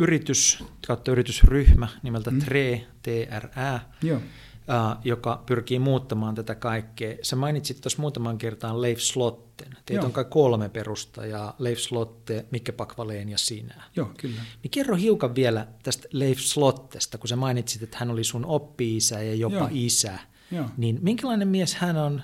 [0.00, 2.38] yritys kautta yritysryhmä nimeltä mm.
[2.38, 4.16] TRE, TRÄ, Joo.
[4.16, 7.16] Uh, joka pyrkii muuttamaan tätä kaikkea.
[7.22, 9.68] Sä mainitsit tuossa muutaman kertaan Leif Slotten.
[9.86, 10.06] Teitä Joo.
[10.06, 13.82] on kai kolme perustajaa, Leif Slotte, Mikke Pakvaleen ja sinä.
[13.96, 14.40] Joo, kyllä.
[14.62, 19.22] Niin kerro hiukan vielä tästä Leif Slottesta, kun sä mainitsit, että hän oli sun oppi-isä
[19.22, 19.68] ja jopa Joo.
[19.70, 20.18] isä.
[20.50, 20.66] Joo.
[20.76, 22.22] Niin minkälainen mies hän on?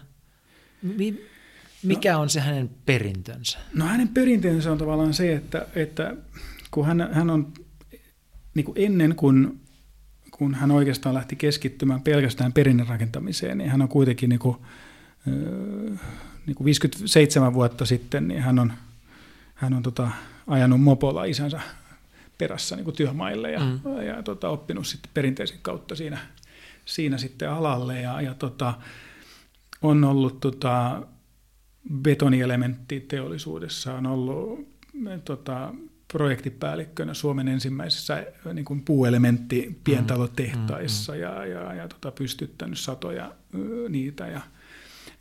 [0.83, 1.27] Mi-
[1.83, 3.59] mikä no, on se hänen perintönsä?
[3.75, 6.17] No hänen perintönsä on tavallaan se, että, että
[6.77, 7.53] kun hän, hän on
[8.55, 9.61] niin kuin ennen kuin
[10.31, 14.57] kun hän oikeastaan lähti keskittymään pelkästään perinnön rakentamiseen, niin hän on kuitenkin niin kuin,
[16.47, 18.73] niin kuin 57 vuotta sitten, niin hän on,
[19.55, 20.11] hän on tota,
[20.47, 21.61] ajanut mopolla isänsä
[22.39, 24.03] perässä niin kuin työmaille ja, mm.
[24.07, 26.19] ja tota, oppinut sitten perinteisen kautta siinä,
[26.85, 28.75] siinä sitten alalle ja, ja tota,
[29.83, 31.03] on ollut tota,
[32.03, 34.69] betonielementtiteollisuudessa, on ollut
[35.25, 35.75] tota,
[36.13, 42.79] projektipäällikkönä Suomen ensimmäisessä äh, niin kuin puuelementti pientalotehtaissa mm, mm, ja, ja, ja tota, pystyttänyt
[42.79, 43.35] satoja
[43.89, 44.27] niitä.
[44.27, 44.41] Ja,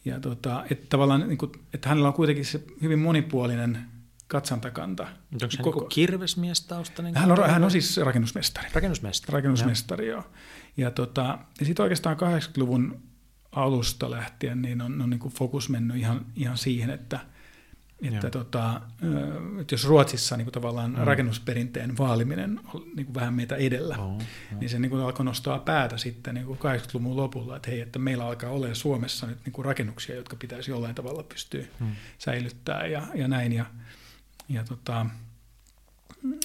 [0.06, 3.80] ja tota, että tavallaan, niin kuin, että hänellä on kuitenkin se hyvin monipuolinen
[4.28, 5.04] katsantakanta.
[5.04, 5.90] Onko hän Koko...
[5.96, 7.16] Niin taustainen?
[7.16, 8.68] Hän on, hän on siis rakennusmestari.
[8.74, 9.34] Rakennusmestari.
[9.34, 10.16] Rakennusmestari, joo.
[10.16, 10.32] joo.
[10.78, 13.02] Ja, tota, ja sitten oikeastaan 80-luvun
[13.52, 17.20] alusta lähtien niin on, on niin kuin fokus mennyt ihan, ihan siihen, että–
[18.02, 18.82] että, tota,
[19.62, 21.04] että jos Ruotsissa niin kuin tavallaan mm.
[21.04, 24.22] rakennusperinteen vaaliminen on niin kuin vähän meitä edellä, oh, oh.
[24.60, 28.00] niin se niin kuin alkoi nostaa päätä sitten niin kuin 80-luvun lopulla, että hei, että
[28.00, 31.96] meillä alkaa olla Suomessa nyt niin kuin rakennuksia, jotka pitäisi jollain tavalla pystyä mm.
[32.18, 33.52] säilyttämään ja, ja näin.
[33.52, 33.66] Ja,
[34.50, 35.06] ja, tota,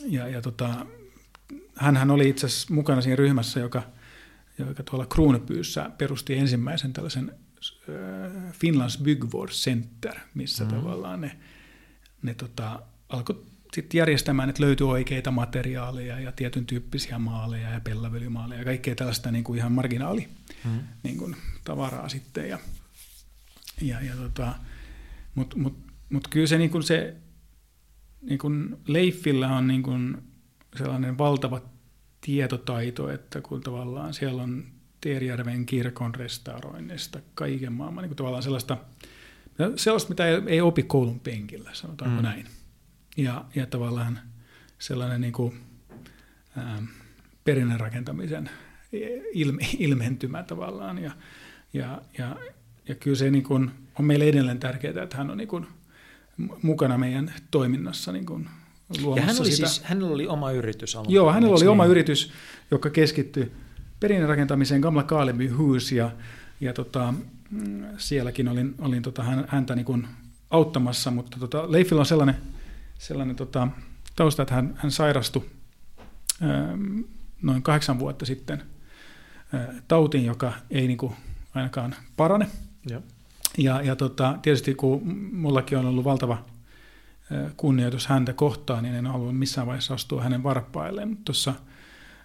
[0.06, 0.86] ja, ja tota,
[1.76, 3.82] hänhän oli itse asiassa mukana siinä ryhmässä, joka,
[4.58, 7.34] joka tuolla Kruunepyyssä perusti ensimmäisen tällaisen
[8.52, 10.70] Finlands Byggvård Center, missä mm.
[10.70, 11.36] tavallaan ne,
[12.22, 18.60] ne tota, alkoi sitten järjestämään, että löytyi oikeita materiaaleja ja tietyn tyyppisiä maaleja ja pellavöljymaaleja
[18.60, 20.28] ja kaikkea tällaista niin kuin ihan marginaali
[20.64, 20.80] mm.
[21.02, 22.48] niin kuin, tavaraa sitten.
[22.48, 22.58] Ja,
[23.80, 24.54] ja, ja tota,
[25.34, 25.78] Mutta mut,
[26.10, 27.16] mut kyllä se, niin kuin se
[28.22, 30.22] niin kuin Leifillä on niin kuin
[30.78, 31.60] sellainen valtava
[32.20, 34.66] tietotaito, että kun tavallaan siellä on
[35.00, 38.76] Teerijärven kirkon restauroinnista, kaiken maailman, niin tavallaan sellaista,
[39.76, 42.22] sellaista, mitä ei, ei opi koulun penkillä, sanotaanko mm.
[42.22, 42.46] näin.
[43.16, 44.18] Ja, ja tavallaan
[44.78, 45.60] sellainen niin kuin,
[46.56, 46.82] ää,
[47.44, 48.50] perinnön rakentamisen
[49.32, 50.98] ilme, ilmentymä tavallaan.
[50.98, 51.12] Ja,
[51.72, 52.36] ja, ja,
[52.88, 55.66] ja kyllä se niin kuin, on meille edelleen tärkeää, että hän on niin kuin,
[56.62, 58.48] mukana meidän toiminnassa niin kuin,
[59.16, 59.68] ja hän oli sitä.
[59.68, 61.70] Siis, hänellä oli oma yritys alun Joo, hänellä oli niin?
[61.70, 62.32] oma yritys,
[62.70, 63.52] joka keskittyi
[64.00, 66.10] perinnönrakentamiseen Gamla Kaaleby Hus ja,
[66.60, 67.14] ja tota,
[67.50, 70.08] mm, sielläkin olin, olin tota, häntä niin kuin
[70.50, 72.36] auttamassa, mutta tota, Leifillä on sellainen,
[72.98, 73.68] sellainen tota,
[74.16, 75.46] tausta, että hän, hän sairastui
[76.40, 77.00] ää, ähm,
[77.42, 78.62] noin kahdeksan vuotta sitten
[79.52, 81.12] ää, äh, tautiin, joka ei niin kuin
[81.54, 82.46] ainakaan parane.
[82.90, 83.02] Ja,
[83.58, 89.06] ja, ja tota, tietysti kun mullakin on ollut valtava äh, kunnioitus häntä kohtaan, niin en
[89.06, 91.54] halua missään vaiheessa astua hänen varpailleen, mutta tuossa–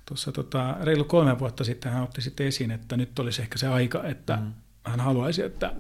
[0.05, 3.67] tuossa tota, reilu kolme vuotta sitten hän otti sitten esiin, että nyt olisi ehkä se
[3.67, 4.53] aika, että mm.
[4.83, 5.73] hän haluaisi, että,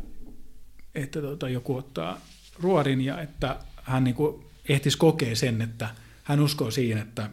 [0.95, 2.21] että tota, joku ottaa
[2.59, 5.89] ruorin ja että hän niin kuin ehtisi kokea sen, että
[6.23, 7.29] hän uskoo siihen, että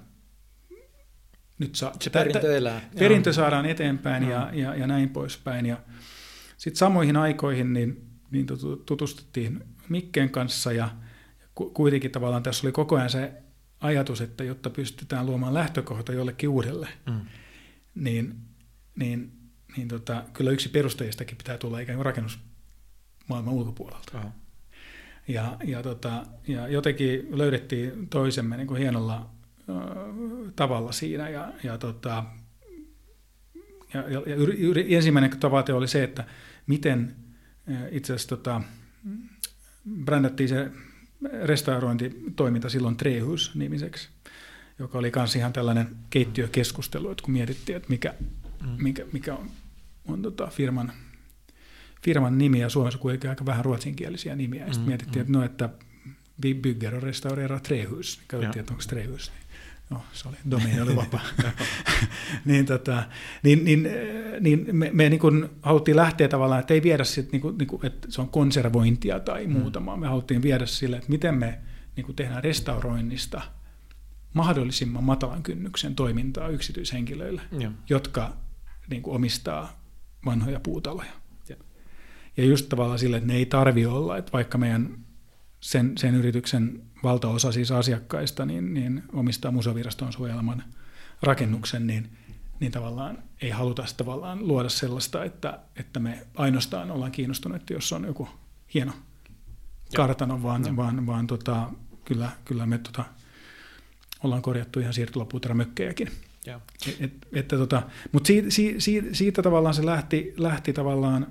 [1.58, 2.80] nyt saa, se perintö elää.
[2.98, 5.66] Perintö saadaan eteenpäin ja, ja, ja näin poispäin.
[5.66, 5.76] Ja
[6.58, 8.46] sitten samoihin aikoihin niin, niin
[8.86, 10.88] tutustuttiin Mikkeen kanssa ja
[11.54, 13.32] kuitenkin tavallaan tässä oli koko ajan se
[13.82, 17.20] ajatus, että jotta pystytään luomaan lähtökohta jollekin uudelle, mm.
[17.94, 18.34] niin,
[18.96, 19.32] niin,
[19.76, 24.18] niin tota, kyllä yksi perustajistakin pitää tulla ikään kuin rakennusmaailman ulkopuolelta.
[24.18, 24.32] Oh.
[25.28, 29.30] Ja, ja, tota, ja jotenkin löydettiin toisemme niin kuin hienolla
[30.56, 31.28] tavalla siinä.
[31.28, 32.24] Ja, ja, tota,
[33.94, 36.24] ja, ja, ja yri, yri, ensimmäinen tavoite oli se, että
[36.66, 37.16] miten
[37.90, 38.60] itse asiassa tota,
[40.04, 40.70] brändättiin se
[41.44, 44.08] restaurointitoiminta silloin Trehus-nimiseksi,
[44.78, 48.14] joka oli myös ihan tällainen keittiökeskustelu, että kun mietittiin, että mikä,
[48.62, 48.84] mm.
[48.84, 49.50] mikä, mikä on,
[50.08, 50.92] on tota firman,
[52.04, 55.26] firman nimi, ja Suomessa kuitenkin aika vähän ruotsinkielisiä nimiä, ja sitten mm, mietittiin, mm.
[55.26, 55.68] että no, että
[56.42, 58.18] vi bygger och restaurerar trähus.
[58.18, 58.50] Ni kan ja.
[58.50, 59.32] tiedä, onko trähus.
[59.92, 61.20] No, se oli, domaini oli vapaa.
[62.44, 63.02] niin, tota,
[63.42, 63.88] niin, niin,
[64.40, 67.68] niin me, me niin kuin haluttiin lähteä tavallaan, että ei viedä sit, niin kuin, niin
[67.68, 69.52] kuin, että se on konservointia tai mm.
[69.52, 70.00] muuta, mm.
[70.00, 71.58] me haluttiin viedä sille, että miten me
[71.96, 73.42] niin kuin tehdään restauroinnista
[74.34, 77.72] mahdollisimman matalan kynnyksen toimintaa yksityishenkilöille, ja.
[77.88, 78.36] jotka
[78.90, 79.80] niin kuin omistaa
[80.24, 81.12] vanhoja puutaloja.
[81.48, 81.56] Ja.
[82.36, 84.98] ja just tavallaan sille, että ne ei tarvi olla, että vaikka meidän
[85.60, 90.64] sen, sen yrityksen valtaosa siis asiakkaista niin, niin omistaa museoviraston suojeleman
[91.22, 92.08] rakennuksen, niin,
[92.60, 98.04] niin tavallaan ei haluta tavallaan luoda sellaista, että, että me ainoastaan ollaan kiinnostuneet, jos on
[98.04, 98.28] joku
[98.74, 98.92] hieno
[99.96, 100.76] kartano, vaan, ja.
[100.76, 101.70] vaan, vaan tota,
[102.04, 103.04] kyllä, kyllä me tota,
[104.22, 106.10] ollaan korjattu ihan siirtolapuuterämökkejäkin.
[107.00, 108.48] Et, että tota, mutta siitä,
[108.78, 111.26] siitä, siitä tavallaan se lähti, lähti tavallaan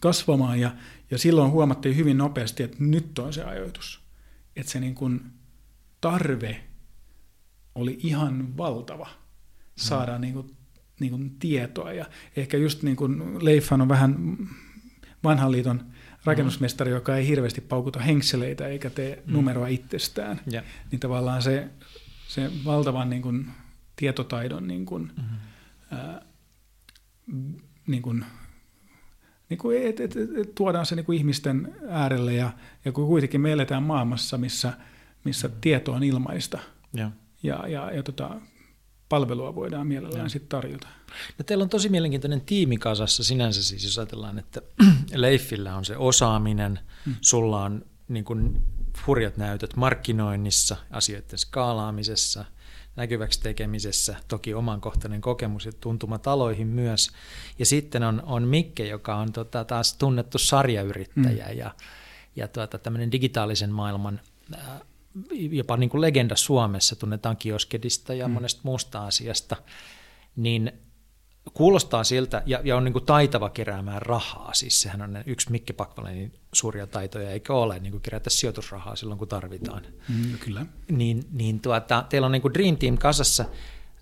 [0.00, 0.70] kasvamaan ja,
[1.10, 4.03] ja silloin huomattiin hyvin nopeasti, että nyt on se ajoitus.
[4.56, 5.20] Että se niin kuin
[6.00, 6.64] tarve
[7.74, 9.08] oli ihan valtava
[9.76, 10.20] saada mm.
[10.20, 10.56] niin kuin,
[11.00, 11.92] niin kuin tietoa.
[11.92, 12.06] Ja
[12.36, 14.38] ehkä just niin kuin Leifhan on vähän
[15.24, 15.86] vanhan liiton
[16.24, 16.94] rakennusmestari, mm.
[16.94, 19.32] joka ei hirveästi paukuta henkseleitä eikä tee mm.
[19.32, 20.40] numeroa itsestään.
[20.52, 20.64] Yeah.
[20.90, 21.68] Niin tavallaan se,
[22.28, 23.46] se valtavan niin kuin,
[23.96, 25.36] tietotaidon niin kuin, mm-hmm.
[25.90, 26.22] ää,
[27.86, 28.24] niin kuin,
[29.48, 32.50] niin kuin, et, et, et, et, tuodaan se niin kuin ihmisten äärelle ja,
[32.84, 34.72] ja kun kuitenkin me eletään maailmassa, missä,
[35.24, 36.58] missä tieto on ilmaista
[36.92, 37.10] ja,
[37.42, 38.40] ja, ja, ja tota,
[39.08, 40.86] palvelua voidaan mielellään sitten tarjota.
[41.38, 44.62] No teillä on tosi mielenkiintoinen tiimi kasassa sinänsä siis, jos ajatellaan, että
[45.14, 47.14] Leifillä on se osaaminen, hmm.
[47.20, 48.62] sulla on niin kuin
[49.06, 52.44] hurjat näytöt markkinoinnissa, asioiden skaalaamisessa,
[52.96, 57.10] näkyväksi tekemisessä, toki omankohtainen kokemus ja tuntuma taloihin myös.
[57.58, 61.58] Ja sitten on, on Mikke, joka on tota, taas tunnettu sarjayrittäjä mm.
[61.58, 61.74] ja,
[62.36, 64.20] ja tuota, tämmöinen digitaalisen maailman
[64.54, 64.80] äh,
[65.32, 68.34] jopa niin kuin legenda Suomessa, tunnetaan kioskedista ja mm.
[68.34, 69.56] monesta muusta asiasta,
[70.36, 70.72] niin
[71.54, 75.72] kuulostaa siltä, ja, ja on niin kuin taitava keräämään rahaa, siis sehän on yksi Mikki
[75.72, 79.82] Pakvalenin suuria taitoja, eikä ole niin kuin kerätä sijoitusrahaa silloin, kun tarvitaan.
[80.08, 80.66] Mm, kyllä.
[80.90, 83.44] Niin, niin tuota, teillä on niin kuin Dream Team kasassa,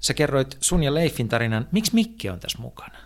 [0.00, 2.98] sä kerroit sun ja Leifin tarinan, miksi Mikki on tässä mukana?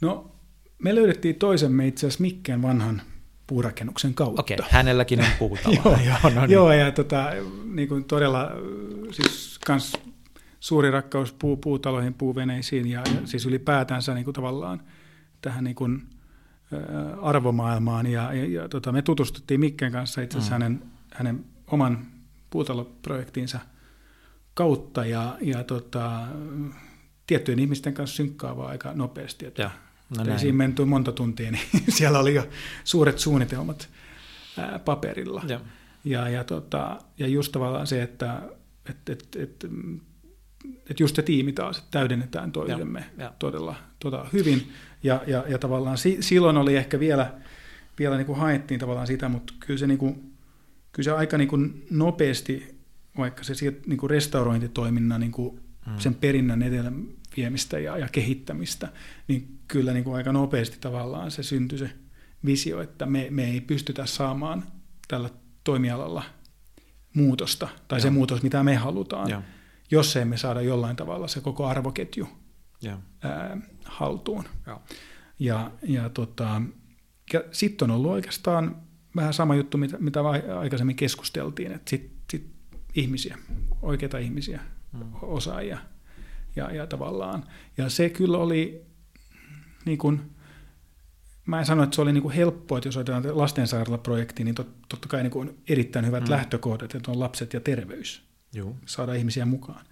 [0.00, 0.30] No,
[0.78, 3.02] me löydettiin toisemme itse asiassa Mikkeen vanhan
[3.46, 4.42] puurakennuksen kautta.
[4.42, 5.74] Okei, okay, hänelläkin on puutalo.
[5.84, 6.50] joo, joo, no niin.
[6.50, 7.30] joo, ja tota,
[7.64, 8.50] niin kuin todella
[9.10, 9.92] siis kans
[10.62, 14.82] suuri rakkaus puu, puutaloihin, puuveneisiin ja, ja siis ylipäätänsä niin kuin tavallaan
[15.40, 16.02] tähän niin kuin,
[16.72, 16.76] ä,
[17.20, 18.06] arvomaailmaan.
[18.06, 20.62] Ja, ja, ja tota, me tutustuttiin Mikken kanssa itse asiassa mm.
[20.62, 20.82] hänen,
[21.14, 22.06] hänen oman
[22.50, 23.58] puutaloprojektiinsa
[24.54, 26.20] kautta ja, ja tota,
[27.26, 29.46] tiettyjen ihmisten kanssa synkkaavaa aika nopeasti.
[29.46, 29.70] Että
[30.18, 31.64] no ei siinä menty monta tuntia, niin
[31.98, 32.48] siellä oli jo
[32.84, 33.88] suuret suunnitelmat
[34.58, 35.42] ää, paperilla.
[35.48, 35.60] Ja,
[36.04, 38.42] ja, ja, tota, ja just tavallaan se, että
[38.90, 39.66] et, et, et,
[40.64, 43.32] että just se tiimi taas täydennetään toisemme ja, ja.
[43.38, 44.72] todella tota, hyvin.
[45.02, 47.34] Ja, ja, ja tavallaan si, silloin oli ehkä vielä,
[47.98, 50.32] vielä niin kuin haettiin tavallaan sitä, mutta kyllä se, niin kuin,
[50.92, 52.74] kyllä se aika niin kuin nopeasti,
[53.18, 53.54] vaikka se
[53.86, 55.98] niin kuin restaurointitoiminnan niin kuin hmm.
[55.98, 56.92] sen perinnän edellä
[57.36, 58.88] viemistä ja, ja kehittämistä,
[59.28, 61.90] niin kyllä niin kuin aika nopeasti tavallaan se syntyi se
[62.44, 64.64] visio, että me, me ei pystytä saamaan
[65.08, 65.30] tällä
[65.64, 66.22] toimialalla
[67.14, 68.02] muutosta, tai ja.
[68.02, 69.30] se muutos, mitä me halutaan.
[69.30, 69.42] Ja
[69.92, 72.28] jos emme saada jollain tavalla se koko arvoketju
[72.84, 72.98] yeah.
[73.22, 74.44] ää, haltuun.
[74.66, 74.80] Yeah.
[75.38, 76.62] Ja, ja, tota,
[77.32, 78.76] ja sitten on ollut oikeastaan
[79.16, 80.20] vähän sama juttu, mitä, mitä
[80.60, 82.50] aikaisemmin keskusteltiin, että sitten sit
[82.94, 83.38] ihmisiä,
[83.82, 84.60] oikeita ihmisiä,
[84.92, 85.12] mm.
[85.22, 85.78] osaajia.
[86.56, 87.44] Ja, ja tavallaan,
[87.76, 88.86] ja se kyllä oli
[89.84, 90.20] niin kuin,
[91.46, 94.68] mä en sano, että se oli niin kuin helppoa, että jos ajatellaan lastensairaalaprojektiin, niin tot,
[94.88, 96.30] totta kai niin kuin on erittäin hyvät mm.
[96.30, 98.31] lähtökohdat, että on lapset ja terveys.
[98.54, 98.76] Joo.
[98.86, 99.86] saada ihmisiä mukaan.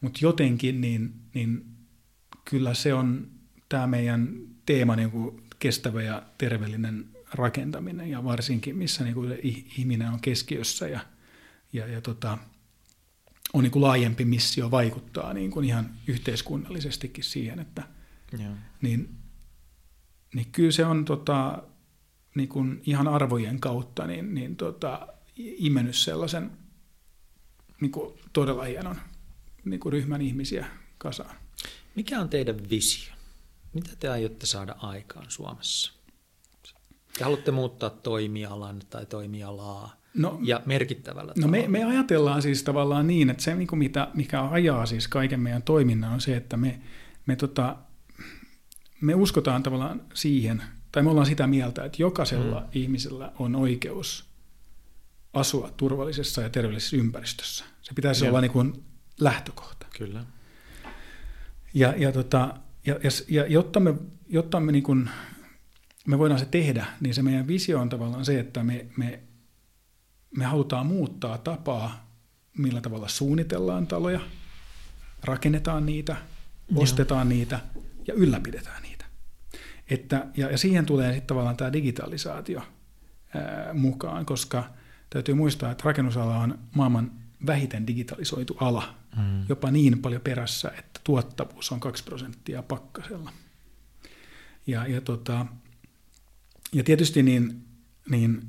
[0.00, 1.64] Mutta jotenkin niin, niin
[2.44, 3.30] kyllä se on
[3.68, 7.04] tämä meidän teema niin kuin kestävä ja terveellinen
[7.34, 9.38] rakentaminen ja varsinkin missä niin kuin
[9.78, 11.00] ihminen on keskiössä ja,
[11.72, 12.38] ja, ja tota,
[13.52, 17.82] on niin kuin laajempi missio vaikuttaa niin kuin ihan yhteiskunnallisestikin siihen, että
[18.32, 18.52] Joo.
[18.82, 19.18] Niin,
[20.34, 21.62] niin kyllä se on tota,
[22.34, 26.50] niin kuin ihan arvojen kautta niin, niin tota, imennyt sellaisen
[27.80, 28.96] niin kuin todella hienon
[29.64, 30.66] niin kuin ryhmän ihmisiä
[30.98, 31.36] kasaan.
[31.94, 33.14] Mikä on teidän visio?
[33.72, 35.92] Mitä te aiotte saada aikaan Suomessa?
[37.18, 43.06] Te haluatte muuttaa toimialan tai toimialaa no, ja merkittävällä no me, me ajatellaan siis tavallaan
[43.06, 46.56] niin, että se niin kuin mitä, mikä ajaa siis kaiken meidän toiminnan on se, että
[46.56, 46.80] me,
[47.26, 47.76] me, tota,
[49.00, 52.66] me uskotaan tavallaan siihen, tai me ollaan sitä mieltä, että jokaisella mm.
[52.72, 54.27] ihmisellä on oikeus
[55.32, 57.64] asua turvallisessa ja terveellisessä ympäristössä.
[57.82, 58.30] Se pitäisi Joo.
[58.30, 58.84] olla niin kuin
[59.20, 59.86] lähtökohta.
[59.98, 60.24] Kyllä.
[61.74, 62.54] Ja, ja, tota,
[62.86, 63.94] ja, ja, ja jotta me,
[64.28, 65.10] jotta me, niin kuin,
[66.06, 69.20] me voidaan se tehdä, niin se meidän visio on tavallaan se, että me, me,
[70.36, 72.08] me halutaan muuttaa tapaa,
[72.58, 74.20] millä tavalla suunnitellaan taloja,
[75.24, 76.16] rakennetaan niitä,
[76.70, 76.82] Joo.
[76.82, 77.60] ostetaan niitä
[78.06, 79.04] ja ylläpidetään niitä.
[79.90, 82.62] Että, ja, ja siihen tulee sitten tavallaan tämä digitalisaatio
[83.34, 84.64] ää, mukaan, koska
[85.10, 87.12] täytyy muistaa, että rakennusala on maailman
[87.46, 89.44] vähiten digitalisoitu ala, Mm.
[89.48, 93.32] jopa niin paljon perässä, että tuottavuus on 2 prosenttia pakkasella.
[94.66, 95.46] Ja, ja, tota,
[96.72, 97.64] ja tietysti niin,
[98.10, 98.42] niin,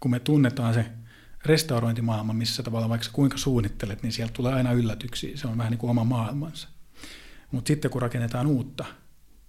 [0.00, 0.86] kun me tunnetaan se
[1.44, 5.36] restaurointimaailma, missä tavallaan vaikka kuinka suunnittelet, niin sieltä tulee aina yllätyksiä.
[5.36, 6.68] Se on vähän niin kuin oma maailmansa.
[7.50, 8.84] Mutta sitten kun rakennetaan uutta,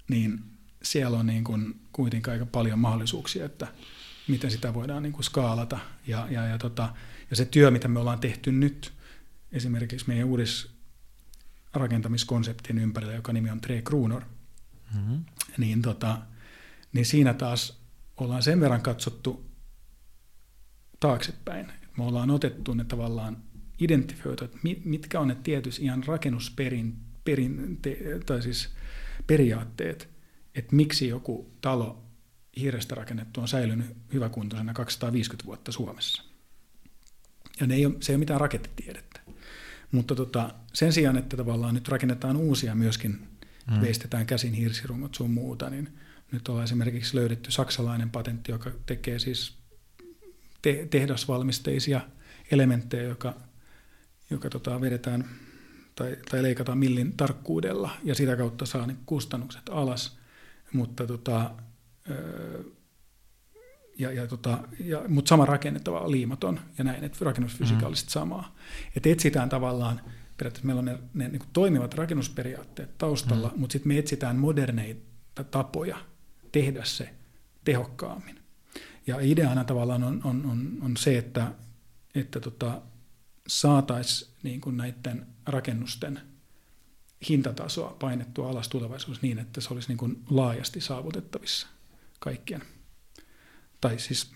[0.08, 0.40] niin
[0.84, 3.68] siellä on niin kuin kuitenkin aika paljon mahdollisuuksia, että
[4.28, 5.80] miten sitä voidaan niin kuin skaalata.
[6.08, 6.94] Ja, ja, ja, tota,
[7.30, 8.94] ja se työ, mitä me ollaan tehty nyt,
[9.52, 10.72] esimerkiksi meidän uudis
[11.74, 14.24] rakentamiskonseptin ympärillä, joka nimi on Tre Kronor,
[15.08, 15.26] Mm.
[15.58, 16.18] niin, tota,
[16.94, 17.82] niin siinä taas
[18.18, 19.46] ollaan sen verran katsottu
[21.00, 21.72] taaksepäin.
[21.98, 23.38] Me ollaan otettu ne tavallaan
[23.80, 28.70] identifioitu, että mi- mitkä on ne tietyt ihan rakennusperin, perin, te, tai siis
[29.28, 30.10] periaatteet,
[30.56, 32.04] että miksi joku talo
[32.58, 36.24] hiirestä rakennettu on säilynyt hyväkuntoisena 250 vuotta Suomessa.
[37.60, 39.22] Ja ne ei ole, se ei ole mitään rakettitiedettä.
[39.92, 43.28] Mutta tota, sen sijaan, että tavallaan nyt rakennetaan uusia myöskin,
[43.72, 43.82] mm.
[43.82, 45.90] veistetään käsin hirsirungot sun muuta, niin
[46.32, 49.58] nyt ollaan esimerkiksi löydetty saksalainen patentti, joka tekee siis
[50.62, 52.02] te- tehdasvalmisteisia
[52.52, 53.36] elementtejä, joka,
[54.30, 55.26] joka tota, vedetään
[55.96, 60.18] tai, tai leikataan millin tarkkuudella ja sitä kautta saa ne kustannukset alas.
[60.74, 61.52] Mutta tota,
[63.98, 68.14] ja, ja tota, ja, mutta sama rakenne tavallaan liimaton ja näin, että rakennusfysikaalisesti mm.
[68.14, 68.56] samaa.
[68.96, 70.02] Että etsitään tavallaan,
[70.38, 73.60] periaatteessa meillä on ne, ne niin toimivat rakennusperiaatteet taustalla, mm.
[73.60, 75.98] mutta sitten me etsitään moderneita tapoja
[76.52, 77.10] tehdä se
[77.64, 78.40] tehokkaammin.
[79.08, 81.52] Ja ideana tavallaan on, on, on, on se, että,
[82.16, 82.82] että tota,
[83.48, 86.22] saataisiin niin kuin näiden rakennusten
[87.30, 91.68] hintatasoa painettua alas tulevaisuudessa niin, että se olisi niin kuin laajasti saavutettavissa
[92.22, 92.62] kaikkien
[93.82, 94.32] tai siis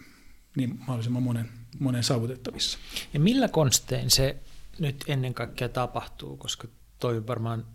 [0.56, 1.50] niin mahdollisimman monen,
[1.80, 2.78] monen saavutettavissa.
[3.14, 4.38] Ja millä konstein se
[4.80, 6.68] nyt ennen kaikkea tapahtuu, koska
[7.00, 7.66] toi varmaan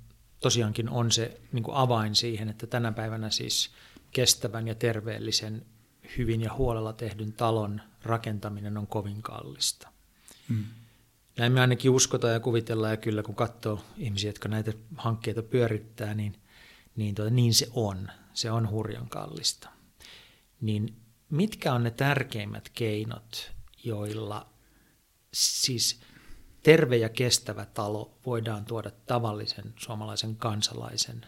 [0.41, 3.70] tosiaankin on se niin kuin avain siihen, että tänä päivänä siis
[4.11, 5.66] kestävän ja terveellisen,
[6.19, 9.89] hyvin ja huolella tehdyn talon rakentaminen on kovin kallista.
[10.49, 10.65] Hmm.
[11.39, 16.15] Näin me ainakin uskotaan ja kuvitellaan, ja kyllä kun katsoo ihmisiä, jotka näitä hankkeita pyörittää,
[16.15, 16.37] niin,
[16.97, 18.09] niin, tuota, niin se on.
[18.35, 19.80] Se on hurjan kallista.
[20.61, 20.97] Niin
[21.31, 23.53] mitkä on ne tärkeimmät keinot,
[23.85, 24.47] joilla
[25.32, 26.01] siis
[26.62, 31.27] terve ja kestävä talo voidaan tuoda tavallisen suomalaisen kansalaisen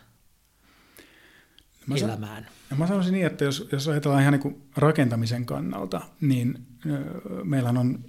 [1.87, 2.49] Mä elämään?
[2.71, 7.71] Ja mä sanoisin niin, että jos, jos ajatellaan ihan niin rakentamisen kannalta, niin ö, meillä
[7.71, 8.05] on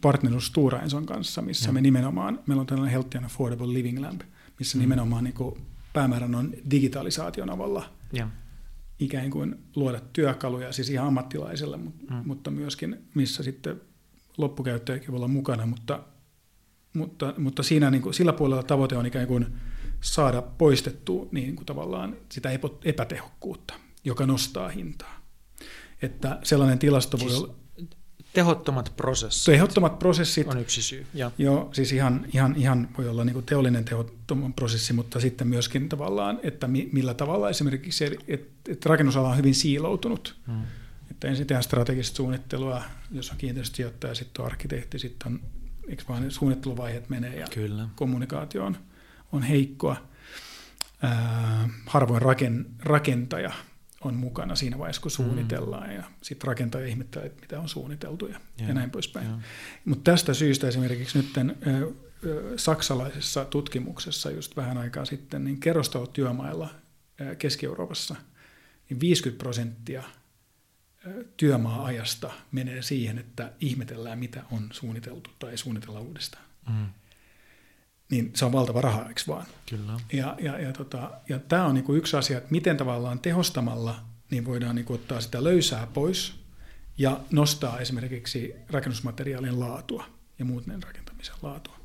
[0.00, 1.72] partnerus Stora Enson kanssa, missä Joo.
[1.72, 4.20] me nimenomaan, meillä on tällainen Healthy and Affordable Living Lab,
[4.58, 4.80] missä Mm.
[4.80, 8.28] nimenomaan niin kuin päämäärän on digitalisaation avulla Ja.
[9.00, 12.22] Ikään kuin luoda työkaluja, siis ihan ammattilaiselle, mutta, Mm.
[12.24, 13.80] mutta myöskin missä sitten
[14.36, 16.02] loppukäyttäjäkin voi olla mukana, mutta,
[16.92, 19.46] mutta, mutta siinä niin kuin, sillä puolella tavoite on ikään kuin
[20.00, 22.50] saada poistettua niin kuin tavallaan sitä
[22.84, 23.74] epätehokkuutta,
[24.04, 25.20] joka nostaa hintaa.
[26.02, 27.54] Että sellainen tilasto voi Siis olla,
[28.36, 31.06] Tehottomat prosessit tehottomat prosessit, on yksi syy.
[31.14, 31.30] Ja.
[31.38, 35.88] Joo, siis ihan, ihan, ihan voi olla niin kuin teollinen tehottoman prosessi, mutta sitten myöskin
[35.88, 40.36] tavallaan, että mi, millä tavalla esimerkiksi, että et rakennusala on hyvin siiloutunut.
[40.46, 40.62] Mm.
[41.10, 42.82] Että ensin tehdään strategista suunnittelua,
[43.12, 45.40] jos on kiinteistösijoittaja, sitten on arkkitehti, sitten on,
[45.88, 47.88] eikö vaan suunnitteluvaiheet menee ja Kyllä.
[47.94, 48.76] kommunikaatio on,
[49.32, 49.96] on heikkoa.
[51.02, 53.52] Ää, harvoin raken, rakentaja
[54.00, 58.40] on mukana siinä vaiheessa, kun suunnitellaan, ja sitten rakentaja ihmettelee, että mitä on suunniteltu ja,
[58.58, 59.26] ja Joo, näin poispäin.
[59.84, 61.32] Mutta tästä syystä esimerkiksi nyt
[62.56, 66.74] saksalaisessa tutkimuksessa just vähän aikaa sitten, niin kerrostalotyömailla
[67.20, 68.16] ää, Keski-Euroopassa
[68.90, 70.02] niin 50 prosenttia
[71.36, 76.44] työmaa-ajasta menee siihen, että ihmetellään, mitä on suunniteltu tai suunnitella uudestaan.
[76.68, 76.86] Mm.
[78.10, 79.46] Niin se on valtava raha, eikö vaan?
[79.70, 80.00] Kyllä.
[80.12, 84.00] Ja, ja, ja, tota, ja tämä on niinku yksi asia, että miten tavallaan tehostamalla
[84.30, 86.34] niin voidaan niinku ottaa sitä löysää pois
[86.98, 90.06] ja nostaa esimerkiksi rakennusmateriaalien laatua
[90.38, 91.76] ja muuten rakentamisen laatua.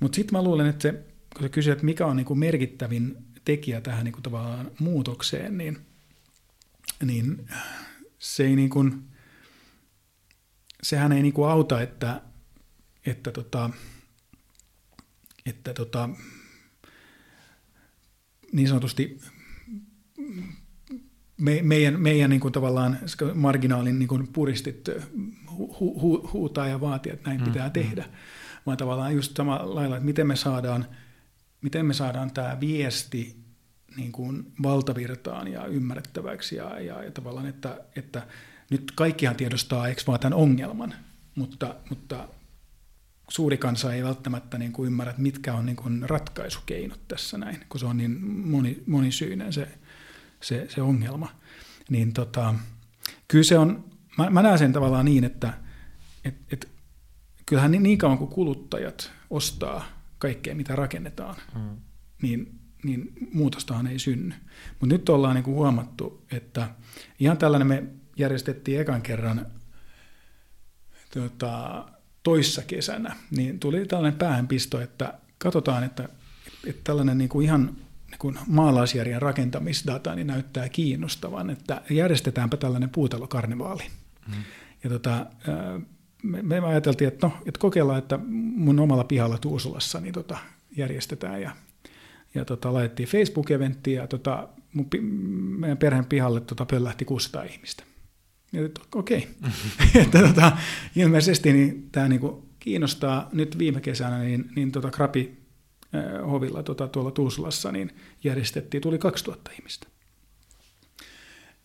[0.00, 0.92] Mutta sitten mä luulen, että se,
[1.34, 5.78] kun sä kysyt, että mikä on niinku merkittävin tekijä tähän niinku tavallaan muutokseen, niin,
[7.04, 7.48] niin
[8.18, 8.84] se ei niinku,
[10.82, 12.20] sehän ei niinku auta, että,
[13.06, 13.70] että, tota,
[15.46, 16.08] että tota,
[18.52, 19.20] niin sanotusti
[21.40, 22.98] me, meidän, meidän niin kuin tavallaan
[23.34, 24.88] marginaalin niin kuin puristit
[25.58, 27.72] hu, hu, huutaa ja vaatii, että näin mm, pitää mm.
[27.72, 28.04] tehdä,
[28.66, 30.86] vaan tavallaan just samalla lailla, että miten me saadaan,
[31.62, 33.36] miten me saadaan tämä viesti
[33.96, 38.26] niin kuin valtavirtaan ja ymmärrettäväksi ja, ja, ja tavallaan, että, että
[38.70, 40.94] nyt kaikkihan tiedostaa, eikö vaan tämän ongelman,
[41.34, 42.28] mutta, mutta
[43.32, 47.60] suuri kansa ei välttämättä niin kuin ymmärrä, että mitkä on niin kuin ratkaisukeinot tässä näin,
[47.68, 49.68] kun se on niin moni, monisyinen se,
[50.40, 51.28] se, se ongelma.
[51.90, 52.54] Niin tota,
[53.28, 53.84] kyllä se on,
[54.18, 55.54] mä, mä näen sen tavallaan niin, että
[56.24, 56.68] et, et,
[57.46, 59.84] kyllähän niin, niin kauan kuin kuluttajat ostaa
[60.18, 61.76] kaikkea, mitä rakennetaan, hmm.
[62.22, 64.34] niin, niin muutostahan ei synny.
[64.70, 66.68] Mutta nyt ollaan niin kuin huomattu, että
[67.20, 67.84] ihan tällainen me
[68.16, 69.46] järjestettiin ekan kerran
[71.14, 71.84] tota,
[72.22, 76.08] toissa kesänä, niin tuli tällainen päähänpisto, että katsotaan, että,
[76.66, 77.76] että tällainen niin kuin ihan
[78.10, 83.82] niin kuin maalaisjärjen rakentamisdata niin näyttää kiinnostavan, että järjestetäänpä tällainen puutalokarnevaali.
[84.28, 84.42] Mm.
[84.84, 85.26] Ja tota,
[86.22, 88.18] me, me ajateltiin, että, no, että kokeillaan, että
[88.56, 90.38] mun omalla pihalla Tuusulassa niin tota,
[90.76, 91.50] järjestetään ja,
[92.34, 94.88] ja tota, laitettiin Facebook-eventtiä ja tota, mun,
[95.58, 97.84] meidän perheen pihalle tota, pöllähti 600 ihmistä.
[98.52, 99.50] Ja okei, okay.
[100.02, 100.52] että tota,
[100.96, 105.38] ilmeisesti niin tämä niinku kiinnostaa nyt viime kesänä, niin, niin tota Krapi
[105.94, 107.90] äh, hovilla tota, tuolla Tuusulassa niin
[108.24, 109.86] järjestettiin, tuli 2000 ihmistä.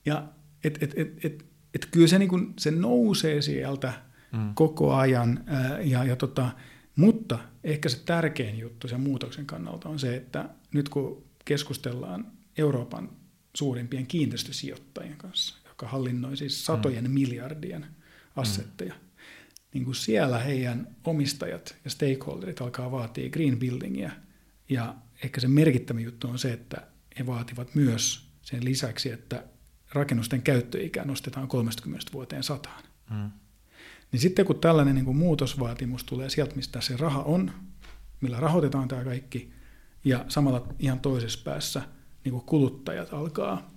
[0.05, 0.27] Ja
[0.64, 3.93] et, et, et, et, et kyllä se, niinku, se nousee sieltä
[4.31, 4.53] mm.
[4.55, 6.51] koko ajan, äh, ja, ja tota,
[6.95, 13.09] mutta ehkä se tärkein juttu sen muutoksen kannalta on se, että nyt kun keskustellaan Euroopan
[13.55, 17.12] suurimpien kiinteistösijoittajien kanssa, joka hallinnoi siis satojen mm.
[17.12, 17.86] miljardien
[18.36, 18.94] assetteja.
[18.94, 18.99] Mm.
[19.74, 24.12] Niin kuin siellä heidän omistajat ja stakeholderit alkaa vaatia green buildingia.
[24.70, 26.88] Ja ehkä se merkittävä juttu on se, että
[27.20, 29.44] he vaativat myös sen lisäksi, että
[29.94, 32.84] rakennusten käyttöikä nostetaan 30 vuoteen sataan.
[33.10, 33.32] Mm.
[34.12, 37.52] Niin sitten kun tällainen niin kuin muutosvaatimus tulee sieltä, mistä se raha on,
[38.22, 39.54] millä rahoitetaan tämä kaikki,
[40.04, 41.82] ja samalla ihan toisessa päässä
[42.24, 43.72] niin kuin kuluttajat alkaa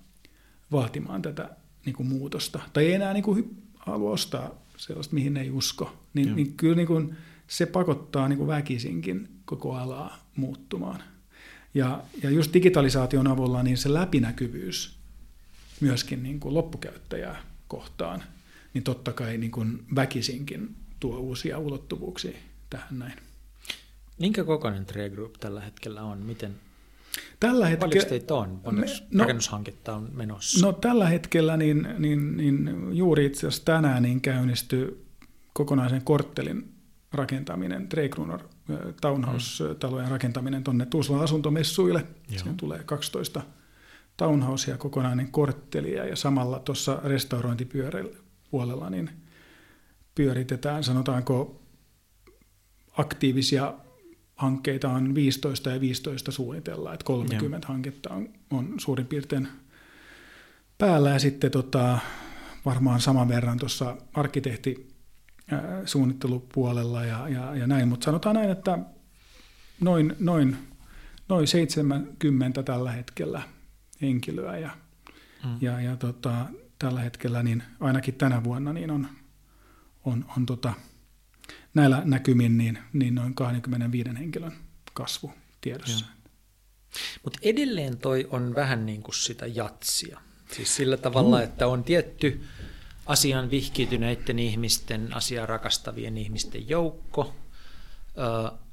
[0.72, 5.50] vaatimaan tätä niin kuin muutosta, tai ei enää niin kuin halua ostaa sellaista, mihin ei
[5.50, 7.16] usko, niin, niin kyllä niin kuin
[7.46, 11.02] se pakottaa niin kuin väkisinkin koko alaa muuttumaan.
[11.74, 14.96] Ja, ja just digitalisaation avulla niin se läpinäkyvyys
[15.80, 18.22] myöskin niin kuin loppukäyttäjää kohtaan,
[18.74, 22.38] niin totta kai niin kuin väkisinkin tuo uusia ulottuvuuksia
[22.70, 23.18] tähän näin.
[24.18, 26.18] Minkä kokoinen Trade Group tällä hetkellä on?
[26.18, 26.54] Miten
[27.40, 28.60] Tällä hetkellä, Paljonko teitä on?
[28.64, 30.66] Paljonko no, rakennushanketta on menossa?
[30.66, 35.06] No tällä hetkellä niin, niin, niin juuri itse asiassa tänään niin käynnistyi
[35.52, 36.74] kokonaisen korttelin
[37.12, 38.40] rakentaminen, Dreikrunor
[39.00, 42.00] townhouse-talojen rakentaminen tuonne Tuusulan asuntomessuille.
[42.00, 42.38] Joo.
[42.38, 43.42] Siihen tulee 12
[44.16, 49.10] townhousea kokonainen kortteli ja samalla tuossa restaurointipyörällä niin
[50.14, 51.60] pyöritetään sanotaanko
[52.92, 53.74] aktiivisia
[54.40, 57.72] hankkeita on 15 ja 15 suunnitellaan, että 30 Joo.
[57.74, 59.48] hanketta on, on suurin piirtein
[60.78, 61.98] päällä ja sitten tota,
[62.64, 64.90] varmaan saman verran tuossa arkkitehti
[65.84, 68.78] suunnittelupuolella ja, ja, ja näin, mutta sanotaan näin, että
[69.80, 70.56] noin, noin,
[71.28, 73.42] noin 70 tällä hetkellä
[74.02, 74.70] henkilöä ja,
[75.44, 75.56] mm.
[75.60, 76.46] ja, ja tota,
[76.78, 79.08] tällä hetkellä niin ainakin tänä vuonna niin on,
[80.04, 80.72] on, on tota,
[81.74, 84.52] näillä näkymin niin, niin noin 25 henkilön
[84.94, 86.06] kasvu tiedossa.
[87.24, 90.20] Mutta edelleen toi on vähän niin kuin sitä jatsia.
[90.52, 91.44] Siis sillä tavalla, mm.
[91.44, 92.40] että on tietty
[93.06, 97.34] asian vihkiytyneiden ihmisten, asiaa rakastavien ihmisten joukko,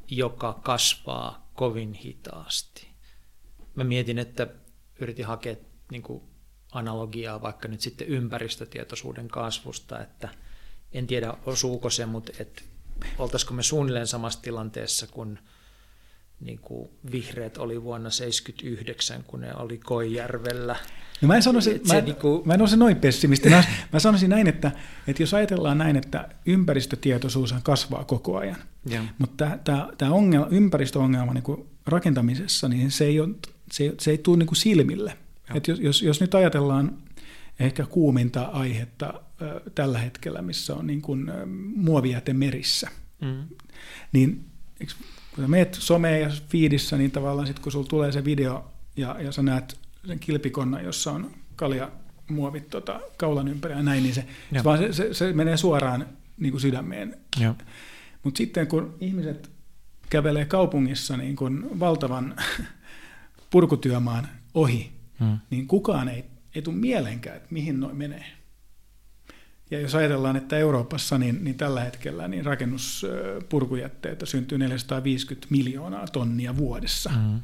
[0.08, 2.88] joka kasvaa kovin hitaasti.
[3.76, 4.48] Mä mietin, että
[5.00, 5.56] yritin hakea
[5.92, 6.24] niin kuin
[6.72, 10.30] analogiaa vaikka nyt sitten ympäristötietoisuuden kasvusta, että
[10.92, 12.62] en tiedä osuuko se, mutta että
[13.18, 15.40] oltaisiko me suunnilleen samassa tilanteessa kuin,
[16.40, 20.76] niin kuin vihreät oli vuonna 1979, kun ne oli Koijärvellä.
[21.22, 22.48] No mä en sanoisi, mä, niin kuin...
[22.48, 23.50] mä en olisi noin pessimisti.
[23.50, 23.64] Mä,
[23.94, 24.72] mä sanoisin näin, että,
[25.08, 29.04] että jos ajatellaan näin, että ympäristötietoisuus kasvaa koko ajan, ja.
[29.18, 29.58] mutta
[29.98, 33.30] tämä, ongelma, ympäristöongelma niin kuin rakentamisessa, niin se ei, ole,
[33.72, 35.18] se, se ei tule niin kuin silmille.
[35.56, 36.98] Et jos, jos, jos nyt ajatellaan
[37.60, 39.14] ehkä kuuminta aihetta
[39.76, 41.32] tällä hetkellä, missä on niin kuin
[41.76, 42.90] muovijäte merissä.
[43.22, 43.44] Mm.
[44.12, 44.46] Niin
[45.36, 49.16] kun sä meet someen ja fiidissä, niin tavallaan sitten kun sulla tulee se video ja,
[49.20, 51.92] ja sä näet sen kilpikonna, jossa on kalja
[52.30, 54.26] muovit tota, kaulan ympäri ja näin, niin se,
[54.64, 56.08] vaan se, se, se menee suoraan
[56.38, 57.18] niin kuin sydämeen.
[58.24, 59.52] Mutta sitten kun ihmiset
[60.10, 62.36] kävelee kaupungissa niin kuin valtavan
[63.52, 65.38] purkutyömaan ohi, hmm.
[65.50, 68.26] niin kukaan ei, ei tule mielenkään, että mihin noin menee.
[69.72, 76.58] Ja jos ajatellaan, että Euroopassa niin, niin tällä hetkellä niin rakennuspurkujätteitä syntyy 450 miljoonaa tonnia
[76.58, 77.40] vuodessa, mm.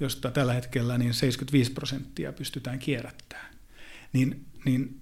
[0.00, 3.54] josta tällä hetkellä niin 75 prosenttia pystytään kierrättämään.
[4.12, 5.00] Niin, niin,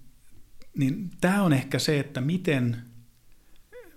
[0.77, 2.77] niin tämä on ehkä se, että miten,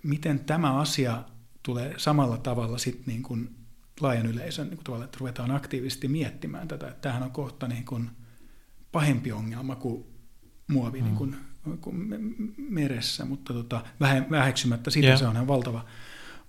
[0.02, 1.22] miten tämä asia
[1.62, 3.56] tulee samalla tavalla sit niin kuin
[4.00, 6.88] laajan yleisön, niin kuin tavalla, että ruvetaan aktiivisesti miettimään tätä.
[6.88, 8.10] Että tämähän on kohta niin kuin
[8.92, 10.04] pahempi ongelma kuin
[10.68, 11.04] muovi mm.
[11.04, 11.53] niin kuin kuin
[12.56, 13.84] meressä, mutta tota,
[14.30, 15.18] väheksymättä sitä yeah.
[15.18, 15.84] se on valtava,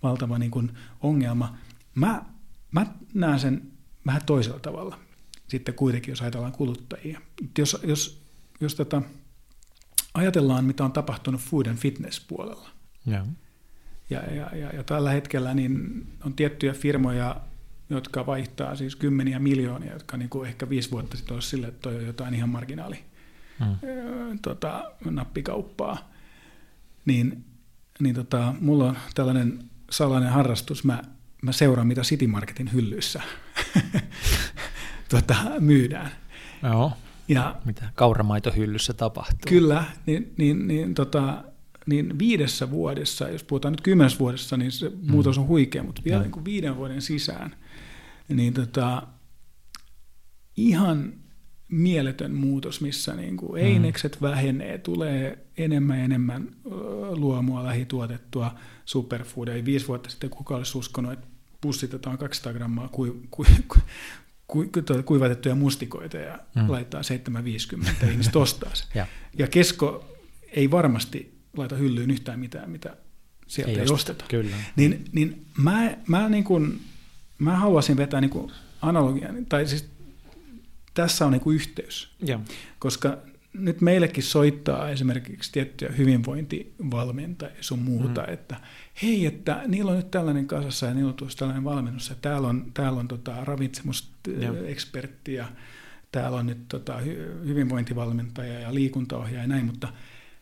[0.04, 0.72] valtava niin kuin
[1.02, 1.58] ongelma.
[1.96, 2.26] Mä,
[2.72, 3.72] mä näen sen
[4.06, 5.00] vähän toisella tavalla
[5.48, 7.22] sitten kuitenkin, jos ajatellaan kuluttajia.
[7.58, 8.22] Jos, jos,
[8.60, 9.02] jos tota,
[10.14, 12.70] ajatellaan, mitä on tapahtunut food and fitness puolella,
[13.08, 13.28] yeah.
[14.10, 17.42] ja, ja, ja, ja tällä hetkellä niin on tiettyjä firmoja,
[17.90, 21.82] jotka vaihtaa siis kymmeniä miljoonia, jotka niin kuin ehkä viisi vuotta sitten olisi sille, että
[21.82, 23.00] toi on jotain ihan marginaali
[23.60, 24.40] mm.
[24.42, 26.12] tota, nappikauppaa,
[27.06, 27.46] niin,
[28.00, 29.60] niin tota, mulla on tällainen
[29.90, 31.02] salainen harrastus, mä,
[31.42, 33.22] mä seuraan mitä City Marketin hyllyissä
[35.10, 36.12] tota, myydään.
[36.64, 36.92] Joo,
[37.28, 39.50] ja, mitä kauramaitohyllyssä tapahtuu.
[39.50, 41.44] Kyllä, niin, niin, niin, tota,
[41.86, 45.12] niin viidessä vuodessa, jos puhutaan nyt kymmenessä vuodessa, niin se mm.
[45.12, 46.24] muutos on huikea, mutta vielä mm.
[46.24, 47.56] niin kuin viiden vuoden sisään,
[48.28, 49.08] niin tota,
[50.58, 51.14] ihan
[51.70, 53.68] mieletön muutos, missä niin kuin mm.
[53.68, 56.50] einekset vähenee, tulee enemmän ja enemmän
[57.10, 58.56] luomua, lähituotettua
[58.86, 59.66] superfoodia.
[59.66, 61.28] Viisi vuotta sitten kuka olisi uskonut, että
[61.62, 63.78] pussitetaan 200 grammaa ku, ku, ku,
[64.48, 64.66] ku,
[65.06, 66.72] kuivatettuja mustikoita ja mm.
[66.72, 68.84] laittaa 750 ihmistä ostaa se.
[69.00, 69.08] ja.
[69.38, 70.16] ja kesko
[70.52, 72.98] ei varmasti laita hyllyyn yhtään mitään, mitä
[73.48, 74.26] sieltä ei, ei osteta.
[74.28, 74.56] Kyllä.
[74.76, 76.82] Niin, niin mä, mä, niin kuin,
[77.40, 78.52] mä haluaisin vetää niin kuin
[78.82, 79.95] analogian, tai siis
[80.96, 82.16] tässä on niin kuin yhteys.
[82.22, 82.40] Ja.
[82.80, 83.18] Koska
[83.54, 88.34] nyt meillekin soittaa esimerkiksi tiettyjä hyvinvointivalmentajia sun muuta, mm.
[88.34, 88.56] että
[89.02, 92.48] hei, että niillä on nyt tällainen kasassa ja niillä on tuossa tällainen valmennus, ja täällä
[92.48, 95.48] on, täällä on tota ravitsemusekspertti ja
[96.12, 96.98] täällä on nyt tota
[97.46, 99.94] hyvinvointivalmentaja ja liikuntaohjaaja ja näin, mutta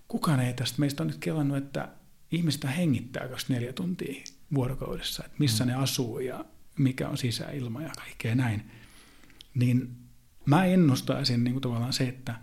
[0.08, 1.90] kukaan ei tästä meistä on nyt kelannut, että
[2.32, 4.24] ihmistä hengittää 24 tuntia
[4.54, 5.68] vuorokaudessa, että missä mm.
[5.68, 6.46] ne asuu ja
[6.78, 8.72] mikä on sisäilma ja kaikkea näin.
[9.54, 10.03] Niin
[10.46, 12.36] mä ennustaisin niin kuin tavallaan se, että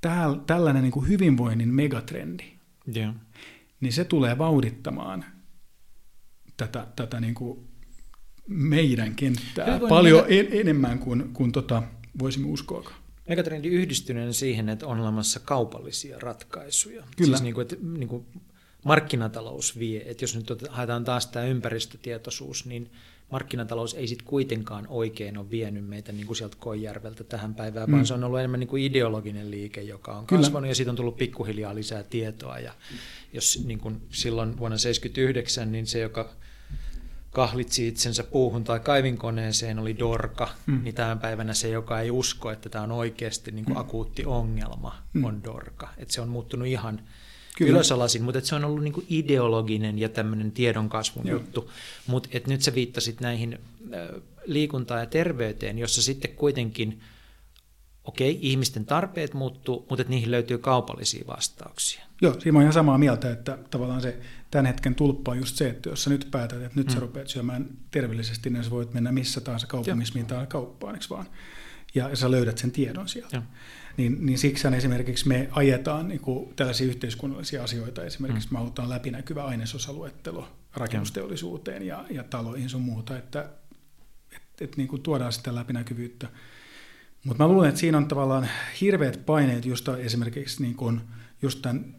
[0.00, 2.44] tääl, tällainen niin kuin hyvinvoinnin megatrendi,
[2.96, 3.14] yeah.
[3.80, 5.24] niin se tulee vauhdittamaan
[6.56, 7.68] tätä, tätä niin kuin
[8.48, 10.34] meidän kenttää paljon mega...
[10.34, 11.82] en, enemmän kuin, kuin tota,
[12.18, 12.92] voisimme uskoa.
[13.28, 17.04] Megatrendi yhdistyneen siihen, että on olemassa kaupallisia ratkaisuja.
[17.16, 17.28] Kyllä.
[17.28, 18.26] Siis niin kuin, että, niin kuin
[18.84, 22.90] markkinatalous vie, että jos nyt haetaan taas tämä ympäristötietoisuus, niin
[23.30, 27.92] markkinatalous ei sitten kuitenkaan oikein ole vienyt meitä niin kuin sieltä Koijärveltä tähän päivään, mm.
[27.92, 30.42] vaan se on ollut enemmän niin kuin ideologinen liike, joka on Kyllä.
[30.42, 32.58] kasvanut ja siitä on tullut pikkuhiljaa lisää tietoa.
[32.58, 32.72] Ja
[33.32, 36.30] jos niin kuin silloin vuonna 1979, niin se, joka
[37.30, 40.80] kahlitsi itsensä puuhun tai kaivinkoneeseen oli dorka, mm.
[40.84, 43.80] niin tämän päivänä se, joka ei usko, että tämä on oikeasti niin kuin mm.
[43.80, 45.24] akuutti ongelma, mm.
[45.24, 45.88] on dorka.
[45.96, 47.00] Että se on muuttunut ihan
[47.58, 47.70] Kyllä.
[47.70, 51.38] ylösalasin, mutta se on ollut niinku ideologinen ja tämmöinen tiedonkasvun Joo.
[51.38, 51.70] juttu.
[52.06, 53.58] Mutta nyt sä viittasit näihin
[53.94, 57.00] äh, liikuntaan ja terveyteen, jossa sitten kuitenkin,
[58.04, 62.04] okei, okay, ihmisten tarpeet muuttuu, mutta että niihin löytyy kaupallisia vastauksia.
[62.22, 64.16] Joo, siinä on ihan samaa mieltä, että tavallaan se
[64.50, 66.92] tämän hetken tulppa on just se, että jos sä nyt päätät, että nyt mm.
[66.92, 71.06] sä rupeat syömään terveellisesti, niin sä voit mennä missä tahansa kaupungissa, mihin tahansa kauppaan, eikö
[71.10, 71.26] vaan?
[71.94, 73.36] Ja sä löydät sen tiedon sieltä.
[73.36, 73.42] Joo
[73.98, 78.04] niin, niin siksi esimerkiksi me ajetaan niin kuin tällaisia yhteiskunnallisia asioita.
[78.04, 78.52] Esimerkiksi mm.
[78.52, 83.50] me halutaan läpinäkyvä ainesosaluettelo rakennusteollisuuteen ja, ja taloihin sun muuta, että
[84.36, 86.28] et, et niin kuin tuodaan sitä läpinäkyvyyttä.
[87.24, 88.48] Mutta mä luulen, että siinä on tavallaan
[88.80, 91.00] hirveät paineet just esimerkiksi niin kuin
[91.42, 91.94] just tämän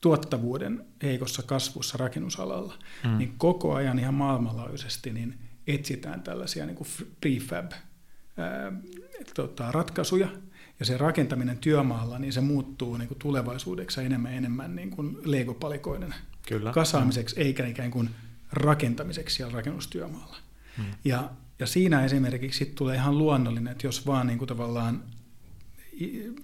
[0.00, 3.18] tuottavuuden heikossa kasvussa rakennusalalla, mm.
[3.18, 6.88] niin koko ajan ihan maailmanlaajuisesti niin etsitään tällaisia niin kuin
[7.20, 7.72] prefab
[8.36, 8.72] ää,
[9.34, 10.28] tota, ratkaisuja,
[10.80, 16.14] ja se rakentaminen työmaalla, niin se muuttuu niin kuin tulevaisuudeksi enemmän enemmän niin kuin legopalikoiden
[16.48, 16.72] Kyllä.
[16.72, 17.42] kasaamiseksi, mm.
[17.42, 18.10] eikä ikään kuin
[18.52, 20.36] rakentamiseksi siellä rakennustyömaalla.
[20.78, 20.84] Mm.
[21.04, 25.02] Ja, ja siinä esimerkiksi sit tulee ihan luonnollinen, että jos vaan niin kuin tavallaan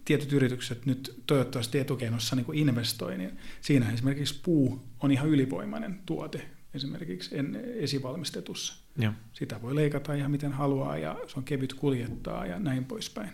[0.05, 6.01] tietyt yritykset nyt toivottavasti etukeinossa niin kuin investoi, niin siinä esimerkiksi puu on ihan ylivoimainen
[6.07, 7.37] tuote esimerkiksi
[7.75, 8.75] esivalmistetussa.
[8.99, 9.13] Ja.
[9.33, 13.31] Sitä voi leikata ihan miten haluaa ja se on kevyt kuljettaa ja näin poispäin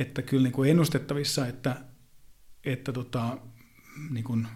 [0.00, 1.76] että kyllä niin kuin ennustettavissa, että,
[2.64, 3.38] että tota,
[4.10, 4.48] niin kuin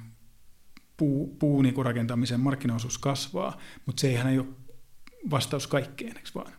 [0.96, 4.46] puu, puu niin kuin rakentamisen markkinaosuus kasvaa, mutta se eihän ei ole
[5.30, 6.52] vastaus kaikkeen, eikö vaan?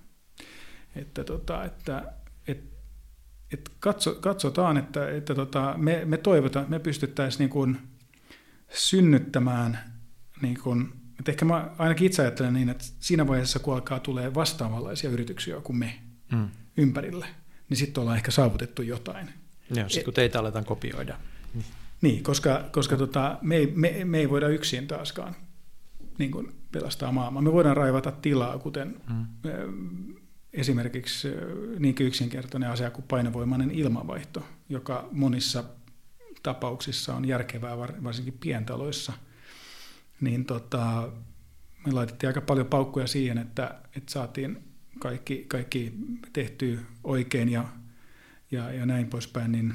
[0.95, 2.13] Että, tota, että,
[2.47, 2.63] et,
[3.53, 7.77] et katso, katsotaan, että, että tota, me, me toivotaan, me pystyttäisiin niin kuin
[8.69, 9.79] synnyttämään,
[10.41, 14.33] niin kuin, että ehkä mä ainakin itse ajattelen niin, että siinä vaiheessa, kun alkaa tulee
[14.33, 15.99] vastaavanlaisia yrityksiä kuin me
[16.31, 16.49] mm.
[16.77, 17.27] ympärille,
[17.69, 19.29] niin sitten ollaan ehkä saavutettu jotain.
[19.75, 21.17] Joo, sitten kun teitä aletaan kopioida.
[22.01, 25.35] Niin, koska, koska tota, me, ei, me, me ei voida yksin taaskaan
[26.17, 27.41] niin kuin pelastaa maailmaa.
[27.41, 30.15] Me voidaan raivata tilaa, kuten mm.
[30.53, 31.27] esimerkiksi
[31.79, 35.63] niin yksinkertainen asia kuin painovoimainen ilmanvaihto, joka monissa
[36.43, 39.13] tapauksissa on järkevää, varsinkin pientaloissa.
[40.21, 41.09] Niin tota,
[41.85, 44.63] me laitettiin aika paljon paukkuja siihen, että, että saatiin
[44.99, 45.93] kaikki, kaikki
[46.33, 47.65] tehtyä oikein ja,
[48.51, 49.73] ja, ja näin poispäin, niin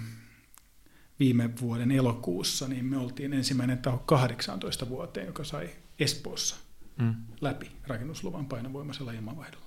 [1.20, 6.56] viime vuoden elokuussa niin me oltiin ensimmäinen taho 18 vuoteen, joka sai Espoossa
[6.98, 7.14] mm.
[7.40, 9.66] läpi rakennusluvan painovoimaisella ilmanvaihdolla.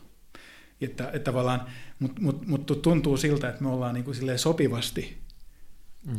[0.81, 1.67] Että, että tavallaan,
[1.99, 5.17] mutta mut, mut tuntuu siltä, että me ollaan niin kuin sopivasti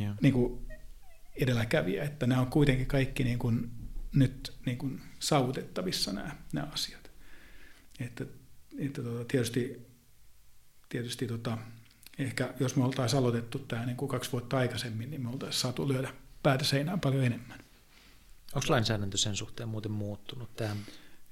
[0.00, 0.16] yeah.
[0.22, 0.66] niin kuin
[1.36, 3.70] edelläkävijä, että nämä on kuitenkin kaikki niin kuin
[4.14, 7.10] nyt niin kuin saavutettavissa nämä, nämä asiat.
[8.00, 8.24] Että,
[8.78, 9.86] että tota, tietysti,
[10.88, 11.58] tietysti tota,
[12.18, 15.88] ehkä jos me oltaisiin aloitettu tämä niin kuin kaksi vuotta aikaisemmin, niin me oltaisiin saatu
[15.88, 17.58] lyödä päätä seinään paljon enemmän.
[18.54, 20.56] Onko lainsäädäntö sen suhteen muuten muuttunut?
[20.56, 20.76] Tähän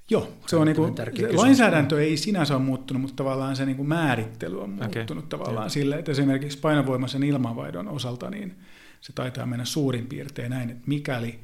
[0.09, 0.95] Joo, se on niin kuin,
[1.33, 5.39] lainsäädäntö ei sinänsä ole muuttunut, mutta tavallaan se niin kuin määrittely on muuttunut okay.
[5.39, 5.69] tavallaan Joo.
[5.69, 8.59] sille, että esimerkiksi painovoimaisen ilmanvaihdon osalta niin
[9.01, 11.39] se taitaa mennä suurin piirtein näin, että mikäli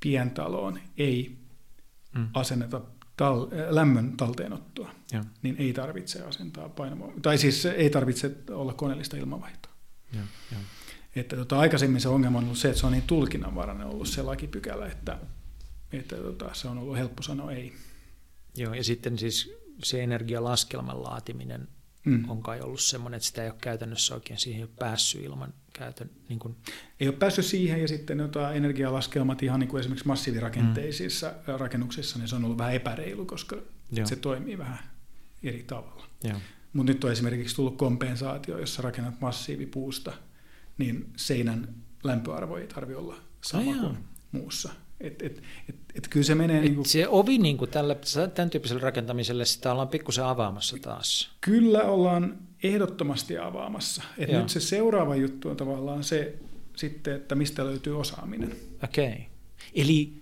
[0.00, 1.38] pientaloon ei
[2.14, 2.28] mm.
[2.34, 2.80] asenneta
[3.22, 5.24] tal- lämmön talteenottoa, ja.
[5.42, 9.72] niin ei tarvitse asentaa painovoimaa, tai siis ei tarvitse olla koneellista ilmanvaihtoa.
[10.12, 10.20] Ja,
[10.52, 10.58] ja.
[11.16, 14.22] Että tota, aikaisemmin se ongelma on ollut se, että se on niin tulkinnanvarainen ollut se
[14.22, 15.18] lakipykälä, että,
[15.92, 17.72] että tota, se on ollut helppo sanoa ei.
[18.56, 21.68] Joo, ja sitten siis se energialaskelman laatiminen
[22.04, 22.30] mm.
[22.30, 26.10] on kai ollut semmoinen, että sitä ei ole käytännössä oikein siihen päässyt ilman käytön.
[26.28, 26.56] Niin kuin...
[27.00, 31.54] Ei ole päässyt siihen, ja sitten jota energialaskelmat ihan niin kuin esimerkiksi massiivirakenteisissa mm.
[31.58, 33.56] rakennuksissa, niin se on ollut vähän epäreilu, koska
[33.92, 34.06] Joo.
[34.06, 34.78] se toimii vähän
[35.42, 36.06] eri tavalla.
[36.72, 40.12] Mutta nyt on esimerkiksi tullut kompensaatio, jossa rakennat massiivipuusta–
[40.78, 43.98] niin seinän lämpöarvo ei tarvitse olla sama oh, kuin
[44.32, 44.72] muussa.
[45.06, 46.60] Et, et, et, et kyllä se menee...
[46.60, 46.86] niin kuin...
[46.86, 47.96] Se ovi niin kuin tällä,
[48.34, 51.30] tämän tyyppiselle rakentamiselle, sitä ollaan pikkusen avaamassa taas.
[51.40, 54.02] Kyllä ollaan ehdottomasti avaamassa.
[54.18, 56.34] Et nyt se seuraava juttu on tavallaan se
[56.76, 58.56] sitten, että mistä löytyy osaaminen.
[58.84, 59.06] Okei.
[59.06, 59.20] Okay.
[59.74, 60.12] Eli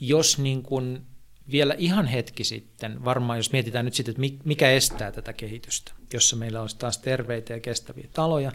[0.00, 1.02] jos niin kuin
[1.50, 6.36] vielä ihan hetki sitten, varmaan jos mietitään nyt sitten, että mikä estää tätä kehitystä, jossa
[6.36, 8.52] meillä olisi taas terveitä ja kestäviä taloja,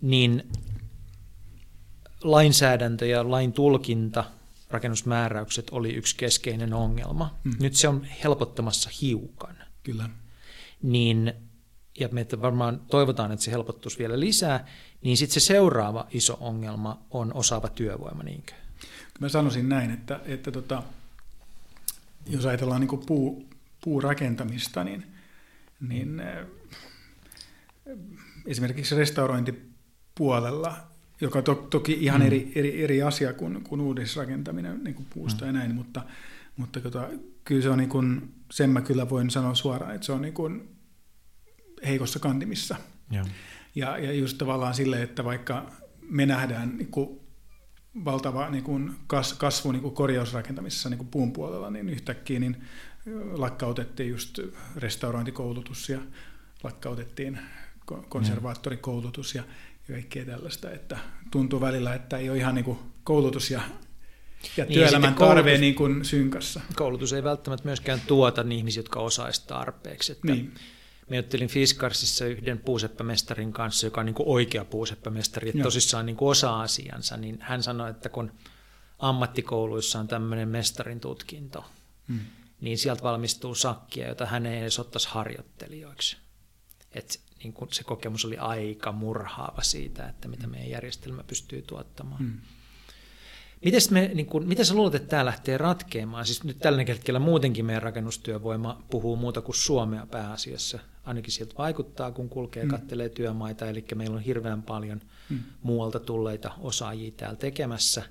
[0.00, 0.46] niin
[2.22, 4.24] lainsäädäntö ja lain tulkinta,
[4.70, 7.38] rakennusmääräykset oli yksi keskeinen ongelma.
[7.44, 7.54] Hmm.
[7.60, 9.56] Nyt se on helpottamassa hiukan.
[9.82, 10.08] Kyllä.
[10.82, 11.32] Niin,
[12.00, 14.66] ja me varmaan toivotaan, että se helpottuisi vielä lisää,
[15.02, 18.52] niin sitten se seuraava iso ongelma on osaava työvoima, niinkö?
[19.20, 20.82] Mä sanoisin näin, että, että tota,
[22.26, 23.48] jos ajatellaan niin puu,
[23.84, 25.06] puurakentamista, niin,
[25.88, 26.46] niin äh,
[28.46, 29.70] esimerkiksi restaurointi
[30.14, 30.76] puolella,
[31.20, 32.26] joka to, toki ihan mm.
[32.26, 35.46] eri, eri, eri asia kuin, kuin uudisrakentaminen niin kuin puusta mm.
[35.46, 36.02] ja näin, mutta,
[36.56, 37.08] mutta tota,
[37.44, 40.34] kyllä se on niin kuin, sen mä kyllä voin sanoa suoraan, että se on niin
[40.34, 40.76] kuin
[41.86, 42.76] heikossa kantimissa.
[43.10, 43.24] Ja,
[43.74, 45.70] ja, ja just tavallaan sille, että vaikka
[46.10, 47.20] me nähdään niin kuin
[48.04, 52.64] valtava niin kuin kas, kasvu niin kuin korjausrakentamisessa niin kuin puun puolella, niin yhtäkkiä niin
[53.32, 54.38] lakkautettiin just
[54.76, 56.00] restaurointikoulutus ja
[56.62, 57.38] lakkautettiin
[58.08, 59.42] konservaattorikoulutus ja
[59.88, 60.98] ja kaikkea tällaista, että
[61.30, 63.60] tuntuu välillä, että ei ole ihan niin kuin koulutus ja,
[64.56, 66.60] ja niin, työelämän tarve koulutus, niin kuin synkassa.
[66.76, 70.12] Koulutus ei välttämättä myöskään tuota niin ihmisiä, jotka osaisivat tarpeeksi.
[70.12, 70.54] Että niin.
[71.10, 76.16] Me juttelin Fiskarsissa yhden puuseppämestarin kanssa, joka on niin kuin oikea puuseppämestari, että tosissaan niin
[76.16, 78.32] kuin osaa asiansa, niin hän sanoi, että kun
[78.98, 81.64] ammattikouluissa on tämmöinen mestarin tutkinto,
[82.08, 82.20] hmm.
[82.60, 86.16] niin sieltä valmistuu sakkia, jota hän ei edes ottaisi harjoittelijoiksi.
[86.92, 92.18] Et niin kuin se kokemus oli aika murhaava siitä, että mitä meidän järjestelmä pystyy tuottamaan.
[92.18, 92.40] Hmm.
[93.64, 96.26] Mites me, niin mitä sä luulet, että tämä lähtee ratkeamaan?
[96.26, 100.78] Siis nyt tällä hetkellä muutenkin meidän rakennustyövoima puhuu muuta kuin suomea pääasiassa.
[101.04, 103.66] Ainakin sieltä vaikuttaa, kun kulkee ja kattelee työmaita.
[103.66, 105.00] Eli meillä on hirveän paljon
[105.30, 105.38] hmm.
[105.62, 108.02] muualta tulleita osaajia täällä tekemässä.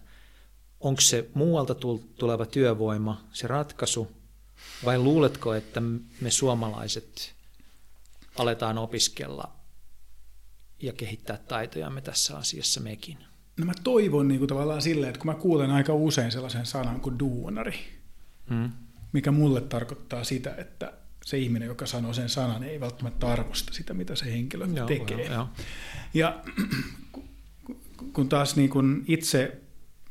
[0.79, 1.75] Onko se muualta
[2.17, 4.11] tuleva työvoima se ratkaisu?
[4.85, 5.81] Vai luuletko, että
[6.21, 7.34] me suomalaiset
[8.35, 9.55] aletaan opiskella
[10.81, 13.17] ja kehittää taitojamme tässä asiassa mekin.
[13.57, 17.01] no mä toivon niin kuin tavallaan silleen, että kun mä kuulen aika usein sellaisen sanan
[17.01, 17.75] kuin duunari,
[18.49, 18.71] mm.
[19.13, 20.93] mikä mulle tarkoittaa sitä, että
[21.25, 25.25] se ihminen, joka sanoo sen sanan, ei välttämättä arvosta sitä, mitä se henkilö joo, tekee.
[25.25, 25.47] Joo, joo.
[26.13, 26.43] Ja
[28.13, 29.61] kun taas niin kun itse,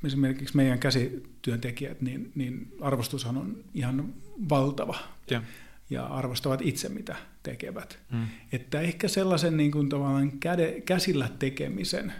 [0.05, 4.15] esimerkiksi meidän käsityöntekijät, niin, niin arvostushan on ihan
[4.49, 4.99] valtava.
[5.31, 5.43] Ja,
[5.91, 7.99] ja arvostavat itse, mitä tekevät.
[8.11, 8.27] Hmm.
[8.53, 12.13] Että ehkä sellaisen niin kuin tavallaan käde, käsillä tekemisen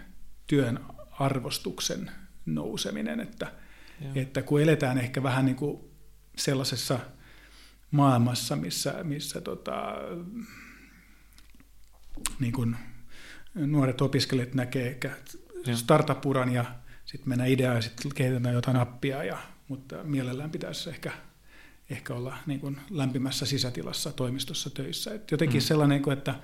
[0.47, 0.79] työn
[1.19, 2.11] arvostuksen
[2.45, 3.51] nouseminen, että,
[4.15, 5.79] että kun eletään ehkä vähän niin kuin
[6.37, 6.99] sellaisessa
[7.91, 9.95] maailmassa, missä, missä tota,
[12.39, 12.75] niin kuin
[13.55, 15.11] nuoret opiskelijat näkee ehkä
[15.73, 16.65] startup-uran ja
[17.05, 19.37] sitten mennään ideaan ja sitten kehitetään jotain appia, ja,
[19.67, 21.11] mutta mielellään pitäisi ehkä,
[21.89, 25.13] ehkä olla niin kuin lämpimässä sisätilassa toimistossa töissä.
[25.13, 25.65] Et jotenkin mm.
[25.65, 26.35] sellainen, että,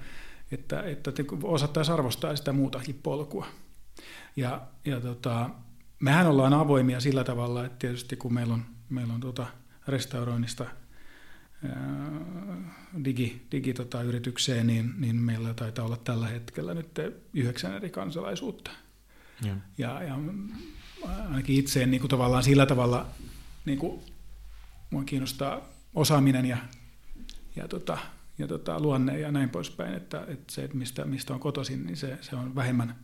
[0.52, 3.48] että, että, että osattaisiin arvostaa sitä muutakin polkua.
[4.36, 5.50] Ja, ja tota,
[6.00, 9.48] mehän ollaan avoimia sillä tavalla, että tietysti kun meillä on, meillä on tota
[9.88, 10.66] restauroinnista
[13.06, 14.00] digi, digi tota,
[14.64, 17.00] niin, niin meillä taitaa olla tällä hetkellä nyt
[17.34, 18.72] yhdeksän eri kansalaisuutta.
[19.46, 20.20] Ja, ja, ja
[21.30, 23.06] ainakin itse niin kuin tavallaan sillä tavalla
[23.66, 24.02] niin kuin,
[24.92, 26.58] mua kiinnostaa osaaminen ja,
[27.56, 27.98] ja, tota,
[28.38, 31.98] ja tota, luonne ja näin poispäin, että, että se, että mistä, mistä on kotoisin, niin
[31.98, 32.96] se, se on vähemmän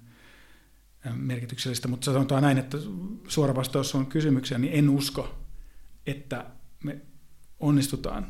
[1.15, 2.77] merkityksellistä, mutta sanotaan näin, että
[3.27, 5.37] suora vastaus on kysymykseen, niin en usko,
[6.05, 6.45] että
[6.83, 7.01] me
[7.59, 8.27] onnistutaan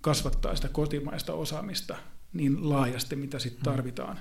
[0.00, 1.96] kasvattaa sitä kotimaista osaamista
[2.32, 3.64] niin laajasti, mitä sitten mm.
[3.64, 4.18] tarvitaan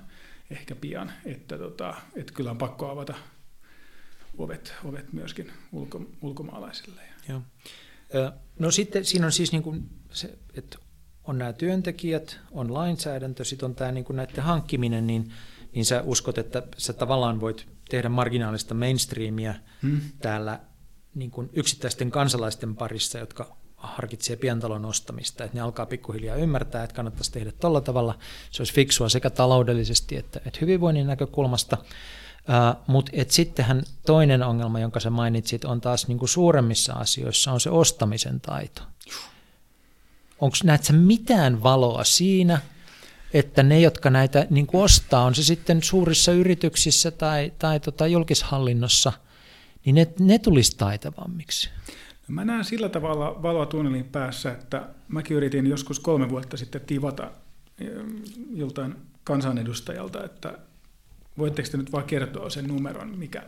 [0.50, 3.14] ehkä pian, että, tota, että kyllä on pakko avata
[4.38, 7.02] ovet, ovet myöskin ulko, ulkomaalaisille.
[7.30, 7.42] Joo.
[8.60, 10.78] No sitten siinä on siis niin kuin se, että
[11.24, 15.32] on nämä työntekijät, on lainsäädäntö, sitten on tämä niin kuin näiden hankkiminen, niin,
[15.76, 20.02] niin sä uskot, että sä tavallaan voit tehdä marginaalista mainstreamia hmm.
[20.22, 20.60] täällä
[21.16, 26.96] niin kuin yksittäisten kansalaisten parissa, jotka harkitsee pientalon ostamista, että ne alkaa pikkuhiljaa ymmärtää, että
[26.96, 28.20] kannattaisi tehdä tällä tavalla.
[28.52, 31.78] Se olisi fiksua sekä taloudellisesti että, että hyvinvoinnin näkökulmasta.
[32.88, 38.42] Mutta sittenhän toinen ongelma, jonka sä mainitsit, on taas niinku suuremmissa asioissa, on se ostamisen
[38.42, 38.82] taito.
[40.40, 42.62] Onko näet sä mitään valoa siinä,
[43.34, 49.14] että ne, jotka näitä niin ostaa, on se sitten suurissa yrityksissä tai, tai tota julkishallinnossa,
[49.86, 51.70] niin ne, ne tulisi taitavammiksi?
[52.28, 57.32] Mä näen sillä tavalla valoa tunnelin päässä, että mäkin yritin joskus kolme vuotta sitten tivata
[58.54, 60.58] joltain kansanedustajalta, että
[61.38, 63.44] voitteko te nyt vaan kertoa sen numeron, mikä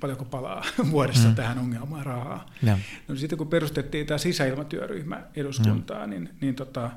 [0.00, 1.34] paljonko palaa vuodessa mm.
[1.34, 2.50] tähän ongelmaan rahaa.
[2.62, 2.78] Ja.
[3.08, 6.90] No sitten kun perustettiin tämä sisäilmatyöryhmä eduskuntaa, niin, niin tota,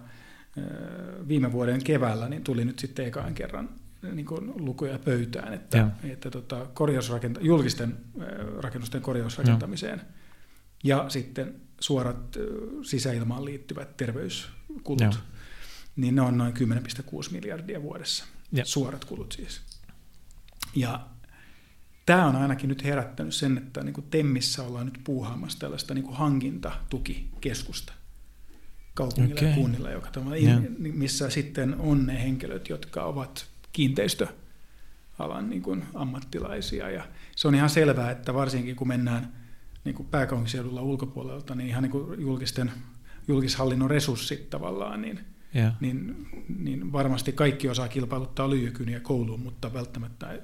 [1.27, 3.69] viime vuoden keväällä niin tuli nyt sitten ekaan kerran
[4.11, 7.97] niin kuin lukuja pöytään, että, että tota, korjausrakenta- julkisten
[8.61, 10.01] rakennusten korjausrakentamiseen–
[10.83, 12.37] ja sitten suorat
[12.83, 15.11] sisäilmaan liittyvät terveyskulut, Joo.
[15.95, 18.65] niin ne on noin 10,6 miljardia vuodessa, ja.
[18.65, 19.61] suorat kulut siis.
[20.75, 21.07] Ja
[22.05, 26.03] tämä on ainakin nyt herättänyt sen, että niin kuin Temmissä ollaan nyt puuhaamassa tällaista niin
[26.03, 27.93] kuin hankintatukikeskusta
[28.93, 29.49] kaupungilla okay.
[29.49, 30.09] ja kunnilla, joka
[30.41, 30.61] yeah.
[30.77, 36.89] missä sitten on ne henkilöt, jotka ovat kiinteistöalan niin kuin ammattilaisia.
[36.89, 39.31] Ja se on ihan selvää, että varsinkin kun mennään–
[39.83, 42.71] niin kuin pääkaupunkiseudulla ulkopuolelta, niin ihan niin kuin julkisten,
[43.27, 45.19] julkishallinnon resurssit tavallaan, niin,
[45.55, 45.73] yeah.
[45.79, 46.27] niin,
[46.59, 50.39] niin varmasti kaikki osaa kilpailuttaa lyijykyniä kouluun, mutta välttämättä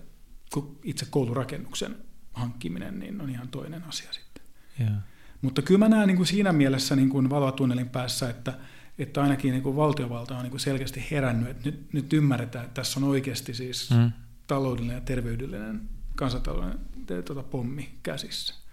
[0.84, 1.95] itse koulurakennuksen
[2.34, 4.44] hankkiminen niin on ihan toinen asia sitten.
[4.80, 4.94] Yeah.
[5.41, 8.53] Mutta kyllä mä näen niin kuin siinä mielessä niin kuin valotunnelin päässä, että,
[8.98, 12.82] että ainakin niin kuin valtiovalta on niin kuin selkeästi herännyt, että nyt, nyt ymmärretään, että
[12.82, 14.11] tässä on oikeasti siis mm.
[14.48, 16.80] taloudellinen ja terveydellinen kansantalouden
[17.26, 18.68] tuota, pommi käsissä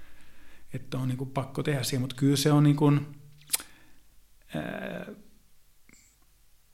[0.74, 3.06] että on niin kuin pakko tehdä siihen, mutta kyllä se on niin kuin,
[4.54, 5.06] ää,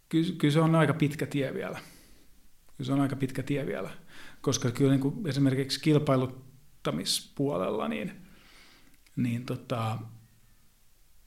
[0.08, 1.78] kyllä, kyllä se on aika pitkä tie vielä.
[2.76, 3.90] Kyllä se on aika pitkä tie vielä,
[4.40, 8.12] koska kyllä niin kuin esimerkiksi kilpailuttamispuolella niin,
[9.16, 9.98] niin tota,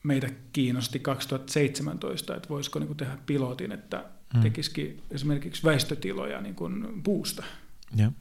[0.03, 4.41] meitä kiinnosti 2017, että voisiko niin kuin tehdä pilotin, että hmm.
[4.41, 7.43] tekisikin esimerkiksi väistötiloja niin kuin puusta.
[7.95, 8.11] Ja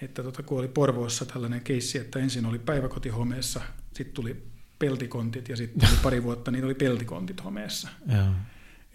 [0.00, 3.60] että tota, kun oli Porvoossa tällainen keissi, että ensin oli päiväkoti homeessa,
[3.92, 4.46] sitten tuli
[4.78, 7.88] peltikontit ja sitten pari vuotta niitä oli peltikontit homeessa.
[8.06, 8.32] Ja.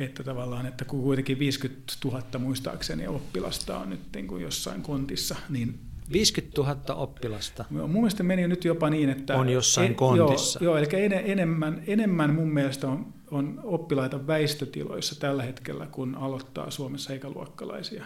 [0.06, 5.36] Että tavallaan, että kun kuitenkin 50 000 muistaakseni oppilasta on nyt niin kuin jossain kontissa,
[5.50, 5.80] niin
[6.12, 7.66] 50 000 oppilasta.
[7.70, 9.38] Mun mielestä meni nyt jopa niin, että...
[9.38, 10.64] On jossain en, kontissa.
[10.64, 16.16] Joo, joo eli en, enemmän, enemmän mun mielestä on, on oppilaita väistötiloissa tällä hetkellä, kun
[16.16, 18.06] aloittaa Suomessa eikä luokkalaisia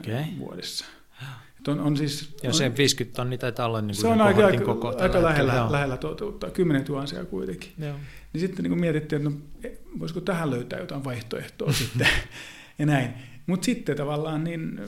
[0.00, 0.24] okay.
[0.38, 0.84] vuodessa.
[1.68, 4.46] On, on siis, ja on, se 50 tonni taitaa olla niin kuin se on aika,
[4.46, 7.72] aika, koko aika lähellä, lähellä toteuttaa, kymmenen tuhansia kuitenkin.
[7.78, 7.96] Joo.
[8.32, 9.36] Niin sitten niin mietittiin, että no,
[9.98, 12.08] voisiko tähän löytää jotain vaihtoehtoa sitten
[12.78, 13.10] ja näin.
[13.46, 14.80] Mutta sitten tavallaan niin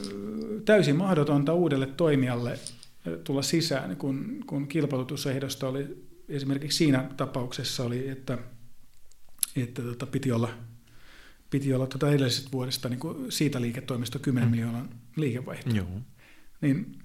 [0.65, 2.59] täysin mahdotonta uudelle toimijalle
[3.23, 8.37] tulla sisään, kun, kun kilpailutusehdosta oli esimerkiksi siinä tapauksessa oli, että,
[9.55, 10.49] että tota, piti olla,
[11.49, 14.51] piti olla tota edellisestä vuodesta niin kuin siitä liiketoimista 10 mm.
[14.51, 15.75] miljoonan liikevaihto.
[15.75, 15.87] Joo.
[16.61, 16.99] Niin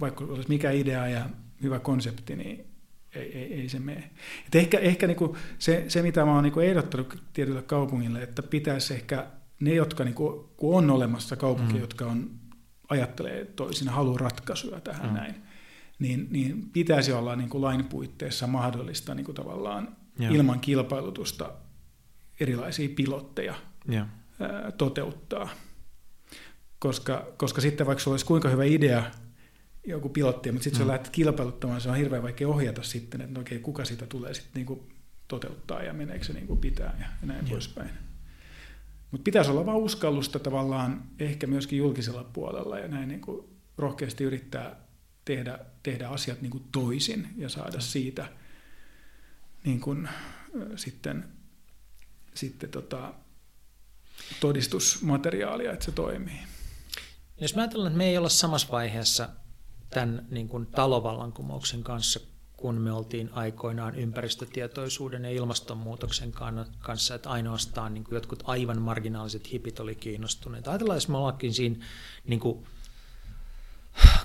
[0.00, 1.30] vaikka olisi mikä idea ja
[1.62, 2.66] hyvä konsepti, niin
[3.14, 4.10] ei, ei, ei se mene.
[4.46, 8.94] Et ehkä ehkä niinku se, se, mitä mä oon niinku ehdottanut tietylle kaupungille, että pitäisi
[8.94, 9.26] ehkä
[9.60, 11.80] ne, jotka niinku, kun on olemassa kaupunki, mm.
[11.80, 12.30] jotka on,
[12.88, 15.14] ajattelee toisin, haluaa ratkaisuja tähän mm.
[15.14, 15.34] näin,
[15.98, 20.30] niin, niin pitäisi olla niinku lain puitteissa mahdollista niinku tavallaan ja.
[20.30, 21.52] ilman kilpailutusta
[22.40, 23.54] erilaisia pilotteja
[23.88, 24.06] ja.
[24.40, 25.48] Ää, toteuttaa.
[26.78, 29.02] Koska, koska sitten vaikka se olisi kuinka hyvä idea,
[29.86, 30.84] joku pilotti, mutta sitten mm.
[30.84, 34.34] se lähdet kilpailuttamaan, se on hirveän vaikea ohjata sitten, että no okei, kuka sitä tulee
[34.34, 34.86] sitten niinku
[35.28, 37.90] toteuttaa ja meneekö se niin kuin pitää ja, ja näin poispäin.
[39.10, 43.48] Mutta pitäisi olla vain uskallusta tavallaan ehkä myöskin julkisella puolella ja näin niin kuin
[43.78, 44.76] rohkeasti yrittää
[45.24, 48.28] tehdä, tehdä asiat niin kuin toisin ja saada siitä
[49.64, 50.08] niin kuin,
[50.76, 51.24] sitten,
[52.34, 53.14] sitten tota,
[54.40, 56.38] todistusmateriaalia, että se toimii.
[57.40, 59.28] Jos mä ajattelen, että me ei olla samassa vaiheessa
[59.90, 62.20] tämän niin kuin talovallankumouksen kanssa,
[62.56, 66.32] kun me oltiin aikoinaan ympäristötietoisuuden ja ilmastonmuutoksen
[66.80, 70.68] kanssa, että ainoastaan niin kuin jotkut aivan marginaaliset hipit oli kiinnostuneet.
[70.68, 71.86] Ajatellaan, jos me ollaankin siinä
[72.26, 72.66] niin kuin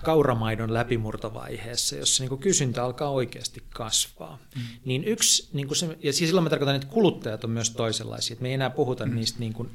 [0.04, 4.40] kauramaidon läpimurtovaiheessa, jossa niin kuin kysyntä alkaa oikeasti kasvaa.
[4.56, 4.62] Mm.
[4.86, 8.34] Niin yksi, niin kuin se, ja siis silloin mä tarkoitan, että kuluttajat on myös toisenlaisia.
[8.34, 9.16] Että me ei enää puhuta mm.
[9.16, 9.72] niistä niin kuin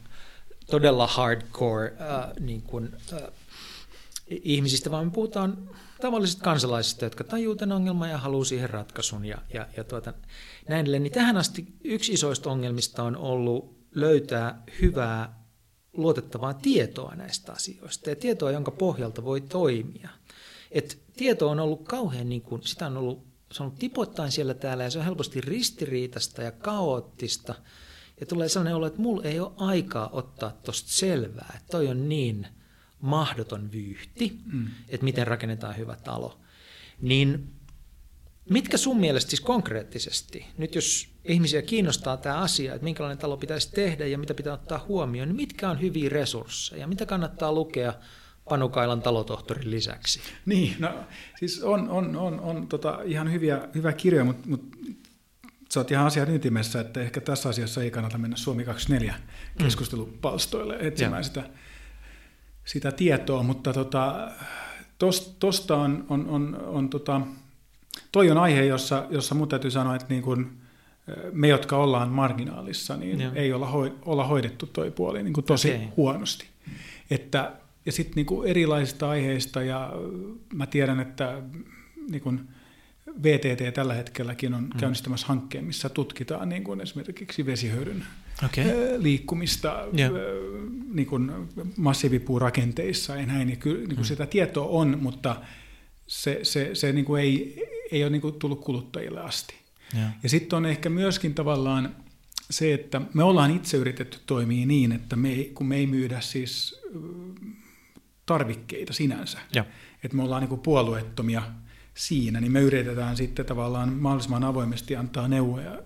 [0.70, 3.22] todella hardcore äh, niin kuin, äh,
[4.26, 5.70] ihmisistä, vaan me puhutaan
[6.00, 10.14] tavallisista kansalaisista, jotka tajuu tämän ongelman ja haluaa siihen ratkaisun ja, ja, ja tuota,
[10.68, 11.02] näin edelleen.
[11.02, 15.38] Niin tähän asti yksi isoista ongelmista on ollut löytää hyvää
[15.92, 20.08] luotettavaa tietoa näistä asioista ja tietoa, jonka pohjalta voi toimia.
[20.70, 24.54] Et tieto on ollut kauhean, niin kuin, sitä on ollut, se on ollut tipoittain siellä
[24.54, 27.54] täällä ja se on helposti ristiriitasta ja kaoottista.
[28.20, 32.08] Ja tulee sellainen olo, että mulla ei ole aikaa ottaa tuosta selvää, että toi on
[32.08, 32.46] niin–
[33.00, 34.66] mahdoton vyyhti, mm.
[34.88, 36.40] että miten rakennetaan hyvä talo.
[37.00, 37.50] Niin
[38.50, 43.72] mitkä sun mielestä siis konkreettisesti, nyt jos ihmisiä kiinnostaa tämä asia, että minkälainen talo pitäisi
[43.72, 47.94] tehdä ja mitä pitää ottaa huomioon, niin mitkä on hyviä resursseja, mitä kannattaa lukea
[48.48, 50.20] Panukailan talotohtorin lisäksi?
[50.46, 50.94] Niin, no
[51.38, 54.76] siis on, on, on, on tota, ihan hyviä, hyvä kirjoja, mutta, mutta
[55.68, 59.64] sä oot ihan asian ytimessä, että ehkä tässä asiassa ei kannata mennä Suomi 24 mm.
[59.64, 61.22] keskustelupalstoille etsimään ja.
[61.22, 61.42] sitä
[62.68, 64.30] sitä tietoa, mutta tota,
[65.38, 67.20] tuosta on, on, on, on tota,
[68.12, 70.50] toi on aihe, jossa, jossa mun täytyy sanoa, että niin kun
[71.32, 73.32] me, jotka ollaan marginaalissa, niin Joo.
[73.34, 75.86] ei olla, hoi, olla hoidettu toi puoli niin tosi okay.
[75.96, 76.46] huonosti.
[77.10, 77.52] Että,
[77.86, 79.92] ja sitten niin erilaisista aiheista, ja
[80.54, 81.42] mä tiedän, että
[82.10, 82.48] niin kun
[83.22, 84.78] VTT tällä hetkelläkin on mm.
[84.78, 88.04] käynnistämässä hankkeen, missä tutkitaan niin kuin esimerkiksi vesihöyryn
[88.44, 88.64] okay.
[88.98, 90.12] liikkumista yeah.
[90.92, 91.32] niin kuin
[91.76, 93.50] massiivipuurakenteissa ja näin.
[93.50, 94.04] Ja kyllä niin kuin mm.
[94.04, 95.36] sitä tietoa on, mutta
[96.06, 97.62] se, se, se niin kuin ei,
[97.92, 99.54] ei ole niin kuin tullut kuluttajille asti.
[99.94, 100.10] Yeah.
[100.22, 101.96] Ja sitten on ehkä myöskin tavallaan
[102.50, 106.20] se, että me ollaan itse yritetty toimia niin, että me ei, kun me ei myydä
[106.20, 106.80] siis
[108.26, 109.66] tarvikkeita sinänsä, yeah.
[110.04, 111.42] että me ollaan niin kuin puolueettomia–
[111.98, 115.82] siinä, niin me yritetään sitten tavallaan mahdollisimman avoimesti antaa neuvoja.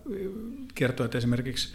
[0.75, 1.75] Kertoa, että esimerkiksi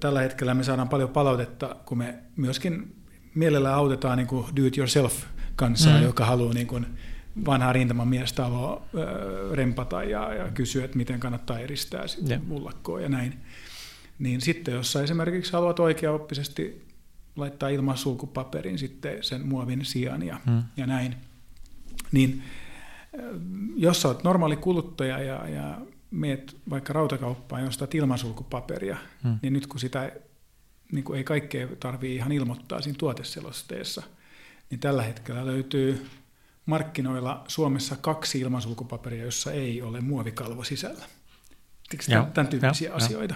[0.00, 2.96] tällä hetkellä me saadaan paljon palautetta, kun me myöskin
[3.34, 6.04] mielellä autetaan niin kuin do-it-yourself-kansaa, mm.
[6.04, 6.86] joka haluaa niin kuin
[7.46, 8.46] vanhaa rintamamiestä
[9.52, 12.42] rempata ja, ja kysyä, että miten kannattaa eristää yeah.
[12.46, 13.34] mullakkoa ja näin.
[14.18, 16.86] Niin sitten, jos sä esimerkiksi haluat oikeaoppisesti
[17.36, 20.62] laittaa ilman sulkupaperin sitten sen muovin sijaan ja, mm.
[20.76, 21.14] ja näin,
[22.12, 22.42] niin
[23.76, 25.80] jos olet normaali kuluttaja ja, ja
[26.10, 29.38] meet vaikka rautakauppaan ja ostat ilmansulkupaperia, hmm.
[29.42, 30.12] niin nyt kun sitä
[30.92, 34.02] niin kuin ei kaikkea tarvitse ihan ilmoittaa siinä tuoteselosteessa,
[34.70, 36.06] niin tällä hetkellä löytyy
[36.66, 41.04] markkinoilla Suomessa kaksi ilmansulkupaperia, jossa ei ole muovikalvo sisällä.
[42.08, 43.34] Joo, tämän tyyppisiä jo, asioita.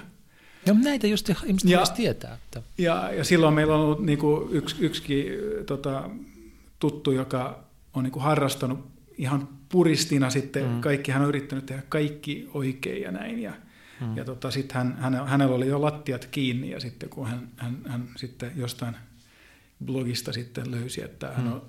[0.67, 2.35] Ja näitä just ihmiset ja, tietää.
[2.35, 2.63] Että...
[2.79, 5.27] Ja, ja silloin meillä on ollut niin kuin yksi, yksikin
[5.67, 6.11] tota,
[6.79, 10.81] tuttu, joka on niin kuin harrastanut ihan puristina sitten, mm.
[10.81, 13.43] kaikki hän on yrittänyt tehdä kaikki oikein ja näin.
[13.43, 13.53] Ja,
[14.01, 14.17] mm.
[14.17, 17.79] ja tota, sitten hän, hän, hänellä oli jo lattiat kiinni ja sitten kun hän, hän,
[17.89, 18.97] hän sitten jostain
[19.85, 21.53] blogista sitten löysi, että hän mm.
[21.53, 21.63] on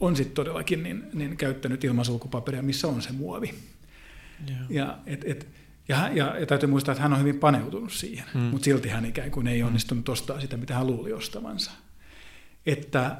[0.00, 3.54] on sitten todellakin niin, niin käyttänyt ilmasulkupaperia, missä on se muovi.
[4.48, 4.60] Yeah.
[4.70, 5.48] Ja, et, et,
[5.88, 8.40] ja, ja, ja täytyy muistaa, että hän on hyvin paneutunut siihen, mm.
[8.40, 11.70] mutta silti hän ikään kuin ei onnistunut ostaa sitä, mitä hän luuli ostavansa.
[12.66, 13.16] Että,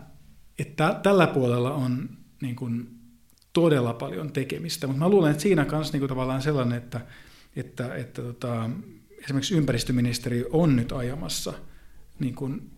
[0.58, 2.08] että tällä puolella on
[2.42, 2.97] niin kuin
[3.60, 7.00] todella paljon tekemistä, mutta mä luulen, että siinä kanssa niin kuin tavallaan sellainen, että,
[7.56, 8.70] että, että tota,
[9.24, 11.52] esimerkiksi ympäristöministeri on nyt ajamassa
[12.18, 12.70] niin kuin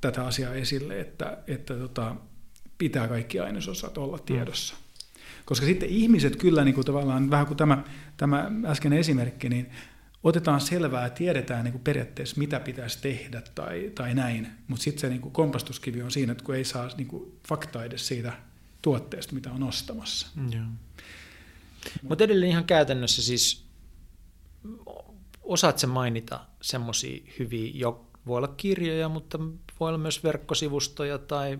[0.00, 2.16] tätä asiaa esille, että, että tota,
[2.78, 4.74] pitää kaikki ainesosat olla tiedossa.
[4.74, 4.80] Mm.
[5.44, 7.84] Koska sitten ihmiset kyllä niin kuin tavallaan, vähän kuin tämä,
[8.16, 9.70] tämä äsken esimerkki, niin
[10.22, 15.00] otetaan selvää ja tiedetään niin kuin periaatteessa, mitä pitäisi tehdä tai, tai näin, mutta sitten
[15.00, 18.32] se niin kuin kompastuskivi on siinä, että kun ei saa niin kuin faktaa edes siitä
[18.86, 20.28] tuotteesta, mitä on ostamassa.
[22.02, 23.66] Mutta edelleen ihan käytännössä siis,
[25.42, 29.38] osaat mainita semmoisia hyviä, jo, voi olla kirjoja, mutta
[29.80, 31.58] voi olla myös verkkosivustoja tai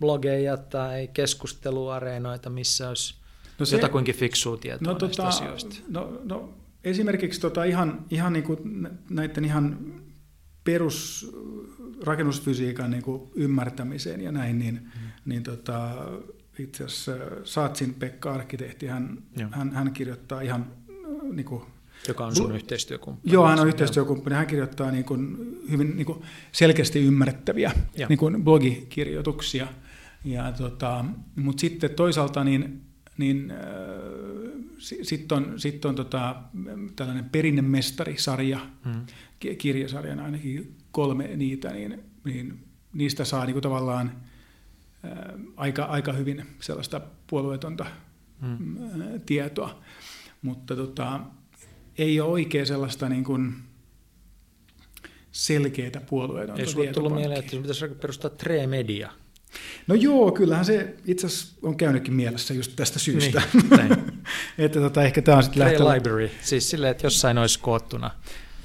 [0.00, 3.14] blogeja tai keskusteluareenoita, missä olisi
[3.58, 5.76] no se, jotakuinkin fiksua tietoa no, tota, asioista.
[5.88, 9.94] No, no, esimerkiksi tota ihan, ihan niin kuin näiden ihan
[10.64, 15.10] perusrakennusfysiikan niin kuin ymmärtämiseen ja näin, niin, hmm.
[15.24, 15.90] niin tota,
[16.62, 17.12] itse asiassa
[17.44, 19.18] Saatsin Pekka, arkkitehti, hän,
[19.50, 20.66] hän, hän kirjoittaa ihan
[21.32, 21.62] niin kuin,
[22.08, 23.32] joka on sun yhteistyökumppani.
[23.32, 24.36] Joo, hän on yhteistyökumppani.
[24.36, 25.36] Hän kirjoittaa niin kuin
[25.70, 26.22] hyvin niin kuin
[26.52, 27.72] selkeästi ymmärrettäviä
[28.08, 29.66] niin kuin blogikirjoituksia.
[30.24, 31.04] Ja tota,
[31.36, 32.82] mutta sitten toisaalta niin,
[33.18, 33.58] niin äh,
[35.02, 36.36] sitten on, sit on tota,
[36.96, 39.06] tällainen perinnemestarisarja, hmm.
[39.58, 44.12] kirjasarjana ainakin kolme niitä, niin, niin niistä saa niin kuin tavallaan
[45.56, 47.86] aika, aika hyvin sellaista puolueetonta
[48.40, 48.76] hmm.
[49.26, 49.82] Tietoa.
[50.42, 51.20] Mutta tota,
[51.98, 53.54] ei ole oikein sellaista niin kuin
[55.32, 59.12] selkeää puolueetonta Ei sulla tullut mieleen, että pitäisi perustaa Tre-media?
[59.86, 63.42] No joo, kyllähän se itse asiassa on käynytkin mielessä just tästä syystä.
[63.52, 64.22] Niin,
[64.58, 65.94] että tota, ehkä tämä on sitten lähtö...
[65.94, 68.10] library, siis silleen, että jossain olisi koottuna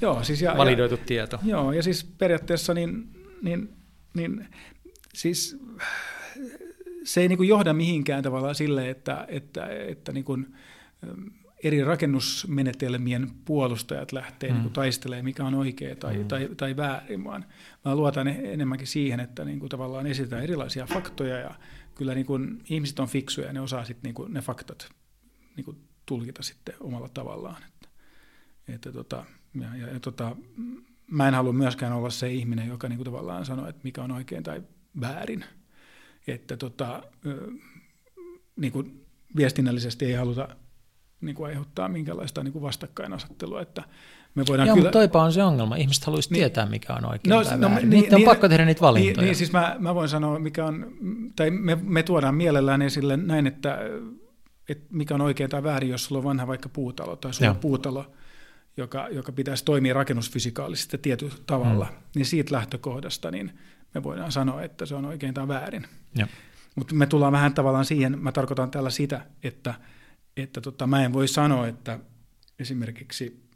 [0.00, 1.38] joo, siis ja, validoitu ja, tieto.
[1.44, 3.08] Joo, ja siis periaatteessa niin,
[3.42, 3.68] niin,
[4.14, 4.48] niin
[5.14, 5.56] siis
[7.08, 10.54] se ei niin kuin johda mihinkään tavallaan sille, että, että, että niin kuin,
[11.64, 14.54] eri rakennusmenetelmien puolustajat lähtee mm.
[14.54, 16.28] niin kuin taistelemaan, mikä on oikea tai, mm.
[16.28, 17.44] tai, tai väärin, vaan
[17.84, 21.54] mä luotan enemmänkin siihen, että niin kuin tavallaan esitetään erilaisia faktoja ja
[21.94, 24.88] kyllä niin kuin ihmiset on fiksuja ja ne osaa sitten niin kuin ne faktat
[25.56, 25.76] niin kuin
[26.06, 27.62] tulkita sitten omalla tavallaan.
[27.62, 27.88] Että,
[28.68, 29.24] että tota,
[29.60, 30.36] ja, ja, ja tota,
[31.10, 34.12] mä en halua myöskään olla se ihminen, joka niin kuin tavallaan sanoo, että mikä on
[34.12, 34.62] oikein tai
[35.00, 35.44] väärin.
[36.34, 37.02] Että tota,
[38.56, 39.06] niin kuin
[39.36, 40.48] viestinnällisesti ei haluta
[41.20, 43.62] niin kuin aiheuttaa minkälaista niin kuin vastakkainasettelua.
[43.62, 43.82] Että
[44.34, 44.86] me voidaan Joo, kyllä...
[44.86, 45.76] mutta toipa on se ongelma.
[45.76, 47.90] Ihmiset haluaisivat niin, tietää, mikä on oikein no, tai no, väärin.
[47.90, 49.14] Niin, on niin, pakko tehdä niitä valintoja.
[49.14, 50.92] Niin, niin siis mä, mä voin sanoa, mikä on,
[51.36, 53.78] tai me, me tuodaan mielellään esille näin, että,
[54.68, 57.54] että mikä on oikein tai väärin, jos sulla on vanha vaikka puutalo tai sulla Joo.
[57.54, 58.12] on puutalo,
[58.76, 61.96] joka, joka pitäisi toimia rakennusfysikaalisesti tietyllä tavalla, hmm.
[62.14, 63.52] niin siitä lähtökohdasta niin
[63.94, 65.86] me voidaan sanoa, että se on oikein tai väärin.
[66.76, 69.74] Mutta me tullaan vähän tavallaan siihen, mä tarkoitan tällä sitä, että–
[70.42, 71.98] että tota, mä en voi sanoa, että
[72.58, 73.48] esimerkiksi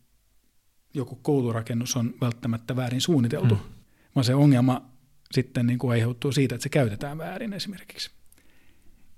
[0.95, 3.61] joku koulurakennus on välttämättä väärin suunniteltu, mm.
[4.15, 4.91] vaan se ongelma
[5.33, 8.11] sitten niin kuin aiheutuu siitä, että se käytetään väärin esimerkiksi.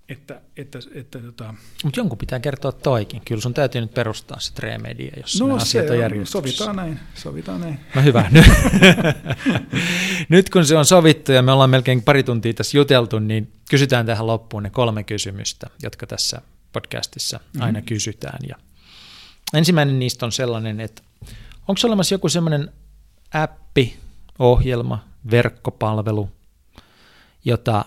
[0.08, 1.54] Että, että, että, tota...
[1.84, 3.22] Mutta jonkun pitää kertoa toikin.
[3.24, 6.64] Kyllä sun täytyy nyt perustaa se Tremedia, jos no, asiat on järjestyksessä.
[6.64, 7.80] Sovitaan näin, sovitaan näin.
[7.94, 8.30] No hyvä.
[10.28, 14.06] nyt kun se on sovittu ja me ollaan melkein pari tuntia tässä juteltu, niin kysytään
[14.06, 16.40] tähän loppuun ne kolme kysymystä, jotka tässä
[16.72, 17.86] podcastissa aina mm-hmm.
[17.86, 18.38] kysytään.
[18.48, 18.56] Ja
[19.54, 21.02] ensimmäinen niistä on sellainen, että
[21.68, 22.70] onko olemassa joku sellainen
[23.34, 23.96] appi,
[24.38, 26.30] ohjelma, verkkopalvelu,
[27.44, 27.84] jota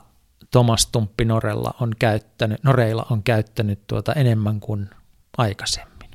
[0.57, 4.89] Thomas Tumppi Norella on käyttänyt, Noreilla on käyttänyt tuota enemmän kuin
[5.37, 6.09] aikaisemmin,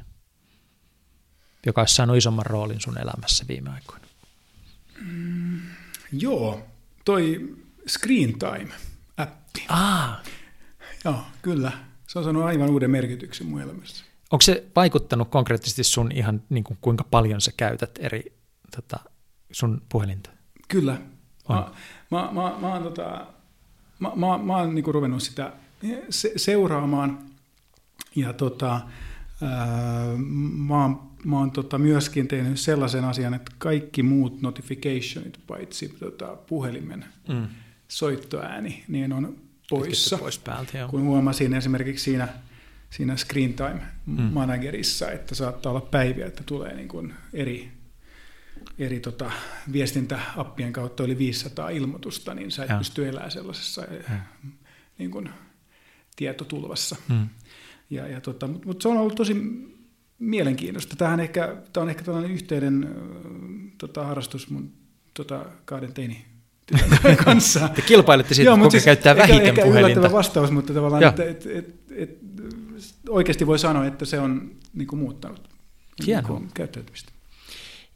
[1.66, 4.04] joka olisi saanut isomman roolin sun elämässä viime aikoina?
[5.00, 5.60] Mm,
[6.12, 6.60] joo,
[7.04, 7.56] toi
[7.88, 9.64] Screen Time-appi.
[9.68, 10.22] Ah.
[11.04, 11.72] Joo, kyllä
[12.08, 14.04] se on saanut aivan uuden merkityksen mun elämässä.
[14.30, 18.38] Onko se vaikuttanut konkreettisesti sun ihan niin kuin kuinka paljon sä käytät eri
[18.76, 18.98] tota,
[19.52, 20.30] sun puhelinta?
[20.68, 21.00] Kyllä.
[21.48, 21.56] On.
[22.10, 23.26] Mä, mä, mä, mä, oon, tota,
[24.02, 25.52] mä, mä, mä oon niin kuin ruvennut sitä
[26.10, 27.18] se, seuraamaan
[28.16, 28.80] ja tota,
[29.42, 30.16] ää,
[30.56, 36.36] mä oon, mä oon tota myöskin tehnyt sellaisen asian, että kaikki muut notificationit paitsi tota,
[36.46, 37.46] puhelimen mm.
[37.88, 39.36] soittoääni, niin on
[39.70, 40.18] poissa.
[40.18, 40.88] Pois päältä, joo.
[40.88, 42.28] Kun huomasin esimerkiksi siinä,
[42.90, 44.22] siinä Screen Time mm.
[44.22, 47.70] Managerissa, että saattaa olla päiviä, että tulee niin kuin eri,
[48.84, 49.30] eri tota,
[49.72, 52.78] viestintäappien kautta yli 500 ilmoitusta, niin sä et ja.
[52.78, 54.16] pysty elämään sellaisessa ja.
[54.98, 55.30] niin kuin
[56.16, 56.96] tietotulvassa.
[57.08, 57.28] Mm.
[57.90, 59.36] Ja, ja tota, Mutta mut se on ollut tosi
[60.18, 60.96] mielenkiintoista.
[60.96, 62.94] Tämähän ehkä, tämä on ehkä tällainen yhteinen
[63.78, 64.72] tota, harrastus mun
[65.14, 66.24] tota, kahden teini
[67.24, 67.68] kanssa.
[67.68, 69.80] Te kilpailette siitä, Joo, kuka siis käyttää vähiten ehkä puhelinta.
[69.80, 72.18] Yllättävä vastaus, mutta tavallaan, että et, et, et,
[73.08, 75.48] oikeasti voi sanoa, että se on niin kuin, muuttanut
[76.06, 77.11] niin kuin, käyttäytymistä.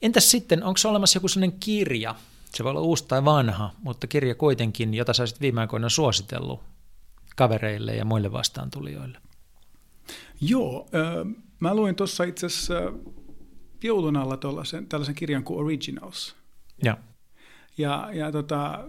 [0.02, 2.14] Entäs sitten, onko olemassa joku sellainen kirja,
[2.54, 6.60] se voi olla uusi tai vanha, mutta kirja kuitenkin, jota sä olisit viime aikoina suositellut
[7.36, 9.18] kavereille ja muille vastaantulijoille?
[10.40, 12.74] Joo, äh, mä luin tuossa itse asiassa
[13.82, 14.38] joulun alla
[14.88, 16.36] tällaisen kirjan kuin Originals.
[16.84, 16.98] Ja,
[17.78, 18.84] ja, ja tota,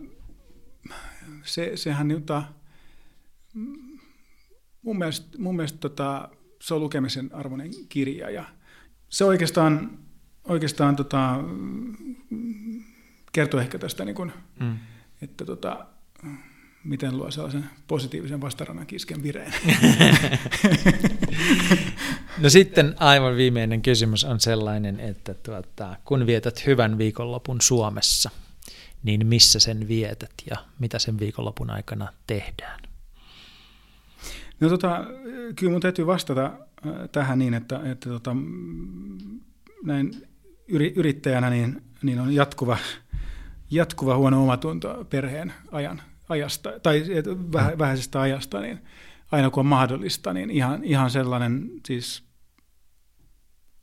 [1.43, 2.43] se, sehän jota,
[4.81, 6.29] mun mielestä, mun mielestä tota,
[6.61, 8.45] se on lukemisen arvoinen kirja ja
[9.09, 9.99] se oikeastaan,
[10.47, 11.39] oikeastaan tota,
[13.31, 14.77] kertoo ehkä tästä, niin kun, mm.
[15.21, 15.85] että tota,
[16.83, 19.53] miten luo sellaisen positiivisen vastarannan kisken vireen.
[22.43, 28.29] no sitten aivan viimeinen kysymys on sellainen, että tuota, kun vietät hyvän viikonlopun Suomessa,
[29.03, 32.79] niin missä sen vietät ja mitä sen viikonlopun aikana tehdään?
[34.59, 35.05] No tota,
[35.55, 36.53] kyllä mun täytyy vastata äh,
[37.11, 38.35] tähän niin, että, että tota,
[39.83, 40.27] näin
[40.67, 42.77] yrittäjänä niin, niin on jatkuva,
[43.71, 47.05] jatkuva huono omatunto perheen ajan, ajasta, tai
[47.53, 47.79] vähä, mm.
[47.79, 48.79] vähäisestä ajasta, niin
[49.31, 52.23] aina kun on mahdollista, niin ihan, ihan sellainen siis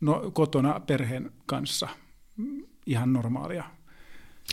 [0.01, 1.89] no, kotona perheen kanssa
[2.87, 3.65] ihan normaalia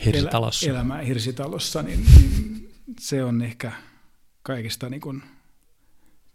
[0.06, 0.66] hirsitalossa.
[0.66, 3.72] Elä, elämää hirsitalossa, niin, niin se on ehkä
[4.44, 5.24] kaikista niin kuin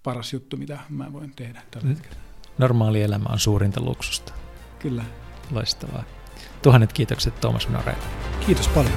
[0.03, 2.17] paras juttu, mitä mä voin tehdä tällä hetkellä.
[2.59, 4.33] Normaali elämä on suurinta luksusta.
[4.79, 5.05] Kyllä.
[5.51, 6.05] Loistavaa.
[6.63, 7.99] Tuhannet kiitokset Tuomas Noreen.
[8.47, 8.93] Kiitos paljon.